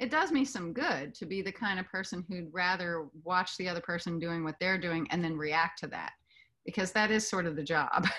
it 0.00 0.10
does 0.10 0.32
me 0.32 0.44
some 0.46 0.72
good 0.72 1.14
to 1.14 1.26
be 1.26 1.42
the 1.42 1.52
kind 1.52 1.78
of 1.78 1.86
person 1.86 2.24
who'd 2.26 2.52
rather 2.52 3.06
watch 3.22 3.56
the 3.58 3.68
other 3.68 3.82
person 3.82 4.18
doing 4.18 4.42
what 4.42 4.56
they're 4.58 4.78
doing 4.78 5.06
and 5.10 5.22
then 5.22 5.36
react 5.36 5.78
to 5.80 5.86
that, 5.88 6.12
because 6.64 6.90
that 6.92 7.10
is 7.10 7.28
sort 7.28 7.46
of 7.46 7.54
the 7.54 7.62
job. 7.62 8.06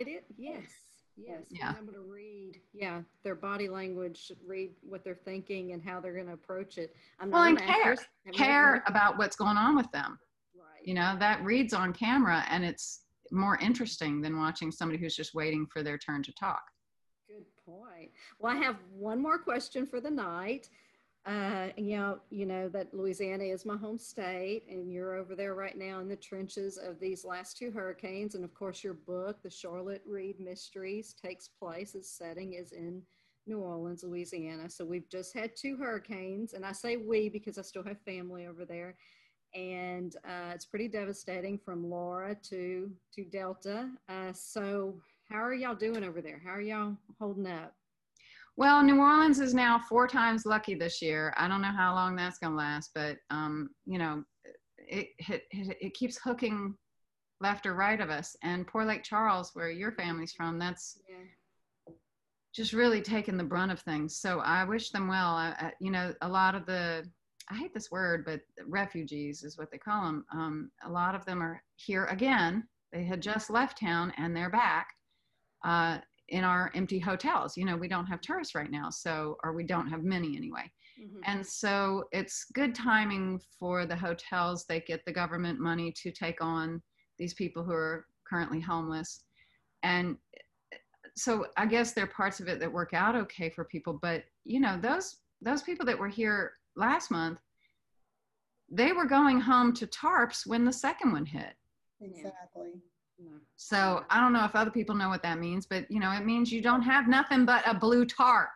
It 0.00 0.08
is, 0.08 0.22
yes, 0.38 0.62
yes. 1.18 1.42
Yeah. 1.50 1.72
Being 1.74 1.84
able 1.84 1.92
to 1.92 2.10
read, 2.10 2.58
yeah, 2.72 3.02
their 3.22 3.34
body 3.34 3.68
language, 3.68 4.32
read 4.46 4.70
what 4.80 5.04
they're 5.04 5.14
thinking 5.26 5.72
and 5.72 5.82
how 5.82 6.00
they're 6.00 6.14
going 6.14 6.28
to 6.28 6.32
approach 6.32 6.78
it. 6.78 6.96
I'm 7.20 7.30
Well, 7.30 7.52
not 7.52 7.60
and 7.60 7.70
care. 7.70 7.96
Care 8.32 8.82
about 8.86 9.18
what's 9.18 9.36
going 9.36 9.58
on 9.58 9.76
with 9.76 9.92
them. 9.92 10.18
Right. 10.56 10.88
you 10.88 10.94
know 10.94 11.16
that 11.18 11.44
reads 11.44 11.74
on 11.74 11.92
camera 11.92 12.46
and 12.48 12.64
it's 12.64 13.02
more 13.30 13.58
interesting 13.58 14.22
than 14.22 14.38
watching 14.38 14.72
somebody 14.72 14.98
who's 14.98 15.14
just 15.14 15.34
waiting 15.34 15.66
for 15.66 15.82
their 15.82 15.98
turn 15.98 16.22
to 16.22 16.32
talk 16.32 16.62
Good 17.28 17.44
point. 17.66 18.10
Well, 18.38 18.52
I 18.56 18.56
have 18.56 18.76
one 18.92 19.20
more 19.20 19.38
question 19.38 19.86
for 19.86 20.00
the 20.00 20.10
night. 20.10 20.70
Uh, 21.30 21.68
you 21.76 21.96
know, 21.96 22.18
you 22.30 22.44
know 22.44 22.68
that 22.68 22.92
Louisiana 22.92 23.44
is 23.44 23.64
my 23.64 23.76
home 23.76 24.00
state, 24.00 24.64
and 24.68 24.90
you're 24.90 25.14
over 25.14 25.36
there 25.36 25.54
right 25.54 25.78
now 25.78 26.00
in 26.00 26.08
the 26.08 26.16
trenches 26.16 26.76
of 26.76 26.98
these 26.98 27.24
last 27.24 27.56
two 27.56 27.70
hurricanes. 27.70 28.34
And 28.34 28.44
of 28.44 28.52
course, 28.52 28.82
your 28.82 28.94
book, 28.94 29.40
The 29.40 29.50
Charlotte 29.50 30.02
Reed 30.04 30.40
Mysteries, 30.40 31.14
takes 31.14 31.46
place. 31.46 31.94
Its 31.94 32.10
setting 32.10 32.54
is 32.54 32.72
in 32.72 33.00
New 33.46 33.60
Orleans, 33.60 34.02
Louisiana. 34.02 34.68
So 34.68 34.84
we've 34.84 35.08
just 35.08 35.32
had 35.32 35.54
two 35.54 35.76
hurricanes, 35.76 36.54
and 36.54 36.66
I 36.66 36.72
say 36.72 36.96
we 36.96 37.28
because 37.28 37.58
I 37.58 37.62
still 37.62 37.84
have 37.84 38.00
family 38.00 38.46
over 38.48 38.64
there. 38.64 38.96
And 39.54 40.16
uh, 40.24 40.50
it's 40.52 40.66
pretty 40.66 40.88
devastating 40.88 41.58
from 41.58 41.88
Laura 41.88 42.34
to 42.48 42.90
to 43.14 43.24
Delta. 43.24 43.88
Uh, 44.08 44.32
so 44.32 44.96
how 45.28 45.38
are 45.44 45.54
y'all 45.54 45.76
doing 45.76 46.02
over 46.02 46.20
there? 46.20 46.42
How 46.44 46.54
are 46.54 46.60
y'all 46.60 46.96
holding 47.20 47.46
up? 47.46 47.76
Well 48.56 48.82
new 48.82 48.98
orleans 49.00 49.40
is 49.40 49.54
now 49.54 49.78
four 49.78 50.06
times 50.06 50.44
lucky 50.44 50.74
this 50.74 51.00
year 51.00 51.32
i 51.36 51.46
don't 51.48 51.62
know 51.62 51.68
how 51.76 51.94
long 51.94 52.14
that's 52.16 52.38
going 52.38 52.52
to 52.52 52.56
last 52.58 52.90
but 52.94 53.16
um, 53.30 53.70
you 53.86 53.98
know 53.98 54.22
it, 54.78 55.08
it, 55.28 55.42
it, 55.50 55.76
it 55.80 55.94
keeps 55.94 56.18
hooking 56.18 56.74
left 57.40 57.64
or 57.64 57.74
right 57.74 58.00
of 58.00 58.10
us 58.10 58.36
and 58.42 58.66
poor 58.66 58.84
lake 58.84 59.02
charles 59.02 59.50
where 59.54 59.70
your 59.70 59.92
family's 59.92 60.32
from 60.32 60.58
that's 60.58 60.98
Yeah. 61.08 61.94
just 62.54 62.72
really 62.72 63.00
taking 63.00 63.36
the 63.36 63.44
brunt 63.44 63.70
of 63.70 63.80
things. 63.80 64.16
So 64.16 64.40
I 64.40 64.64
wish 64.64 64.90
them 64.90 65.06
well. 65.06 65.34
I, 65.34 65.54
I, 65.58 65.72
you 65.80 65.90
know, 65.92 66.12
a 66.20 66.28
lot 66.28 66.56
of 66.56 66.66
the, 66.66 67.08
I 67.48 67.54
hate 67.54 67.72
this 67.72 67.90
word, 67.92 68.24
but 68.24 68.40
refugees 68.66 69.44
is 69.44 69.56
what 69.56 69.70
they 69.70 69.78
call 69.78 70.04
them. 70.04 70.24
Um, 70.32 70.70
a 70.84 70.90
lot 70.90 71.14
of 71.14 71.24
them 71.24 71.40
are 71.42 71.62
here 71.76 72.06
again. 72.06 72.64
They 72.92 73.04
had 73.04 73.22
just 73.22 73.50
left 73.50 73.78
town 73.80 74.12
and 74.16 74.34
they're 74.34 74.50
back 74.50 74.88
uh, 75.64 75.98
in 76.30 76.44
our 76.44 76.70
empty 76.74 76.98
hotels. 76.98 77.56
You 77.56 77.64
know, 77.64 77.76
we 77.76 77.88
don't 77.88 78.06
have 78.06 78.20
tourists 78.20 78.54
right 78.54 78.70
now, 78.70 78.88
so, 78.90 79.36
or 79.42 79.52
we 79.52 79.64
don't 79.64 79.88
have 79.88 80.02
many 80.02 80.36
anyway. 80.36 80.70
Mhm. 80.98 81.20
And 81.24 81.46
so 81.46 82.08
it's 82.12 82.44
good 82.52 82.74
timing 82.74 83.40
for 83.58 83.84
the 83.84 83.96
hotels. 83.96 84.64
They 84.64 84.80
get 84.80 85.04
the 85.04 85.12
government 85.12 85.60
money 85.60 85.92
to 85.92 86.10
take 86.10 86.42
on 86.42 86.82
these 87.18 87.34
people 87.34 87.64
who 87.64 87.72
are 87.72 88.06
currently 88.28 88.60
homeless. 88.60 89.24
And 89.82 90.18
so 91.16 91.46
I 91.56 91.66
guess 91.66 91.92
there 91.92 92.04
are 92.04 92.08
parts 92.08 92.40
of 92.40 92.48
it 92.48 92.60
that 92.60 92.72
work 92.72 92.94
out 92.94 93.16
okay 93.16 93.50
for 93.50 93.64
people, 93.64 93.94
but 93.94 94.24
you 94.44 94.60
know, 94.60 94.78
those 94.80 95.16
those 95.42 95.62
people 95.62 95.86
that 95.86 95.98
were 95.98 96.08
here 96.08 96.58
last 96.76 97.10
month, 97.10 97.38
they 98.70 98.92
were 98.92 99.06
going 99.06 99.40
home 99.40 99.72
to 99.72 99.86
tarps 99.86 100.46
when 100.46 100.64
the 100.64 100.72
second 100.72 101.12
one 101.12 101.26
hit. 101.26 101.54
Exactly. 102.00 102.80
So 103.56 104.04
I 104.08 104.20
don't 104.20 104.32
know 104.32 104.44
if 104.44 104.56
other 104.56 104.70
people 104.70 104.94
know 104.94 105.08
what 105.10 105.22
that 105.22 105.38
means, 105.38 105.66
but 105.66 105.90
you 105.90 106.00
know, 106.00 106.10
it 106.12 106.24
means 106.24 106.50
you 106.50 106.62
don't 106.62 106.82
have 106.82 107.08
nothing 107.08 107.44
but 107.44 107.62
a 107.66 107.74
blue 107.74 108.04
tarp. 108.06 108.48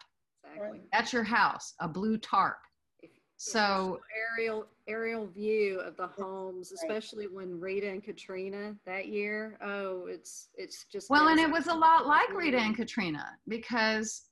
Exactly. 0.54 0.80
That's 0.92 1.12
your 1.12 1.24
house, 1.24 1.74
a 1.80 1.88
blue 1.88 2.16
tarp. 2.18 2.56
If- 3.00 3.10
So 3.36 4.00
aerial 4.38 4.66
aerial 4.86 5.26
view 5.26 5.80
of 5.80 5.96
the 5.96 6.06
homes, 6.06 6.72
Right. 6.72 6.90
especially 6.90 7.26
when 7.26 7.60
Rita 7.60 7.88
and 7.88 8.02
Katrina 8.02 8.76
that 8.86 9.08
year. 9.08 9.58
Oh, 9.60 10.06
it's 10.06 10.48
it's 10.54 10.84
just 10.90 11.10
Well, 11.10 11.28
and 11.28 11.38
it 11.38 11.50
was 11.50 11.66
a 11.66 11.74
lot 11.74 12.06
like 12.06 12.32
Rita 12.32 12.58
and 12.58 12.74
Katrina 12.76 13.38
because 13.48 14.28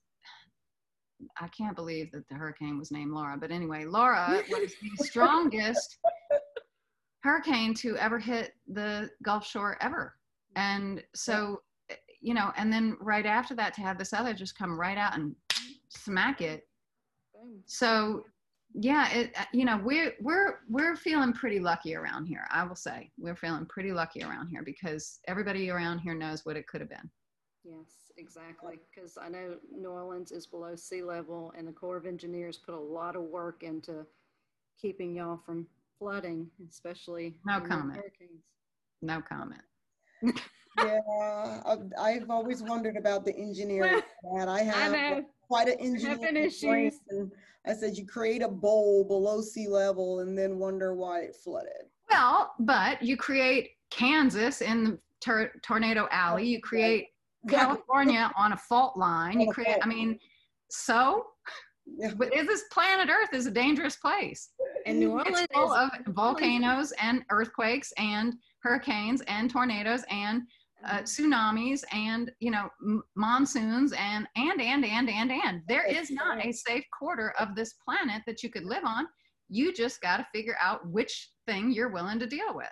I 1.40 1.48
can't 1.48 1.76
believe 1.76 2.10
that 2.12 2.26
the 2.28 2.34
hurricane 2.34 2.78
was 2.78 2.90
named 2.90 3.12
Laura. 3.12 3.36
But 3.36 3.50
anyway, 3.50 3.84
Laura 3.84 4.42
was 4.50 4.72
the 4.80 5.04
strongest 5.04 5.98
hurricane 7.22 7.74
to 7.74 7.96
ever 7.98 8.18
hit 8.18 8.54
the 8.66 9.10
Gulf 9.22 9.46
Shore 9.46 9.76
ever. 9.80 10.16
And 10.56 11.02
so, 11.14 11.62
eh, 11.90 11.94
you 12.20 12.34
know, 12.34 12.52
and 12.56 12.72
then 12.72 12.96
right 13.00 13.26
after 13.26 13.54
that 13.56 13.74
to 13.74 13.80
have 13.82 13.98
this 13.98 14.12
other 14.12 14.34
just 14.34 14.56
come 14.56 14.78
right 14.78 14.98
out 14.98 15.14
and 15.16 15.34
smack 15.88 16.40
it. 16.40 16.68
So, 17.66 18.24
yeah, 18.74 19.10
it, 19.12 19.32
uh, 19.38 19.44
you 19.52 19.64
know, 19.64 19.78
we're 19.82 20.14
we're 20.20 20.60
we're 20.68 20.96
feeling 20.96 21.32
pretty 21.32 21.58
lucky 21.58 21.94
around 21.94 22.26
here. 22.26 22.46
I 22.50 22.64
will 22.64 22.76
say 22.76 23.10
we're 23.18 23.36
feeling 23.36 23.66
pretty 23.66 23.92
lucky 23.92 24.22
around 24.22 24.48
here 24.48 24.62
because 24.62 25.18
everybody 25.28 25.68
around 25.70 25.98
here 25.98 26.14
knows 26.14 26.46
what 26.46 26.56
it 26.56 26.66
could 26.66 26.80
have 26.80 26.88
been. 26.90 27.10
Yes, 27.64 28.10
exactly. 28.16 28.78
Because 28.94 29.18
I 29.20 29.28
know 29.28 29.56
New 29.70 29.90
Orleans 29.90 30.32
is 30.32 30.46
below 30.46 30.74
sea 30.76 31.02
level, 31.02 31.52
and 31.56 31.66
the 31.68 31.72
Corps 31.72 31.96
of 31.96 32.06
Engineers 32.06 32.58
put 32.58 32.74
a 32.74 32.80
lot 32.80 33.14
of 33.16 33.22
work 33.22 33.62
into 33.62 34.06
keeping 34.80 35.14
y'all 35.14 35.40
from 35.44 35.66
flooding, 35.98 36.48
especially 36.68 37.36
No 37.44 37.60
comment. 37.60 37.96
hurricanes. 37.98 38.42
No 39.02 39.20
comment. 39.20 39.62
Yeah, 40.78 41.60
I've, 41.66 41.92
I've 41.98 42.30
always 42.30 42.62
wondered 42.62 42.96
about 42.96 43.24
the 43.24 43.36
engineering. 43.36 44.00
that. 44.36 44.48
I 44.48 44.60
I 44.60 44.62
have 44.62 44.92
know. 44.92 45.24
quite 45.46 45.68
an 45.68 45.78
engineering 45.78 46.90
and 47.10 47.30
I 47.66 47.74
said 47.74 47.96
you 47.96 48.06
create 48.06 48.42
a 48.42 48.48
bowl 48.48 49.04
below 49.04 49.40
sea 49.40 49.68
level 49.68 50.20
and 50.20 50.36
then 50.36 50.58
wonder 50.58 50.94
why 50.94 51.20
it 51.20 51.36
flooded. 51.36 51.86
Well, 52.10 52.52
but 52.58 53.02
you 53.02 53.16
create 53.16 53.70
Kansas 53.90 54.62
in 54.62 54.84
the 54.84 54.98
tor- 55.20 55.52
tornado 55.62 56.08
alley. 56.10 56.46
You 56.46 56.60
create 56.60 57.08
California 57.48 58.30
on 58.36 58.52
a 58.52 58.56
fault 58.56 58.96
line. 58.96 59.40
You 59.40 59.52
create. 59.52 59.78
I 59.82 59.86
mean, 59.86 60.18
so. 60.70 61.26
Yeah. 61.86 62.12
But 62.16 62.34
is 62.34 62.46
this 62.46 62.64
planet 62.72 63.08
Earth 63.10 63.32
is 63.34 63.46
a 63.46 63.50
dangerous 63.50 63.96
place. 63.96 64.50
And 64.86 64.98
New 64.98 65.10
Orleans 65.10 65.40
It's 65.40 65.52
full 65.54 65.72
is 65.72 65.90
of 66.06 66.14
volcanoes 66.14 66.92
and 67.00 67.24
earthquakes 67.30 67.92
and 67.98 68.34
hurricanes 68.62 69.20
and 69.22 69.50
tornadoes 69.50 70.04
and 70.10 70.42
uh, 70.84 70.98
tsunamis 71.02 71.84
and 71.92 72.32
you 72.40 72.50
know 72.50 72.68
m- 72.84 73.02
monsoons 73.14 73.92
and 73.92 74.26
and 74.34 74.60
and 74.60 74.84
and 74.84 75.08
and 75.08 75.30
and 75.30 75.62
there 75.68 75.86
is 75.86 76.10
not 76.10 76.44
a 76.44 76.50
safe 76.50 76.84
quarter 76.98 77.32
of 77.38 77.54
this 77.54 77.74
planet 77.74 78.20
that 78.26 78.42
you 78.42 78.50
could 78.50 78.64
live 78.64 78.82
on 78.84 79.06
you 79.48 79.72
just 79.72 80.00
got 80.00 80.16
to 80.16 80.26
figure 80.34 80.56
out 80.60 80.84
which 80.88 81.30
thing 81.46 81.70
you're 81.70 81.90
willing 81.90 82.18
to 82.18 82.26
deal 82.26 82.52
with 82.56 82.66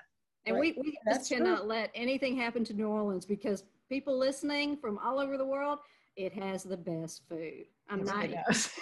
And 0.46 0.56
Right. 0.56 0.74
we, 0.76 0.82
we 0.82 0.98
That's 1.04 1.18
just 1.18 1.30
true. 1.30 1.38
cannot 1.38 1.68
let 1.68 1.90
anything 1.94 2.36
happen 2.36 2.64
to 2.64 2.74
New 2.74 2.88
Orleans 2.88 3.26
because 3.26 3.62
people 3.88 4.18
listening 4.18 4.76
from 4.76 4.98
all 4.98 5.20
over 5.20 5.36
the 5.36 5.46
world, 5.46 5.78
it 6.16 6.32
has 6.32 6.64
the 6.64 6.76
best 6.76 7.22
food. 7.28 7.66
I'm 7.90 8.00
It 8.00 8.06
not. 8.06 8.16
really 8.16 8.36
does. 8.46 8.70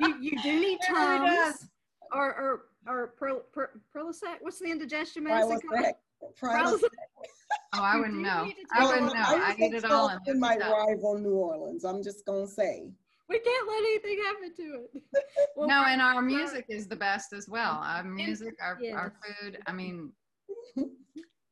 You, 0.00 0.14
you 0.20 0.42
do 0.42 0.60
need 0.60 0.78
It 0.80 0.92
really 0.92 1.18
Tums 1.18 1.30
does. 1.34 1.68
or 2.12 2.26
or 2.36 2.60
or 2.86 3.06
Perl, 3.18 3.40
Per- 3.52 3.80
Perlisac. 3.94 4.36
What's 4.40 4.60
the 4.60 4.70
indigestion 4.70 5.24
medicine 5.24 5.58
called? 5.60 5.82
Prilosec. 5.82 5.94
Prilosec. 6.40 6.78
Prilosec. 6.78 6.88
oh 7.74 7.82
i 7.82 7.96
wouldn't 7.98 8.18
know 8.20 8.48
i 8.74 8.84
wouldn't 8.86 9.06
know 9.12 9.22
I 9.26 9.54
i 9.58 9.64
eat 9.64 9.74
it 9.74 9.84
all 9.84 10.08
in 10.28 10.38
my 10.38 10.50
look 10.54 10.56
it 10.58 10.62
up. 10.62 10.76
rival 10.88 11.18
New 11.18 11.34
Orleans. 11.34 11.84
I'm 11.84 12.00
just 12.04 12.24
gonna 12.26 12.46
say. 12.46 12.92
We 13.28 13.38
can't 13.40 13.68
let 13.68 13.78
anything 13.80 14.18
happen 14.24 14.54
to 14.56 14.84
it. 14.94 15.02
Well, 15.56 15.68
no 15.68 15.82
and 15.84 16.00
our 16.00 16.22
music 16.22 16.66
is 16.68 16.86
the 16.86 16.96
best 16.96 17.32
as 17.32 17.48
well 17.48 17.80
our 17.82 18.04
music 18.04 18.54
our, 18.62 18.78
our 18.94 19.12
food 19.40 19.58
i 19.66 19.72
mean 19.72 20.12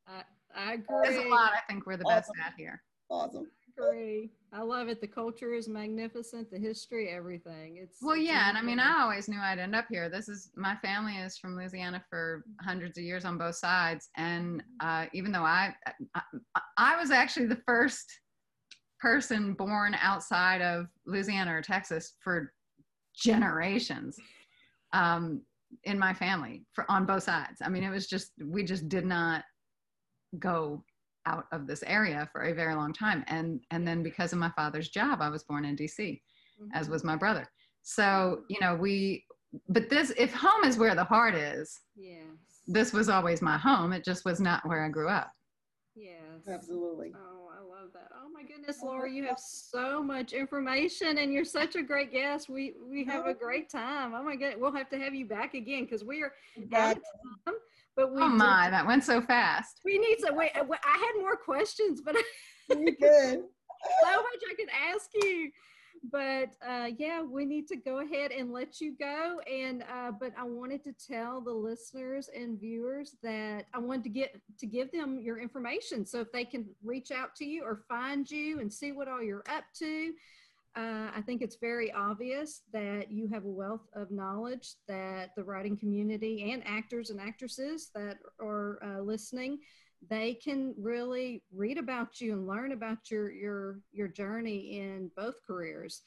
I, 0.07 0.23
I 0.55 0.73
agree. 0.75 0.87
there's 1.03 1.25
a 1.25 1.29
lot 1.29 1.51
i 1.55 1.61
think 1.69 1.85
we're 1.87 1.97
the 1.97 2.05
best 2.05 2.31
at 2.45 2.53
here 2.57 2.81
Awesome. 3.11 3.49
agree. 3.77 4.31
I 4.57 4.63
love 4.63 4.89
it. 4.89 5.03
The 5.03 5.07
culture 5.07 5.53
is 5.53 5.69
magnificent. 5.69 6.51
The 6.51 6.59
history, 6.59 7.11
everything. 7.11 7.77
It's 7.77 7.99
well, 8.01 8.17
it's 8.17 8.25
yeah, 8.25 8.49
and 8.49 8.57
I 8.57 8.63
mean. 8.63 8.79
I 8.79 9.03
always 9.03 9.29
knew 9.29 9.39
I'd 9.39 9.59
end 9.59 9.75
up 9.75 9.85
here. 9.91 10.09
This 10.09 10.31
is 10.31 10.51
my 10.57 10.77
family 10.77 11.17
is 11.19 11.37
from 11.37 11.57
Louisiana 11.57 12.03
for 12.09 12.43
hundreds 12.63 12.97
of 12.97 13.05
years 13.05 13.27
on 13.27 13.37
both 13.37 13.57
sides, 13.57 14.09
and 14.17 14.63
uh, 14.81 15.07
even 15.13 15.31
though 15.31 15.45
I, 15.45 15.75
I 16.15 16.23
I 16.79 16.97
was 16.99 17.11
actually 17.11 17.47
the 17.47 17.61
first 17.67 18.07
person 18.99 19.53
born 19.53 19.95
outside 20.01 20.63
of 20.63 20.87
Louisiana 21.07 21.55
or 21.55 21.61
Texas 21.61 22.15
for 22.25 22.53
generations 23.15 24.17
um, 24.95 25.43
in 25.85 25.99
my 25.99 26.15
family 26.15 26.65
for 26.73 26.91
on 26.91 27.05
both 27.05 27.25
sides. 27.25 27.61
I 27.63 27.69
mean, 27.69 27.83
it 27.83 27.91
was 27.91 28.07
just 28.07 28.33
we 28.43 28.65
just 28.65 28.89
did 28.89 29.05
not 29.05 29.45
go 30.39 30.83
out 31.27 31.47
of 31.53 31.67
this 31.67 31.83
area 31.87 32.29
for 32.33 32.43
a 32.43 32.55
very 32.55 32.75
long 32.75 32.93
time, 32.93 33.25
and 33.27 33.61
and 33.71 33.87
then 33.87 34.03
because 34.03 34.33
of 34.33 34.39
my 34.39 34.51
father's 34.51 34.89
job, 34.89 35.21
I 35.21 35.29
was 35.29 35.43
born 35.45 35.65
in 35.65 35.77
D.C. 35.77 36.23
as 36.73 36.87
Mhm. 36.87 36.91
was 36.91 37.05
my 37.05 37.17
brother. 37.17 37.47
So 37.83 38.45
you 38.49 38.59
know 38.61 38.75
we, 38.75 39.25
but 39.69 39.89
this 39.91 40.11
if 40.17 40.33
home 40.33 40.65
is 40.65 40.79
where 40.79 40.95
the 40.95 41.05
heart 41.05 41.35
is, 41.35 41.81
yes, 41.95 42.63
this 42.67 42.93
was 42.93 43.09
always 43.09 43.43
my 43.43 43.59
home. 43.59 43.93
It 43.93 44.05
just 44.05 44.25
was 44.25 44.41
not 44.41 44.67
where 44.67 44.85
I 44.85 44.89
grew 44.89 45.09
up. 45.09 45.31
yes, 45.95 46.49
Absolutely. 46.49 47.13
Oh, 47.15 47.49
I 47.57 47.61
love 47.61 47.93
that. 47.95 48.11
Oh 48.15 48.29
my 48.29 48.43
goodness, 48.43 48.83
Laura, 48.83 49.11
you 49.11 49.25
have 49.25 49.39
so 49.39 50.03
much 50.03 50.33
information 50.33 51.19
and 51.19 51.33
you're 51.33 51.45
such 51.45 51.75
a 51.77 51.83
great 51.83 52.13
guest. 52.13 52.49
We 52.49 52.75
we 52.83 53.05
have 53.05 53.27
a 53.27 53.35
great 53.35 53.69
time. 53.71 54.15
Oh 54.15 54.23
my 54.23 54.37
god, 54.37 54.55
we'll 54.59 54.73
have 54.73 54.89
to 54.91 54.99
have 54.99 55.15
you 55.15 55.27
back 55.27 55.55
again 55.55 55.85
because 55.85 56.05
we 56.05 56.23
are 56.23 56.33
out 56.75 56.97
of 56.97 57.03
time. 57.47 57.55
But 57.97 58.15
we 58.15 58.21
Oh 58.23 58.29
do- 58.29 58.37
my, 58.37 58.69
that 58.71 58.87
went 58.87 59.05
so 59.05 59.21
fast. 59.23 59.81
we 59.85 59.99
need 59.99 60.19
to 60.27 60.33
wait. 60.35 60.51
I 60.55 60.59
had 60.61 61.21
more 61.21 61.37
questions, 61.37 62.01
but 62.05 62.15
You 62.71 62.97
good. 62.97 63.41
so 64.03 64.11
much 64.11 64.43
I 64.51 64.55
could 64.55 64.69
ask 64.95 65.09
you. 65.15 65.51
But 66.13 66.51
uh, 66.65 66.91
yeah, 66.99 67.23
we 67.23 67.45
need 67.47 67.67
to 67.69 67.77
go 67.77 68.01
ahead 68.01 68.31
and 68.31 68.53
let 68.53 68.81
you 68.81 68.95
go. 69.01 69.41
And 69.51 69.83
uh, 69.83 70.13
but 70.21 70.33
I 70.39 70.45
wanted 70.45 70.85
to 70.85 70.93
tell 70.93 71.41
the 71.41 71.53
listeners 71.53 72.29
and 72.39 72.61
viewers 72.61 73.17
that 73.23 73.65
I 73.75 73.79
wanted 73.79 74.05
to 74.05 74.11
get 74.11 74.41
to 74.59 74.67
give 74.67 74.93
them 74.93 75.19
your 75.21 75.39
information, 75.41 76.05
so 76.05 76.21
if 76.21 76.31
they 76.33 76.45
can 76.45 76.67
reach 76.85 77.11
out 77.11 77.35
to 77.37 77.45
you 77.47 77.65
or 77.65 77.81
find 77.89 78.31
you 78.31 78.61
and 78.61 78.71
see 78.73 78.93
what 78.93 79.09
all 79.09 79.23
you're 79.23 79.43
up 79.49 79.65
to. 79.79 80.13
Uh, 80.77 81.11
I 81.17 81.23
think 81.25 81.41
it's 81.41 81.57
very 81.57 81.91
obvious 81.93 82.63
that 82.73 83.11
you 83.11 83.29
have 83.29 83.45
a 83.45 83.49
wealth 83.49 83.89
of 83.95 84.11
knowledge 84.11 84.75
that 84.87 85.31
the 85.35 85.43
writing 85.43 85.77
community 85.77 86.53
and 86.53 86.63
actors 86.67 87.09
and 87.09 87.19
actresses 87.19 87.91
that 87.95 88.19
are 88.41 88.79
uh, 88.85 89.01
listening 89.01 89.59
they 90.09 90.35
can 90.35 90.75
really 90.79 91.43
read 91.53 91.79
about 91.79 92.21
you 92.21 92.33
and 92.33 92.47
learn 92.47 92.73
about 92.73 93.11
your 93.11 93.31
your 93.31 93.81
your 93.93 94.09
journey 94.09 94.79
in 94.79 95.11
both 95.17 95.35
careers. 95.47 96.03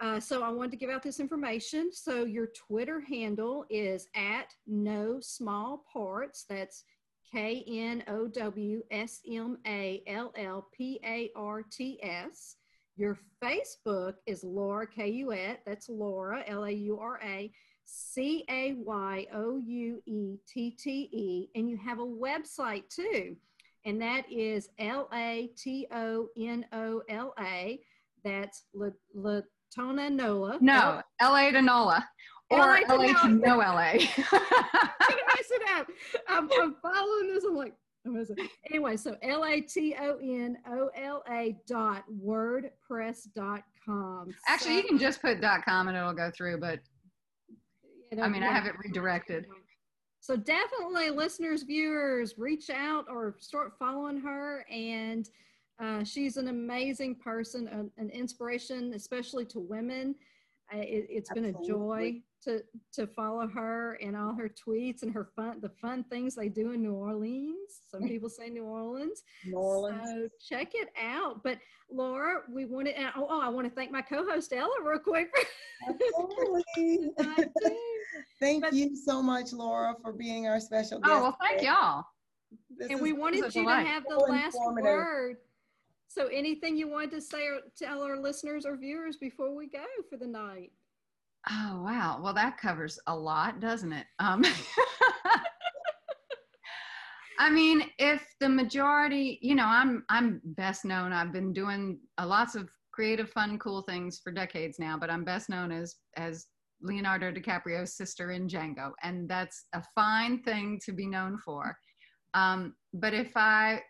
Uh, 0.00 0.18
so 0.18 0.42
I 0.42 0.48
wanted 0.48 0.70
to 0.72 0.76
give 0.78 0.90
out 0.90 1.02
this 1.02 1.20
information. 1.20 1.90
So 1.92 2.24
your 2.24 2.48
Twitter 2.48 3.00
handle 3.00 3.66
is 3.68 4.08
at 4.14 4.54
know 4.66 5.20
small 5.20 5.84
parts. 5.92 6.44
That's 6.48 6.84
K 7.30 7.64
N 7.68 8.02
O 8.08 8.26
W 8.26 8.82
S 8.90 9.20
M 9.30 9.58
A 9.66 10.02
L 10.06 10.32
L 10.36 10.68
P 10.72 11.00
A 11.04 11.30
R 11.36 11.62
T 11.62 11.98
S. 12.02 12.56
Your 13.00 13.18
Facebook 13.42 14.16
is 14.26 14.44
Laura 14.44 14.86
Cayouette. 14.86 15.62
That's 15.64 15.88
Laura 15.88 16.44
L 16.46 16.64
A 16.64 16.70
U 16.70 16.98
R 16.98 17.18
A 17.24 17.50
C 17.86 18.44
A 18.50 18.74
Y 18.74 19.26
O 19.32 19.56
U 19.56 20.02
E 20.04 20.36
T 20.46 20.70
T 20.72 21.08
E. 21.10 21.48
And 21.54 21.66
you 21.66 21.78
have 21.78 21.98
a 21.98 22.04
website 22.04 22.90
too, 22.90 23.36
and 23.86 24.02
that 24.02 24.30
is 24.30 24.68
L 24.78 25.08
A 25.14 25.48
T 25.56 25.86
O 25.90 26.28
N 26.38 26.66
O 26.74 27.00
L 27.08 27.32
A. 27.40 27.80
That's 28.22 28.64
La- 28.74 28.90
Latona 29.14 30.10
Nola. 30.10 30.58
No, 30.60 31.00
LA 31.22 31.52
to 31.52 31.62
NOLA 31.62 32.06
or 32.50 32.58
LA 32.58 32.76
to 32.80 32.96
LA 32.96 33.22
to 33.22 33.28
NOLA. 33.28 33.46
no 33.46 33.56
LA. 33.56 33.80
I'm 35.00 35.20
mess 35.40 35.50
it 35.50 35.62
up. 35.74 35.86
I'm, 36.28 36.50
I'm 36.60 36.74
following 36.82 37.28
this. 37.28 37.44
I'm 37.44 37.56
like, 37.56 37.74
anyway, 38.70 38.96
so 38.96 39.16
L 39.22 39.44
A 39.44 39.60
T 39.60 39.94
O 40.00 40.18
N 40.22 40.56
O 40.68 40.90
L 40.96 41.22
A 41.30 41.56
dot 41.66 42.04
wordpress 42.24 43.28
dot 43.34 43.62
com. 43.84 44.34
Actually, 44.48 44.76
you 44.76 44.82
can 44.84 44.98
just 44.98 45.20
put 45.20 45.40
dot 45.40 45.64
.com 45.64 45.88
and 45.88 45.96
it'll 45.96 46.12
go 46.12 46.30
through, 46.30 46.58
but 46.58 46.80
You 48.12 48.22
I 48.22 48.28
mean, 48.28 48.42
I 48.42 48.52
have 48.52 48.66
it 48.66 48.74
redirected. 48.82 49.46
So 50.20 50.36
definitely, 50.36 51.10
listeners, 51.10 51.62
viewers, 51.62 52.38
reach 52.38 52.68
out 52.70 53.06
or 53.08 53.36
start 53.38 53.72
following 53.78 54.20
her. 54.20 54.66
And 54.70 55.28
uh, 55.82 56.04
she's 56.04 56.36
an 56.36 56.48
amazing 56.48 57.16
person, 57.16 57.68
an, 57.68 57.90
an 57.96 58.10
inspiration, 58.10 58.92
especially 58.94 59.46
to 59.46 59.60
women. 59.60 60.14
Uh, 60.72 60.78
it, 60.78 61.06
it's 61.08 61.30
been 61.32 61.46
a 61.46 61.52
joy 61.52 61.60
Absolutely. 61.62 62.24
To 62.44 62.62
to 62.92 63.06
follow 63.06 63.46
her 63.46 63.94
and 64.02 64.16
all 64.16 64.34
her 64.34 64.48
tweets 64.48 65.02
and 65.02 65.12
her 65.12 65.28
fun, 65.36 65.60
the 65.60 65.68
fun 65.68 66.04
things 66.04 66.34
they 66.34 66.48
do 66.48 66.72
in 66.72 66.82
New 66.82 66.94
Orleans. 66.94 67.80
Some 67.90 68.02
people 68.02 68.28
say 68.28 68.48
New 68.48 68.64
Orleans. 68.64 69.22
New 69.44 69.56
Orleans. 69.56 70.00
So 70.04 70.28
check 70.48 70.72
it 70.74 70.88
out. 71.00 71.42
But 71.42 71.58
Laura, 71.90 72.42
we 72.50 72.64
wanted. 72.64 72.94
and- 72.94 73.12
Oh, 73.16 73.26
oh 73.28 73.40
I 73.40 73.48
want 73.48 73.68
to 73.68 73.74
thank 73.74 73.90
my 73.90 74.02
co-host 74.02 74.52
Ella 74.52 74.70
real 74.82 74.98
quick. 74.98 75.30
Absolutely. 75.88 77.10
Thank 78.40 78.62
But- 78.62 78.72
you 78.72 78.96
so 78.96 79.22
much, 79.22 79.52
Laura, 79.52 79.94
for 80.02 80.12
being 80.12 80.46
our 80.46 80.60
special 80.60 80.98
guest. 81.00 81.12
Oh, 81.12 81.22
well, 81.22 81.36
thank 81.40 81.58
today. 81.58 81.70
y'all. 81.70 82.04
This 82.76 82.90
and 82.90 83.00
we 83.00 83.12
wanted 83.12 83.54
you 83.54 83.64
to 83.64 83.70
have 83.70 84.04
the 84.08 84.18
So 84.18 84.32
last 84.32 84.56
word. 84.58 85.36
So, 86.08 86.26
anything 86.26 86.76
you 86.76 86.88
wanted 86.88 87.12
to 87.12 87.20
say 87.20 87.46
or 87.46 87.60
tell 87.76 88.02
our 88.02 88.16
listeners 88.16 88.66
or 88.66 88.76
viewers 88.76 89.16
before 89.16 89.54
we 89.54 89.68
go 89.68 89.84
for 90.08 90.16
the 90.16 90.26
night? 90.26 90.72
Oh, 91.48 91.82
wow. 91.82 92.20
Well, 92.22 92.34
that 92.34 92.58
covers 92.58 92.98
a 93.06 93.16
lot, 93.16 93.60
doesn't 93.60 93.92
it? 93.92 94.06
Um, 94.18 94.44
I 97.38 97.48
mean, 97.48 97.84
if 97.98 98.22
the 98.40 98.48
majority, 98.48 99.38
you 99.40 99.54
know, 99.54 99.64
I'm 99.64 100.04
I'm 100.10 100.42
best 100.44 100.84
known. 100.84 101.12
I've 101.12 101.32
been 101.32 101.54
doing 101.54 101.98
lots 102.22 102.54
of 102.54 102.68
creative, 102.92 103.30
fun, 103.30 103.58
cool 103.58 103.82
things 103.82 104.20
for 104.22 104.30
decades 104.30 104.78
now, 104.78 104.98
but 104.98 105.10
I'm 105.10 105.24
best 105.24 105.48
known 105.48 105.72
as 105.72 105.96
as 106.18 106.46
Leonardo 106.82 107.32
DiCaprio's 107.32 107.96
sister 107.96 108.32
in 108.32 108.46
Django, 108.46 108.92
and 109.02 109.28
that's 109.28 109.64
a 109.74 109.82
fine 109.94 110.42
thing 110.42 110.78
to 110.84 110.92
be 110.92 111.06
known 111.06 111.38
for. 111.42 111.74
Um, 112.34 112.74
but 112.92 113.14
if 113.14 113.32
I, 113.36 113.80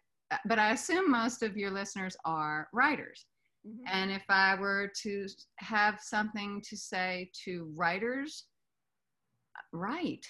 but 0.47 0.59
I 0.59 0.73
assume 0.73 1.11
most 1.11 1.43
of 1.43 1.57
your 1.57 1.71
listeners 1.71 2.17
are 2.25 2.69
writers. 2.73 3.27
Mhm. 3.67 3.83
And 3.87 4.11
if 4.11 4.25
I 4.29 4.55
were 4.55 4.91
to 5.03 5.27
have 5.57 6.01
something 6.01 6.63
to 6.63 6.77
say 6.77 7.31
to 7.45 7.65
writers, 7.77 8.47
write. 9.73 10.27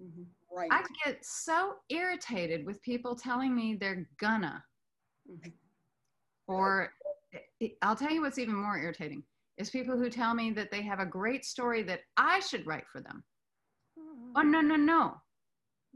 Mhm. 0.00 0.26
right. 0.50 0.72
I 0.72 0.84
get 1.04 1.24
so 1.24 1.76
irritated 1.88 2.66
with 2.66 2.82
people 2.82 3.14
telling 3.14 3.54
me 3.54 3.76
they're 3.76 4.08
gonna. 4.18 4.64
Mhm. 5.28 5.52
Or 6.46 6.92
I'll 7.82 7.96
tell 7.96 8.10
you 8.10 8.20
what's 8.20 8.38
even 8.38 8.54
more 8.54 8.76
irritating 8.78 9.24
is 9.56 9.70
people 9.70 9.96
who 9.96 10.10
tell 10.10 10.34
me 10.34 10.50
that 10.52 10.70
they 10.70 10.82
have 10.82 11.00
a 11.00 11.06
great 11.06 11.44
story 11.44 11.82
that 11.84 12.02
I 12.16 12.40
should 12.40 12.66
write 12.66 12.88
for 12.88 13.00
them. 13.00 13.24
Oh, 14.36 14.42
no, 14.42 14.60
no, 14.60 14.74
no. 14.76 15.22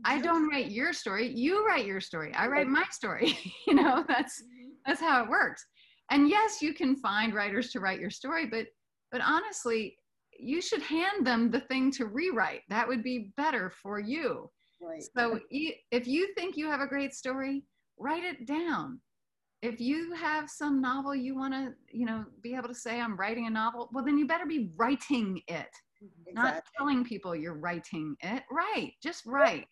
I 0.05 0.21
don't 0.21 0.49
write 0.49 0.71
your 0.71 0.93
story. 0.93 1.27
You 1.29 1.67
write 1.67 1.85
your 1.87 2.01
story. 2.01 2.33
I 2.35 2.47
write 2.47 2.69
my 2.69 2.85
story. 2.91 3.37
you 3.67 3.75
know, 3.75 4.05
that's 4.07 4.43
Mhm. 4.43 4.77
that's 4.87 5.01
how 5.01 5.25
it 5.25 5.29
works 5.29 5.67
and 6.11 6.29
yes 6.29 6.61
you 6.63 6.73
can 6.75 6.97
find 6.97 7.35
writers 7.35 7.71
to 7.71 7.81
write 7.81 8.01
your 8.01 8.11
story 8.11 8.47
but 8.47 8.67
but 9.13 9.21
honestly 9.21 9.97
you 10.39 10.63
should 10.63 10.83
hand 10.83 11.27
them 11.27 11.51
the 11.51 11.59
thing 11.61 11.91
to 11.91 12.07
rewrite. 12.07 12.61
That 12.69 12.87
would 12.87 13.03
be 13.03 13.33
better 13.37 13.71
for 13.83 13.99
you. 13.99 14.49
Right. 14.81 15.03
so 15.17 15.41
if 15.51 16.07
you 16.07 16.33
think 16.37 16.57
you 16.57 16.67
have 16.71 16.81
a 16.81 16.87
great 16.87 17.13
story 17.13 17.65
write 17.99 18.23
it 18.23 18.47
down. 18.47 19.01
If 19.61 19.81
you 19.81 20.13
have 20.13 20.49
some 20.49 20.81
novel 20.81 21.17
you 21.17 21.35
want 21.35 21.53
to 21.55 21.75
you 21.91 22.07
know 22.07 22.25
be 22.43 22.55
able 22.55 22.69
to 22.69 22.75
say 22.75 23.01
i'm 23.01 23.17
writing 23.17 23.47
a 23.49 23.51
novel 23.51 23.91
well 23.93 24.05
then 24.05 24.17
you 24.17 24.27
better 24.27 24.47
be 24.47 24.71
writing 24.77 25.41
it. 25.49 25.67
Mhm. 26.01 26.35
not 26.35 26.63
telling 26.77 27.03
people 27.05 27.35
you're 27.35 27.59
writing 27.59 28.15
it. 28.21 28.45
Right 28.53 28.93
just 29.03 29.27
write. 29.27 29.67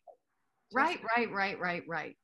Right 0.74 0.98
right 1.16 1.30
right 1.30 1.60
right 1.60 1.84
right 1.86 2.16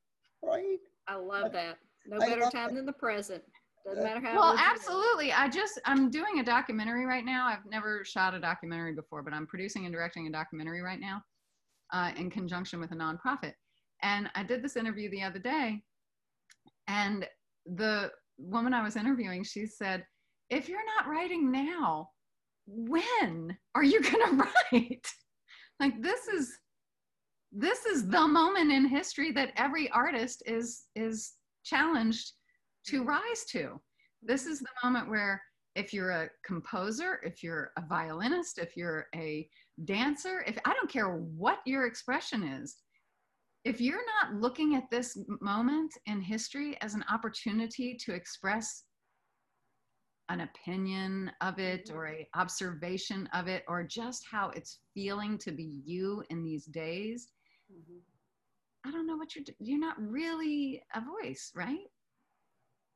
Right. 0.43 0.79
I 1.07 1.15
love 1.15 1.53
that. 1.53 1.77
No 2.05 2.19
better 2.19 2.49
time 2.49 2.75
than 2.75 2.85
the 2.85 2.91
present. 2.93 3.43
Doesn't 3.85 4.03
matter 4.03 4.21
how. 4.21 4.35
well 4.35 4.49
old 4.51 4.59
you 4.59 4.63
are. 4.65 4.71
absolutely 4.71 5.33
i 5.33 5.47
just 5.49 5.79
i'm 5.85 6.09
doing 6.09 6.39
a 6.39 6.43
documentary 6.43 7.05
right 7.05 7.25
now 7.25 7.47
i've 7.47 7.65
never 7.69 8.03
shot 8.05 8.33
a 8.33 8.39
documentary 8.39 8.93
before 8.93 9.23
but 9.23 9.33
i'm 9.33 9.45
producing 9.45 9.85
and 9.85 9.93
directing 9.93 10.27
a 10.27 10.31
documentary 10.31 10.81
right 10.81 10.99
now 10.99 11.21
uh, 11.91 12.11
in 12.15 12.29
conjunction 12.29 12.79
with 12.79 12.91
a 12.91 12.95
nonprofit 12.95 13.53
and 14.01 14.29
i 14.35 14.43
did 14.43 14.63
this 14.63 14.77
interview 14.77 15.09
the 15.09 15.21
other 15.21 15.39
day 15.39 15.81
and 16.87 17.27
the 17.65 18.09
woman 18.37 18.73
i 18.73 18.81
was 18.83 18.95
interviewing 18.95 19.43
she 19.43 19.65
said 19.65 20.05
if 20.49 20.69
you're 20.69 20.79
not 20.97 21.09
writing 21.09 21.51
now 21.51 22.07
when 22.67 23.57
are 23.75 23.83
you 23.83 24.01
going 24.11 24.37
to 24.37 24.47
write 24.71 25.07
like 25.79 26.01
this 26.01 26.27
is 26.27 26.51
this 27.51 27.85
is 27.85 28.07
the 28.07 28.27
moment 28.27 28.71
in 28.71 28.87
history 28.87 29.31
that 29.31 29.51
every 29.57 29.89
artist 29.91 30.41
is 30.45 30.85
is 30.95 31.33
challenged 31.63 32.33
to 32.87 33.03
rise 33.03 33.45
to. 33.51 33.79
This 34.21 34.45
is 34.45 34.59
the 34.59 34.67
moment 34.83 35.09
where 35.09 35.41
if 35.75 35.93
you're 35.93 36.11
a 36.11 36.29
composer, 36.45 37.19
if 37.23 37.43
you're 37.43 37.71
a 37.77 37.85
violinist, 37.87 38.57
if 38.59 38.77
you're 38.77 39.07
a 39.15 39.47
dancer, 39.85 40.43
if 40.47 40.57
I 40.65 40.73
don't 40.73 40.89
care 40.89 41.09
what 41.09 41.59
your 41.65 41.85
expression 41.85 42.43
is, 42.43 42.77
if 43.65 43.79
you're 43.79 44.03
not 44.21 44.39
looking 44.39 44.75
at 44.75 44.89
this 44.91 45.17
moment 45.41 45.93
in 46.05 46.21
history 46.21 46.77
as 46.81 46.93
an 46.93 47.03
opportunity 47.09 47.95
to 48.05 48.13
express 48.13 48.83
an 50.29 50.41
opinion 50.41 51.31
of 51.41 51.59
it 51.59 51.89
or 51.93 52.07
a 52.07 52.27
observation 52.35 53.27
of 53.33 53.47
it 53.47 53.63
or 53.67 53.83
just 53.83 54.25
how 54.29 54.49
it's 54.55 54.79
feeling 54.93 55.37
to 55.37 55.51
be 55.51 55.81
you 55.83 56.23
in 56.29 56.43
these 56.43 56.65
days 56.65 57.27
mm-hmm. 57.71 57.99
i 58.87 58.91
don't 58.91 59.05
know 59.05 59.17
what 59.17 59.35
you're 59.35 59.43
you're 59.59 59.79
not 59.79 59.95
really 59.99 60.81
a 60.95 61.01
voice 61.01 61.51
right 61.55 61.87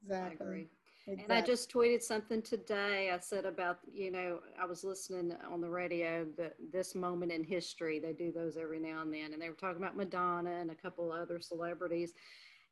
exactly 0.04 0.68
Exactly. 1.08 1.24
And 1.24 1.42
I 1.44 1.46
just 1.46 1.72
tweeted 1.72 2.02
something 2.02 2.42
today. 2.42 3.12
I 3.14 3.20
said 3.20 3.46
about, 3.46 3.80
you 3.90 4.12
know, 4.12 4.40
I 4.62 4.66
was 4.66 4.84
listening 4.84 5.34
on 5.50 5.62
the 5.62 5.70
radio 5.70 6.26
that 6.38 6.56
this 6.74 6.96
moment 6.96 7.32
in 7.32 7.46
history, 7.46 7.98
they 7.98 8.12
do 8.12 8.30
those 8.34 8.58
every 8.58 8.80
now 8.80 9.04
and 9.04 9.14
then. 9.14 9.32
And 9.32 9.42
they 9.42 9.48
were 9.48 9.56
talking 9.56 9.82
about 9.82 9.96
Madonna 9.96 10.52
and 10.52 10.70
a 10.70 10.76
couple 10.76 11.14
other 11.14 11.40
celebrities. 11.40 12.12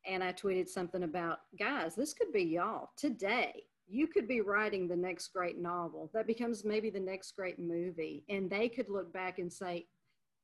And 0.06 0.22
I 0.22 0.34
tweeted 0.34 0.68
something 0.68 1.04
about, 1.04 1.40
guys, 1.58 1.96
this 1.96 2.14
could 2.14 2.34
be 2.34 2.44
y'all 2.44 2.90
today. 2.98 3.64
You 3.88 4.06
could 4.06 4.28
be 4.28 4.42
writing 4.42 4.88
the 4.88 4.98
next 4.98 5.30
great 5.30 5.58
novel 5.58 6.12
that 6.14 6.28
becomes 6.28 6.66
maybe 6.66 6.90
the 6.90 7.00
next 7.00 7.32
great 7.38 7.58
movie. 7.58 8.26
And 8.28 8.50
they 8.50 8.68
could 8.68 8.90
look 8.90 9.14
back 9.14 9.40
and 9.40 9.52
say, 9.52 9.88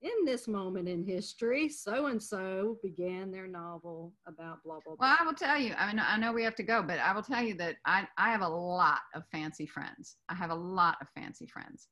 in 0.01 0.25
this 0.25 0.47
moment 0.47 0.87
in 0.87 1.03
history, 1.03 1.69
so 1.69 2.07
and 2.07 2.21
so 2.21 2.77
began 2.81 3.31
their 3.31 3.47
novel 3.47 4.13
about 4.27 4.63
blah 4.63 4.79
blah. 4.83 4.95
blah. 4.95 5.07
Well, 5.07 5.17
I 5.19 5.23
will 5.23 5.33
tell 5.33 5.59
you. 5.59 5.73
I 5.77 5.87
mean, 5.87 6.01
I 6.03 6.17
know 6.17 6.31
we 6.31 6.43
have 6.43 6.55
to 6.55 6.63
go, 6.63 6.81
but 6.81 6.99
I 6.99 7.13
will 7.13 7.21
tell 7.21 7.43
you 7.43 7.53
that 7.55 7.75
I 7.85 8.07
I 8.17 8.31
have 8.31 8.41
a 8.41 8.47
lot 8.47 9.01
of 9.13 9.23
fancy 9.31 9.65
friends. 9.65 10.17
I 10.29 10.35
have 10.35 10.49
a 10.49 10.55
lot 10.55 10.97
of 11.01 11.07
fancy 11.15 11.45
friends, 11.45 11.87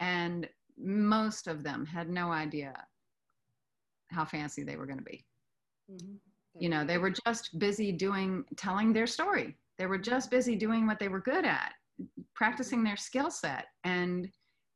and 0.00 0.48
most 0.76 1.46
of 1.46 1.62
them 1.62 1.86
had 1.86 2.08
no 2.08 2.32
idea 2.32 2.74
how 4.10 4.24
fancy 4.24 4.64
they 4.64 4.76
were 4.76 4.86
going 4.86 4.98
to 4.98 5.04
be. 5.04 5.24
Mm-hmm. 5.90 6.14
You 6.58 6.68
know, 6.68 6.84
they 6.84 6.98
were 6.98 7.14
just 7.26 7.58
busy 7.58 7.92
doing 7.92 8.44
telling 8.56 8.92
their 8.92 9.06
story. 9.06 9.56
They 9.78 9.86
were 9.86 9.98
just 9.98 10.30
busy 10.30 10.56
doing 10.56 10.86
what 10.86 10.98
they 10.98 11.08
were 11.08 11.20
good 11.20 11.44
at, 11.44 11.72
practicing 12.34 12.82
their 12.82 12.96
skill 12.96 13.30
set, 13.30 13.66
and 13.84 14.28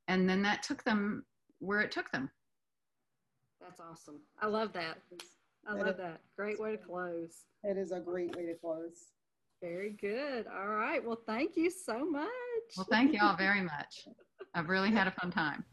and 0.06 0.28
then 0.28 0.42
that 0.42 0.62
took 0.62 0.84
them 0.84 1.24
where 1.58 1.80
it 1.80 1.90
took 1.90 2.10
them 2.12 2.30
that's 3.66 3.80
awesome. 3.80 4.20
I 4.40 4.46
love 4.46 4.72
that. 4.74 4.98
I 5.66 5.74
love 5.74 5.96
that. 5.96 6.20
Great 6.36 6.60
way 6.60 6.72
to 6.72 6.76
close. 6.76 7.44
It 7.64 7.76
is 7.76 7.90
a 7.90 7.98
great 7.98 8.36
way 8.36 8.46
to 8.46 8.54
close. 8.54 9.10
Very 9.60 9.96
good. 10.00 10.46
All 10.46 10.68
right. 10.68 11.04
Well, 11.04 11.18
thank 11.26 11.56
you 11.56 11.70
so 11.70 12.08
much. 12.08 12.28
Well, 12.76 12.86
thank 12.88 13.12
you 13.12 13.18
all 13.20 13.36
very 13.36 13.62
much. 13.62 14.06
I've 14.54 14.68
really 14.68 14.90
had 14.90 15.08
a 15.08 15.10
fun 15.10 15.32
time. 15.32 15.64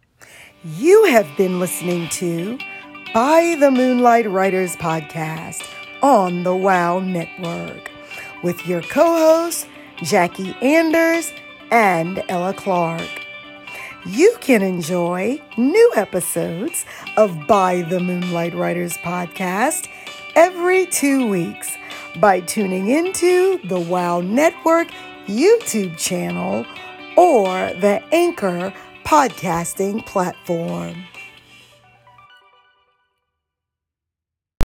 You 0.63 1.05
have 1.05 1.27
been 1.37 1.59
listening 1.59 2.09
to 2.09 2.57
By 3.13 3.55
the 3.59 3.69
Moonlight 3.69 4.29
Writers 4.29 4.75
podcast 4.77 5.61
on 6.01 6.43
the 6.43 6.55
WOW 6.55 6.99
Network 6.99 7.91
with 8.41 8.65
your 8.65 8.81
co 8.81 9.05
hosts, 9.05 9.67
Jackie 9.97 10.55
Anders 10.61 11.31
and 11.69 12.23
Ella 12.29 12.53
Clarke 12.53 13.22
you 14.05 14.35
can 14.41 14.61
enjoy 14.61 15.39
new 15.57 15.91
episodes 15.95 16.85
of 17.15 17.47
By 17.47 17.83
the 17.83 17.99
Moonlight 17.99 18.53
Writers 18.53 18.97
podcast 18.97 19.87
every 20.35 20.85
two 20.87 21.27
weeks 21.29 21.77
by 22.19 22.41
tuning 22.41 22.89
into 22.89 23.59
the 23.63 23.79
WOW 23.79 24.19
Network 24.21 24.89
YouTube 25.27 25.97
channel 25.97 26.65
or 27.15 27.71
the 27.75 28.03
Anchor 28.11 28.73
podcasting 29.05 30.05
platform. 30.05 30.95